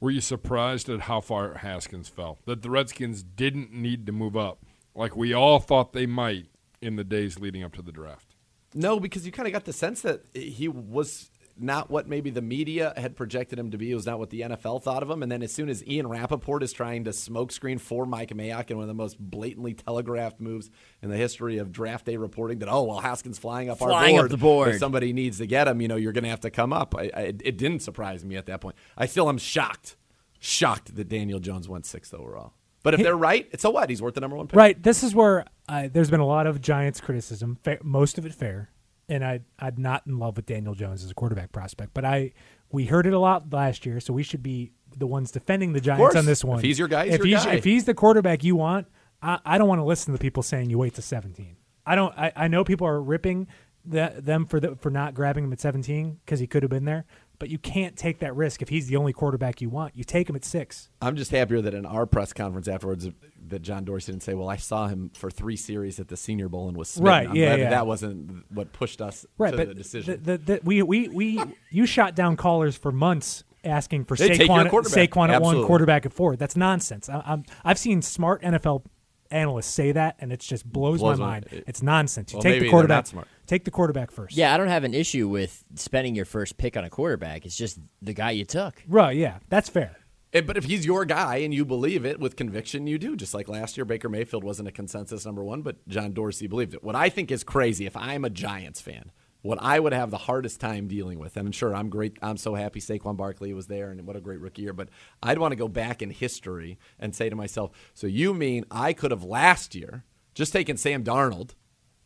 Were 0.00 0.10
you 0.10 0.22
surprised 0.22 0.88
at 0.88 1.02
how 1.02 1.20
far 1.20 1.54
Haskins 1.54 2.08
fell? 2.08 2.38
That 2.46 2.62
the 2.62 2.70
Redskins 2.70 3.22
didn't 3.22 3.72
need 3.72 4.06
to 4.06 4.12
move 4.12 4.34
up 4.34 4.64
like 4.94 5.14
we 5.14 5.34
all 5.34 5.58
thought 5.58 5.92
they 5.92 6.06
might 6.06 6.46
in 6.80 6.96
the 6.96 7.04
days 7.04 7.38
leading 7.38 7.62
up 7.62 7.74
to 7.74 7.82
the 7.82 7.92
draft. 7.92 8.29
No, 8.74 9.00
because 9.00 9.26
you 9.26 9.32
kind 9.32 9.46
of 9.46 9.52
got 9.52 9.64
the 9.64 9.72
sense 9.72 10.02
that 10.02 10.22
he 10.32 10.68
was 10.68 11.30
not 11.62 11.90
what 11.90 12.08
maybe 12.08 12.30
the 12.30 12.40
media 12.40 12.92
had 12.96 13.16
projected 13.16 13.58
him 13.58 13.70
to 13.70 13.78
be. 13.78 13.90
It 13.90 13.94
was 13.94 14.06
not 14.06 14.18
what 14.18 14.30
the 14.30 14.40
NFL 14.40 14.82
thought 14.82 15.02
of 15.02 15.10
him. 15.10 15.22
And 15.22 15.30
then 15.30 15.42
as 15.42 15.52
soon 15.52 15.68
as 15.68 15.86
Ian 15.86 16.06
Rapoport 16.06 16.62
is 16.62 16.72
trying 16.72 17.04
to 17.04 17.10
smokescreen 17.10 17.78
for 17.80 18.06
Mike 18.06 18.30
Mayock 18.30 18.70
in 18.70 18.76
one 18.76 18.84
of 18.84 18.88
the 18.88 18.94
most 18.94 19.18
blatantly 19.18 19.74
telegraphed 19.74 20.40
moves 20.40 20.70
in 21.02 21.10
the 21.10 21.16
history 21.16 21.58
of 21.58 21.70
draft 21.70 22.06
day 22.06 22.16
reporting 22.16 22.60
that, 22.60 22.68
oh, 22.68 22.84
well, 22.84 23.00
Haskins 23.00 23.38
flying 23.38 23.68
up 23.68 23.78
Flying 23.78 24.16
our 24.16 24.24
up 24.24 24.30
board. 24.30 24.30
the 24.30 24.36
board. 24.38 24.68
If 24.70 24.78
somebody 24.78 25.12
needs 25.12 25.38
to 25.38 25.46
get 25.46 25.68
him, 25.68 25.80
you 25.80 25.88
know, 25.88 25.96
you're 25.96 26.12
going 26.12 26.24
to 26.24 26.30
have 26.30 26.40
to 26.40 26.50
come 26.50 26.72
up. 26.72 26.94
I, 26.96 27.10
I, 27.14 27.20
it 27.22 27.58
didn't 27.58 27.80
surprise 27.80 28.24
me 28.24 28.36
at 28.36 28.46
that 28.46 28.60
point. 28.60 28.76
I 28.96 29.06
still 29.06 29.28
am 29.28 29.38
shocked, 29.38 29.96
shocked 30.38 30.94
that 30.96 31.08
Daniel 31.08 31.40
Jones 31.40 31.68
went 31.68 31.84
sixth 31.84 32.14
overall. 32.14 32.54
But 32.82 32.94
if 32.94 33.00
they're 33.02 33.16
right, 33.16 33.48
it's 33.52 33.62
so 33.62 33.70
what? 33.70 33.90
He's 33.90 34.00
worth 34.00 34.14
the 34.14 34.20
number 34.20 34.36
one 34.36 34.46
pick. 34.48 34.56
Right. 34.56 34.82
This 34.82 35.02
is 35.02 35.14
where 35.14 35.44
uh, 35.68 35.88
there's 35.92 36.10
been 36.10 36.20
a 36.20 36.26
lot 36.26 36.46
of 36.46 36.60
Giants 36.60 37.00
criticism, 37.00 37.58
most 37.82 38.18
of 38.18 38.24
it 38.26 38.34
fair. 38.34 38.70
And 39.08 39.24
I, 39.24 39.40
I'm 39.58 39.74
not 39.76 40.06
in 40.06 40.18
love 40.18 40.36
with 40.36 40.46
Daniel 40.46 40.74
Jones 40.74 41.04
as 41.04 41.10
a 41.10 41.14
quarterback 41.14 41.50
prospect, 41.52 41.92
but 41.94 42.04
I 42.04 42.32
we 42.70 42.86
heard 42.86 43.06
it 43.06 43.12
a 43.12 43.18
lot 43.18 43.52
last 43.52 43.84
year, 43.84 43.98
so 43.98 44.12
we 44.12 44.22
should 44.22 44.42
be 44.42 44.72
the 44.96 45.06
ones 45.06 45.32
defending 45.32 45.72
the 45.72 45.80
Giants 45.80 46.14
on 46.14 46.24
this 46.26 46.42
If 46.42 46.48
one. 46.48 46.62
he's 46.62 46.78
your 46.78 46.86
guy, 46.88 47.06
he's 47.06 47.14
if 47.14 47.18
your 47.18 47.26
he's 47.26 47.44
guy. 47.44 47.54
if 47.54 47.64
he's 47.64 47.84
the 47.84 47.94
quarterback 47.94 48.44
you 48.44 48.54
want, 48.54 48.86
I, 49.20 49.40
I 49.44 49.58
don't 49.58 49.68
want 49.68 49.80
to 49.80 49.84
listen 49.84 50.12
to 50.12 50.18
the 50.18 50.22
people 50.22 50.42
saying 50.44 50.70
you 50.70 50.78
wait 50.78 50.94
to 50.94 51.02
17. 51.02 51.56
I 51.86 51.94
don't. 51.96 52.16
I, 52.16 52.32
I 52.36 52.48
know 52.48 52.62
people 52.62 52.86
are 52.86 53.02
ripping 53.02 53.48
the, 53.84 54.14
them 54.18 54.46
for 54.46 54.60
the, 54.60 54.76
for 54.76 54.90
not 54.90 55.14
grabbing 55.14 55.44
him 55.44 55.52
at 55.52 55.60
17 55.60 56.20
because 56.24 56.38
he 56.38 56.46
could 56.46 56.62
have 56.62 56.70
been 56.70 56.84
there, 56.84 57.04
but 57.40 57.48
you 57.48 57.58
can't 57.58 57.96
take 57.96 58.20
that 58.20 58.36
risk 58.36 58.62
if 58.62 58.68
he's 58.68 58.86
the 58.86 58.94
only 58.94 59.12
quarterback 59.12 59.60
you 59.60 59.68
want. 59.68 59.96
You 59.96 60.04
take 60.04 60.28
him 60.30 60.36
at 60.36 60.44
six. 60.44 60.90
I'm 61.02 61.16
just 61.16 61.32
happier 61.32 61.60
that 61.62 61.74
in 61.74 61.84
our 61.84 62.06
press 62.06 62.32
conference 62.32 62.68
afterwards 62.68 63.08
that 63.48 63.62
John 63.62 63.84
Dorsey 63.84 64.12
didn't 64.12 64.22
say, 64.22 64.34
"Well, 64.34 64.48
I 64.48 64.56
saw 64.56 64.86
him 64.86 65.10
for 65.14 65.30
three 65.30 65.56
series 65.56 65.98
at 65.98 66.06
the 66.06 66.16
Senior 66.16 66.48
Bowl 66.48 66.68
and 66.68 66.76
was 66.76 66.90
smitten." 66.90 67.08
Right, 67.08 67.28
I'm 67.28 67.34
yeah, 67.34 67.46
glad 67.46 67.56
that 67.56 67.62
yeah. 67.62 67.70
That 67.70 67.86
wasn't 67.86 68.44
what 68.52 68.72
pushed 68.72 69.00
us 69.00 69.26
right, 69.38 69.50
to 69.50 69.56
but 69.56 69.68
the 69.68 69.74
decision. 69.74 70.20
The, 70.22 70.36
the, 70.36 70.44
the, 70.44 70.60
we, 70.62 70.82
we, 70.82 71.08
we, 71.08 71.42
you 71.70 71.86
shot 71.86 72.14
down 72.14 72.36
callers 72.36 72.76
for 72.76 72.92
months 72.92 73.42
asking 73.64 74.04
for 74.04 74.16
They 74.16 74.30
Saquon. 74.30 74.70
Saquon 74.70 75.30
at 75.30 75.42
one, 75.42 75.64
quarterback 75.64 76.06
at 76.06 76.12
four. 76.12 76.36
That's 76.36 76.56
nonsense. 76.56 77.08
I, 77.08 77.22
I'm, 77.26 77.44
I've 77.64 77.78
seen 77.78 78.02
smart 78.02 78.42
NFL 78.42 78.84
analysts 79.30 79.68
say 79.68 79.92
that, 79.92 80.16
and 80.18 80.32
it 80.32 80.40
just 80.40 80.70
blows, 80.70 81.00
Blows 81.00 81.18
my 81.18 81.26
mind. 81.26 81.46
it- 81.50 81.64
it's 81.66 81.82
nonsense. 81.82 82.32
You 82.32 82.38
Well, 82.38 82.42
take 82.42 82.60
the 82.60 82.70
quarterback. 82.70 83.06
Not 83.50 83.56
smart. 83.56 83.58
Take 83.58 83.64
the 83.64 83.70
quarterback 83.70 84.10
first. 84.10 84.36
Yeah, 84.36 84.54
I 84.54 84.56
don't 84.56 84.68
have 84.68 84.84
an 84.84 84.94
issue 84.94 85.28
with 85.28 85.64
spending 85.74 86.14
your 86.14 86.24
first 86.24 86.56
pick 86.58 86.76
on 86.76 86.84
a 86.84 86.90
quarterback. 86.90 87.46
It's 87.46 87.56
just 87.56 87.78
the 88.02 88.12
guy 88.12 88.30
you 88.30 88.44
took. 88.44 88.82
Right. 88.88 89.16
Yeah, 89.16 89.38
that's 89.48 89.68
fair. 89.68 89.96
Eh, 90.32 90.40
but 90.40 90.56
if 90.56 90.64
he's 90.64 90.86
your 90.86 91.04
guy 91.04 91.38
and 91.38 91.52
you 91.52 91.64
believe 91.64 92.06
it 92.06 92.20
with 92.20 92.36
conviction, 92.36 92.86
you 92.86 92.98
do. 92.98 93.16
Just 93.16 93.34
like 93.34 93.48
last 93.48 93.76
year, 93.76 93.84
Baker 93.84 94.08
Mayfield 94.08 94.44
wasn't 94.44 94.68
a 94.68 94.72
consensus 94.72 95.26
number 95.26 95.42
one, 95.42 95.62
but 95.62 95.86
John 95.88 96.12
Dorsey 96.12 96.46
believed 96.46 96.74
it. 96.74 96.84
What 96.84 96.94
I 96.94 97.08
think 97.08 97.30
is 97.32 97.42
crazy, 97.42 97.86
if 97.86 97.96
I'm 97.96 98.24
a 98.24 98.30
Giants 98.30 98.80
fan, 98.80 99.10
what 99.42 99.58
I 99.60 99.80
would 99.80 99.92
have 99.92 100.10
the 100.10 100.18
hardest 100.18 100.60
time 100.60 100.86
dealing 100.86 101.18
with, 101.18 101.36
and 101.36 101.46
I'm 101.46 101.52
sure, 101.52 101.74
I'm 101.74 101.88
great. 101.88 102.16
I'm 102.22 102.36
so 102.36 102.54
happy 102.54 102.78
Saquon 102.78 103.16
Barkley 103.16 103.52
was 103.54 103.66
there, 103.66 103.90
and 103.90 104.06
what 104.06 104.16
a 104.16 104.20
great 104.20 104.40
rookie 104.40 104.62
year. 104.62 104.72
But 104.72 104.90
I'd 105.22 105.38
want 105.38 105.52
to 105.52 105.56
go 105.56 105.66
back 105.68 106.02
in 106.02 106.10
history 106.10 106.78
and 106.98 107.14
say 107.14 107.28
to 107.28 107.36
myself, 107.36 107.72
so 107.94 108.06
you 108.06 108.32
mean 108.34 108.64
I 108.70 108.92
could 108.92 109.10
have 109.10 109.24
last 109.24 109.74
year 109.74 110.04
just 110.34 110.52
taken 110.52 110.76
Sam 110.76 111.02
Darnold, 111.02 111.54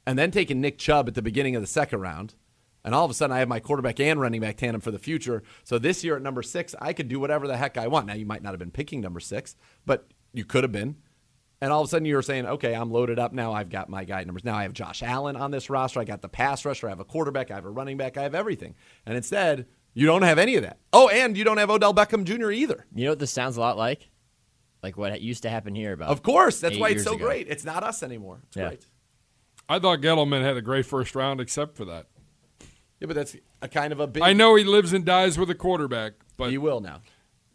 and 0.07 0.19
then 0.19 0.31
taking 0.31 0.61
Nick 0.61 0.79
Chubb 0.79 1.09
at 1.09 1.15
the 1.15 1.23
beginning 1.23 1.57
of 1.57 1.63
the 1.63 1.67
second 1.69 2.01
round? 2.01 2.35
And 2.85 2.95
all 2.95 3.05
of 3.05 3.11
a 3.11 3.15
sudden, 3.15 3.35
I 3.35 3.39
have 3.39 3.49
my 3.49 3.61
quarterback 3.61 3.99
and 3.99 4.21
running 4.21 4.43
back 4.43 4.59
tandem 4.59 4.83
for 4.83 4.91
the 4.91 4.99
future. 4.99 5.43
So 5.63 5.79
this 5.79 6.05
year 6.05 6.17
at 6.17 6.23
number 6.23 6.43
six, 6.43 6.75
I 6.81 6.93
could 6.93 7.09
do 7.09 7.19
whatever 7.19 7.47
the 7.47 7.57
heck 7.57 7.79
I 7.79 7.87
want. 7.87 8.07
Now, 8.07 8.13
you 8.15 8.27
might 8.27 8.43
not 8.43 8.51
have 8.51 8.59
been 8.59 8.71
picking 8.71 9.01
number 9.01 9.21
six, 9.21 9.57
but 9.87 10.07
you 10.35 10.45
could 10.45 10.65
have 10.65 10.73
been. 10.73 10.97
And 11.63 11.73
all 11.73 11.81
of 11.81 11.87
a 11.87 11.89
sudden, 11.89 12.05
you 12.05 12.15
were 12.15 12.21
saying, 12.21 12.45
okay, 12.45 12.75
I'm 12.75 12.91
loaded 12.91 13.19
up 13.19 13.33
now. 13.33 13.55
I've 13.55 13.71
got 13.71 13.89
my 13.89 14.05
guy 14.05 14.23
numbers. 14.25 14.45
Now 14.45 14.57
I 14.57 14.65
have 14.65 14.75
Josh 14.75 15.03
Allen 15.03 15.35
on 15.35 15.51
this 15.51 15.71
roster. 15.71 15.99
I 16.01 16.05
got 16.05 16.21
the 16.21 16.29
pass 16.29 16.67
rusher. 16.67 16.89
I 16.89 16.91
have 16.91 17.01
a 17.01 17.07
quarterback. 17.07 17.51
I 17.51 17.55
have 17.55 17.65
a 17.65 17.71
running 17.71 17.97
back. 17.97 18.19
I 18.19 18.23
have 18.23 18.35
everything. 18.35 18.75
And 19.07 19.17
instead, 19.17 19.65
you 19.95 20.05
don't 20.07 20.21
have 20.23 20.39
any 20.39 20.57
of 20.57 20.63
that. 20.65 20.79
Oh, 20.93 21.09
and 21.09 21.39
you 21.39 21.45
don't 21.45 21.57
have 21.57 21.71
Odell 21.71 21.95
Beckham 21.95 22.25
Jr. 22.25 22.51
either. 22.51 22.85
You 22.95 23.05
know 23.05 23.13
what 23.13 23.19
this 23.19 23.31
sounds 23.31 23.57
a 23.57 23.61
lot 23.61 23.79
like? 23.79 24.11
Like 24.83 24.99
what 24.99 25.19
used 25.23 25.45
to 25.45 25.49
happen 25.49 25.75
here 25.75 25.95
about. 25.95 26.11
Of 26.11 26.23
course. 26.23 26.61
That's 26.61 26.77
why 26.77 26.91
it's 26.91 27.05
so 27.05 27.15
ago. 27.15 27.25
great. 27.25 27.49
It's 27.49 27.65
not 27.65 27.83
us 27.83 28.03
anymore. 28.03 28.41
It's 28.49 28.57
Yeah. 28.59 28.69
great. 28.69 28.87
I 29.69 29.79
thought 29.79 30.01
Gettleman 30.01 30.43
had 30.43 30.57
a 30.57 30.63
great 30.63 30.87
first 30.87 31.15
round, 31.15 31.41
except 31.41 31.77
for 31.77 31.85
that. 31.87 32.07
Yeah, 33.01 33.07
but 33.07 33.17
that's 33.17 33.37
a 33.63 33.69
kind 33.69 33.93
of 33.93 34.01
a 34.01 34.07
big. 34.07 34.23
I 34.23 34.33
know 34.33 34.55
he 34.55 34.65
lives 34.65 34.93
and 34.93 35.05
dies 35.05 35.39
with 35.39 35.51
a 35.51 35.55
quarterback, 35.55 36.13
but 36.37 36.51
He 36.51 36.59
will 36.59 36.81
now. 36.81 37.01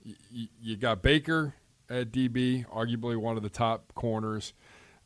y- 0.06 0.50
you 0.62 0.76
got 0.78 1.02
Baker 1.02 1.54
at 1.90 2.12
DB, 2.12 2.66
arguably 2.68 3.16
one 3.18 3.38
of 3.38 3.44
the 3.44 3.50
top 3.50 3.94
corners, 3.96 4.54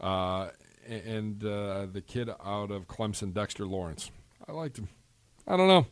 uh, 0.02 0.50
and 0.88 1.44
uh, 1.44 1.86
the 1.92 2.02
kid 2.02 2.30
out 2.44 2.72
of 2.72 2.88
Clemson, 2.88 3.34
Dexter 3.34 3.66
Lawrence. 3.66 4.12
I 4.48 4.52
liked 4.52 4.78
him. 4.80 4.90
I 5.48 5.56
don't 5.56 5.68
know. 5.68 5.86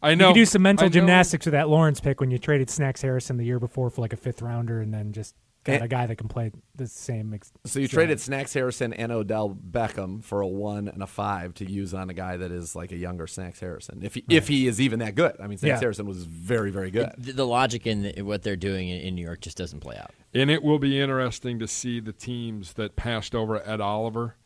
I 0.00 0.14
know. 0.14 0.28
You 0.28 0.34
could 0.34 0.40
do 0.40 0.46
some 0.46 0.62
mental 0.62 0.84
I 0.84 0.88
know- 0.88 0.92
gymnastics 0.92 1.46
with 1.46 1.52
that 1.54 1.68
Lawrence 1.68 1.98
pick 2.00 2.20
when 2.20 2.30
you 2.30 2.38
traded 2.38 2.70
Snacks 2.70 3.02
Harrison 3.02 3.36
the 3.36 3.44
year 3.44 3.58
before 3.58 3.90
for 3.90 4.00
like 4.00 4.12
a 4.12 4.16
fifth 4.16 4.42
rounder, 4.42 4.80
and 4.80 4.92
then 4.94 5.12
just 5.12 5.34
got 5.68 5.74
And- 5.76 5.84
a 5.84 5.88
guy 5.88 6.06
that 6.06 6.16
can 6.16 6.28
play 6.28 6.50
the 6.74 6.86
same. 6.86 7.32
Ex- 7.34 7.52
So 7.64 7.78
you 7.78 7.86
job. 7.86 7.94
traded 7.94 8.20
Snacks 8.20 8.52
Harrison 8.54 8.92
and 8.92 9.12
Odell 9.12 9.50
Beckham 9.50 10.22
for 10.24 10.40
a 10.40 10.46
one 10.48 10.88
and 10.88 11.02
a 11.02 11.06
five 11.06 11.54
to 11.54 11.70
use 11.70 11.94
on 11.94 12.10
a 12.10 12.14
guy 12.14 12.36
that 12.36 12.50
is 12.50 12.74
like 12.74 12.92
a 12.92 12.96
younger 12.96 13.26
Snacks 13.26 13.60
Harrison. 13.60 14.00
If 14.02 14.14
he, 14.14 14.24
if 14.28 14.48
he 14.48 14.66
is 14.66 14.80
even 14.80 14.98
that 14.98 15.14
good, 15.14 15.36
I 15.40 15.46
mean, 15.46 15.58
Snacks 15.58 15.76
Yeah. 15.76 15.80
Harrison 15.80 16.06
was 16.06 16.24
very 16.24 16.70
very 16.70 16.90
good. 16.90 17.12
The, 17.18 17.32
the 17.32 17.46
logic 17.46 17.86
in 17.86 18.02
the, 18.02 18.22
what 18.22 18.42
they're 18.42 18.56
doing 18.56 18.88
in, 18.88 19.00
in 19.00 19.14
New 19.14 19.24
York 19.24 19.40
just 19.40 19.56
doesn't 19.56 19.80
play 19.80 19.96
out. 19.96 20.12
And 20.34 20.50
it 20.50 20.62
will 20.62 20.78
be 20.78 21.00
interesting 21.00 21.58
to 21.58 21.68
see 21.68 22.00
the 22.00 22.12
teams 22.12 22.74
that 22.74 22.96
passed 22.96 23.34
over 23.34 23.66
Ed 23.68 23.80
Oliver 23.80 24.36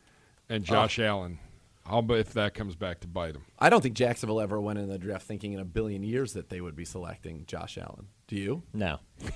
and 0.48 0.62
oh. 0.64 0.66
Josh 0.66 0.98
Allen. 0.98 1.38
How 1.84 1.98
about 1.98 2.18
if 2.18 2.32
that 2.34 2.54
comes 2.54 2.76
back 2.76 3.00
to 3.00 3.08
bite 3.08 3.32
them? 3.32 3.44
I 3.58 3.68
don't 3.68 3.80
think 3.80 3.96
Jacksonville 3.96 4.40
ever 4.40 4.60
went 4.60 4.78
in 4.78 4.88
the 4.88 4.98
draft 4.98 5.26
thinking 5.26 5.52
in 5.52 5.58
a 5.58 5.64
billion 5.64 6.04
years 6.04 6.32
that 6.34 6.48
they 6.48 6.60
would 6.60 6.76
be 6.76 6.84
selecting 6.84 7.44
Josh 7.46 7.76
Allen. 7.76 8.06
Do 8.28 8.36
you? 8.36 8.62
No. 8.72 9.00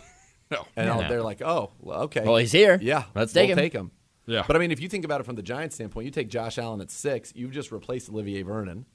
No. 0.50 0.66
And 0.76 0.88
Yeah. 0.88 1.08
they're 1.08 1.22
like, 1.22 1.42
oh, 1.42 1.72
well, 1.80 2.02
okay. 2.02 2.22
Well, 2.24 2.36
he's 2.36 2.52
here. 2.52 2.78
Yeah, 2.80 3.04
Let's 3.14 3.34
we'll 3.34 3.42
take 3.44 3.50
him. 3.50 3.56
Take 3.58 3.72
him. 3.72 3.90
Yeah. 4.26 4.44
But 4.46 4.56
I 4.56 4.58
mean, 4.58 4.72
if 4.72 4.80
you 4.80 4.88
think 4.88 5.04
about 5.04 5.20
it 5.20 5.24
from 5.24 5.36
the 5.36 5.42
Giants' 5.42 5.76
standpoint, 5.76 6.04
you 6.04 6.10
take 6.10 6.28
Josh 6.28 6.58
Allen 6.58 6.80
at 6.80 6.90
six, 6.90 7.32
you've 7.36 7.52
just 7.52 7.70
replaced 7.70 8.08
Olivier 8.10 8.42
Vernon 8.42 8.86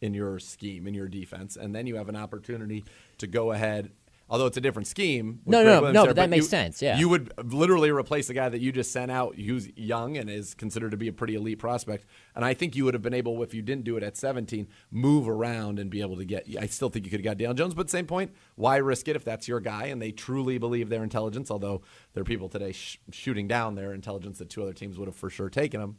in 0.00 0.14
your 0.14 0.38
scheme, 0.38 0.86
in 0.86 0.94
your 0.94 1.08
defense, 1.08 1.56
and 1.56 1.74
then 1.74 1.86
you 1.86 1.96
have 1.96 2.08
an 2.08 2.16
opportunity 2.16 2.84
to 3.18 3.26
go 3.26 3.52
ahead. 3.52 3.90
Although 4.28 4.46
it's 4.46 4.56
a 4.56 4.60
different 4.60 4.88
scheme. 4.88 5.40
No, 5.44 5.62
no, 5.62 5.80
no, 5.80 5.92
there, 5.92 6.06
but 6.06 6.16
that 6.16 6.24
you- 6.24 6.30
makes 6.30 6.48
sense, 6.48 6.80
yeah. 6.80 6.96
You 6.96 7.10
would 7.10 7.30
literally 7.52 7.90
replace 7.90 8.26
the 8.26 8.32
guy 8.34 8.48
that 8.48 8.60
you 8.60 8.72
just 8.72 8.90
sent 8.90 9.10
out 9.10 9.36
who's 9.36 9.68
young 9.76 10.16
and 10.16 10.30
is 10.30 10.54
considered 10.54 10.92
to 10.92 10.96
be 10.96 11.08
a 11.08 11.12
pretty 11.12 11.34
elite 11.34 11.58
prospect. 11.58 12.06
And 12.34 12.42
I 12.42 12.54
think 12.54 12.74
you 12.74 12.86
would 12.86 12.94
have 12.94 13.02
been 13.02 13.12
able, 13.12 13.42
if 13.42 13.52
you 13.52 13.60
didn't 13.60 13.84
do 13.84 13.98
it 13.98 14.02
at 14.02 14.16
17, 14.16 14.66
move 14.90 15.28
around 15.28 15.78
and 15.78 15.90
be 15.90 16.00
able 16.00 16.16
to 16.16 16.24
get. 16.24 16.46
I 16.58 16.66
still 16.66 16.88
think 16.88 17.04
you 17.04 17.10
could 17.10 17.20
have 17.20 17.24
got 17.24 17.36
Daniel 17.36 17.52
Jones, 17.54 17.74
but 17.74 17.90
same 17.90 18.06
point, 18.06 18.32
why 18.56 18.76
risk 18.78 19.08
it 19.08 19.14
if 19.16 19.24
that's 19.24 19.46
your 19.46 19.60
guy 19.60 19.86
and 19.86 20.00
they 20.00 20.10
truly 20.10 20.56
believe 20.56 20.88
their 20.88 21.02
intelligence? 21.02 21.50
Although 21.50 21.82
there 22.14 22.22
are 22.22 22.24
people 22.24 22.48
today 22.48 22.72
sh- 22.72 22.98
shooting 23.12 23.46
down 23.46 23.74
their 23.74 23.92
intelligence 23.92 24.38
that 24.38 24.48
two 24.48 24.62
other 24.62 24.72
teams 24.72 24.98
would 24.98 25.06
have 25.06 25.16
for 25.16 25.28
sure 25.28 25.50
taken 25.50 25.82
him. 25.82 25.96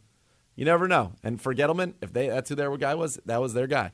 You 0.55 0.65
never 0.65 0.88
know. 0.88 1.11
And 1.21 1.39
for 1.39 1.53
Gettleman, 1.53 1.93
if 2.01 2.11
they 2.11 2.28
that's 2.28 2.49
who 2.49 2.55
their 2.55 2.76
guy 2.78 2.95
was, 2.95 3.19
that 3.26 3.39
was 3.39 3.53
their 3.53 3.67
guy. 3.67 3.91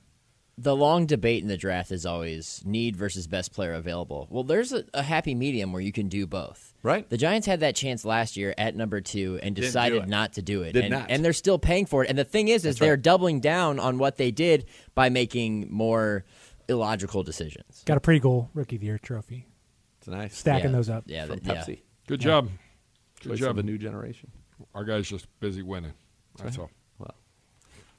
The 0.61 0.75
long 0.75 1.07
debate 1.07 1.41
in 1.41 1.47
the 1.47 1.57
draft 1.57 1.91
is 1.91 2.05
always 2.05 2.61
need 2.63 2.95
versus 2.95 3.25
best 3.25 3.51
player 3.51 3.73
available. 3.73 4.27
Well, 4.29 4.43
there's 4.43 4.71
a, 4.71 4.83
a 4.93 5.01
happy 5.01 5.33
medium 5.33 5.73
where 5.73 5.81
you 5.81 5.91
can 5.91 6.07
do 6.07 6.27
both. 6.27 6.73
Right. 6.83 7.09
The 7.09 7.17
Giants 7.17 7.47
had 7.47 7.61
that 7.61 7.75
chance 7.75 8.05
last 8.05 8.37
year 8.37 8.53
at 8.59 8.75
number 8.75 9.01
two 9.01 9.39
and 9.41 9.55
decided 9.55 10.07
not 10.07 10.33
to 10.33 10.43
do 10.43 10.61
it. 10.61 10.73
Did 10.73 10.85
and, 10.85 10.91
not. 10.91 11.05
and 11.09 11.25
they're 11.25 11.33
still 11.33 11.57
paying 11.57 11.87
for 11.87 12.03
it. 12.03 12.09
And 12.09 12.17
the 12.17 12.23
thing 12.23 12.47
is, 12.47 12.63
is 12.65 12.77
they're 12.77 12.95
doubling 12.97 13.39
down 13.39 13.79
on 13.79 13.97
what 13.97 14.17
they 14.17 14.29
did 14.29 14.65
by 14.93 15.09
making 15.09 15.67
more 15.71 16.25
illogical 16.67 17.23
decisions. 17.23 17.81
got 17.85 17.97
a 17.97 18.01
pretty 18.01 18.19
cool 18.19 18.49
rookie 18.53 18.75
of 18.75 18.81
the 18.81 18.85
year 18.85 18.99
trophy. 18.99 19.47
It's 19.97 20.07
nice. 20.07 20.37
Stacking 20.37 20.69
Yeah. 20.71 20.77
those 20.77 20.89
up. 20.89 21.03
Yeah, 21.07 21.25
from 21.25 21.39
that- 21.39 21.55
yeah. 21.55 21.63
Pepsi. 21.75 21.81
Good 22.07 22.19
job. 22.19 22.49
Good 23.21 23.29
Choice 23.29 23.39
job. 23.39 23.49
of 23.51 23.57
a 23.57 23.63
new 23.63 23.77
generation. 23.77 24.31
Our 24.75 24.83
guy's 24.83 25.07
just 25.07 25.27
busy 25.39 25.63
winning. 25.63 25.93
That's 26.37 26.57
all. 26.57 26.69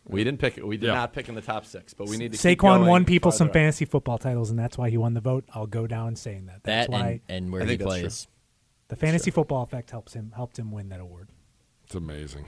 Well, 0.05 0.15
we 0.15 0.25
didn't 0.25 0.41
pick. 0.41 0.59
It. 0.59 0.67
We 0.67 0.77
did 0.77 0.89
Yeah. 0.89 0.95
not 0.95 1.13
pick 1.13 1.29
in 1.29 1.35
the 1.35 1.41
top 1.41 1.65
six, 1.65 1.95
but 1.95 2.09
we 2.09 2.17
need 2.17 2.33
to. 2.33 2.39
keep 2.39 2.59
Saquon 2.59 2.79
going 2.79 2.87
won 2.87 3.05
people 3.05 3.31
some 3.31 3.47
farther 3.49 3.51
up. 3.51 3.55
fantasy 3.65 3.85
football 3.85 4.19
titles, 4.19 4.51
and 4.51 4.59
that's 4.59 4.77
why 4.77 4.91
he 4.91 4.97
won 4.97 5.15
the 5.15 5.21
vote. 5.21 5.45
I'll 5.55 5.67
go 5.67 5.87
down 5.87 6.17
saying 6.17 6.47
that. 6.47 6.63
That's 6.65 6.89
That 6.89 6.91
why 6.91 7.21
and, 7.29 7.45
and 7.45 7.53
where 7.53 7.63
I 7.63 7.67
he 7.67 7.79
plays. 7.79 8.27
the 8.89 8.97
fantasy 8.97 9.31
football 9.31 9.63
effect 9.63 9.91
helps 9.91 10.15
him 10.15 10.33
helped 10.35 10.59
him 10.59 10.73
win 10.73 10.89
that 10.89 11.01
award. 11.01 11.29
It's 11.85 11.95
amazing. 11.95 12.47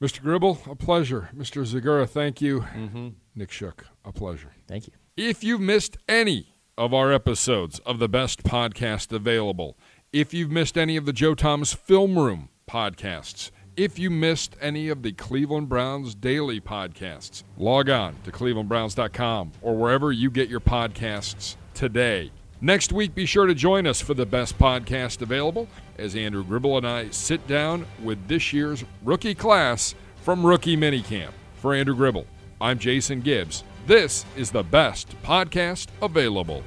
Mr. 0.00 0.20
Gribble, 0.22 0.60
a 0.70 0.76
pleasure. 0.76 1.30
Mr. 1.34 1.64
Zegura, 1.66 2.08
thank 2.08 2.40
you. 2.40 2.60
Mm-hmm. 2.60 3.08
Nick 3.34 3.50
Shook, 3.50 3.86
a 4.04 4.12
pleasure. 4.12 4.52
Thank 4.68 4.86
you. 4.86 4.92
If 5.16 5.42
you've 5.42 5.60
missed 5.60 5.96
any 6.08 6.54
of 6.76 6.94
our 6.94 7.12
episodes 7.12 7.80
of 7.80 7.98
the 7.98 8.08
best 8.08 8.44
podcast 8.44 9.10
available, 9.10 9.76
if 10.12 10.32
you've 10.32 10.50
missed 10.52 10.78
any 10.78 10.96
of 10.96 11.04
the 11.06 11.12
Joe 11.12 11.34
Thomas 11.34 11.72
Film 11.74 12.16
Room 12.16 12.48
podcasts, 12.70 13.50
if 13.78 13.96
you 13.96 14.10
missed 14.10 14.56
any 14.60 14.88
of 14.88 15.02
the 15.04 15.12
Cleveland 15.12 15.68
Browns 15.68 16.16
daily 16.16 16.60
podcasts, 16.60 17.44
log 17.56 17.88
on 17.88 18.16
to 18.24 18.32
clevelandbrowns.com 18.32 19.52
or 19.62 19.76
wherever 19.76 20.10
you 20.10 20.32
get 20.32 20.48
your 20.48 20.58
podcasts 20.58 21.54
today. 21.74 22.32
Next 22.60 22.92
week, 22.92 23.14
be 23.14 23.24
sure 23.24 23.46
to 23.46 23.54
join 23.54 23.86
us 23.86 24.00
for 24.00 24.14
the 24.14 24.26
best 24.26 24.58
podcast 24.58 25.22
available 25.22 25.68
as 25.96 26.16
Andrew 26.16 26.42
Gribble 26.42 26.76
and 26.76 26.88
I 26.88 27.10
sit 27.10 27.46
down 27.46 27.86
with 28.02 28.26
this 28.26 28.52
year's 28.52 28.84
rookie 29.04 29.36
class 29.36 29.94
from 30.22 30.44
Rookie 30.44 30.76
Minicamp. 30.76 31.30
For 31.54 31.72
Andrew 31.72 31.94
Gribble, 31.94 32.26
I'm 32.60 32.80
Jason 32.80 33.20
Gibbs. 33.20 33.62
This 33.86 34.24
is 34.36 34.50
the 34.50 34.64
best 34.64 35.08
podcast 35.22 35.86
available. 36.02 36.64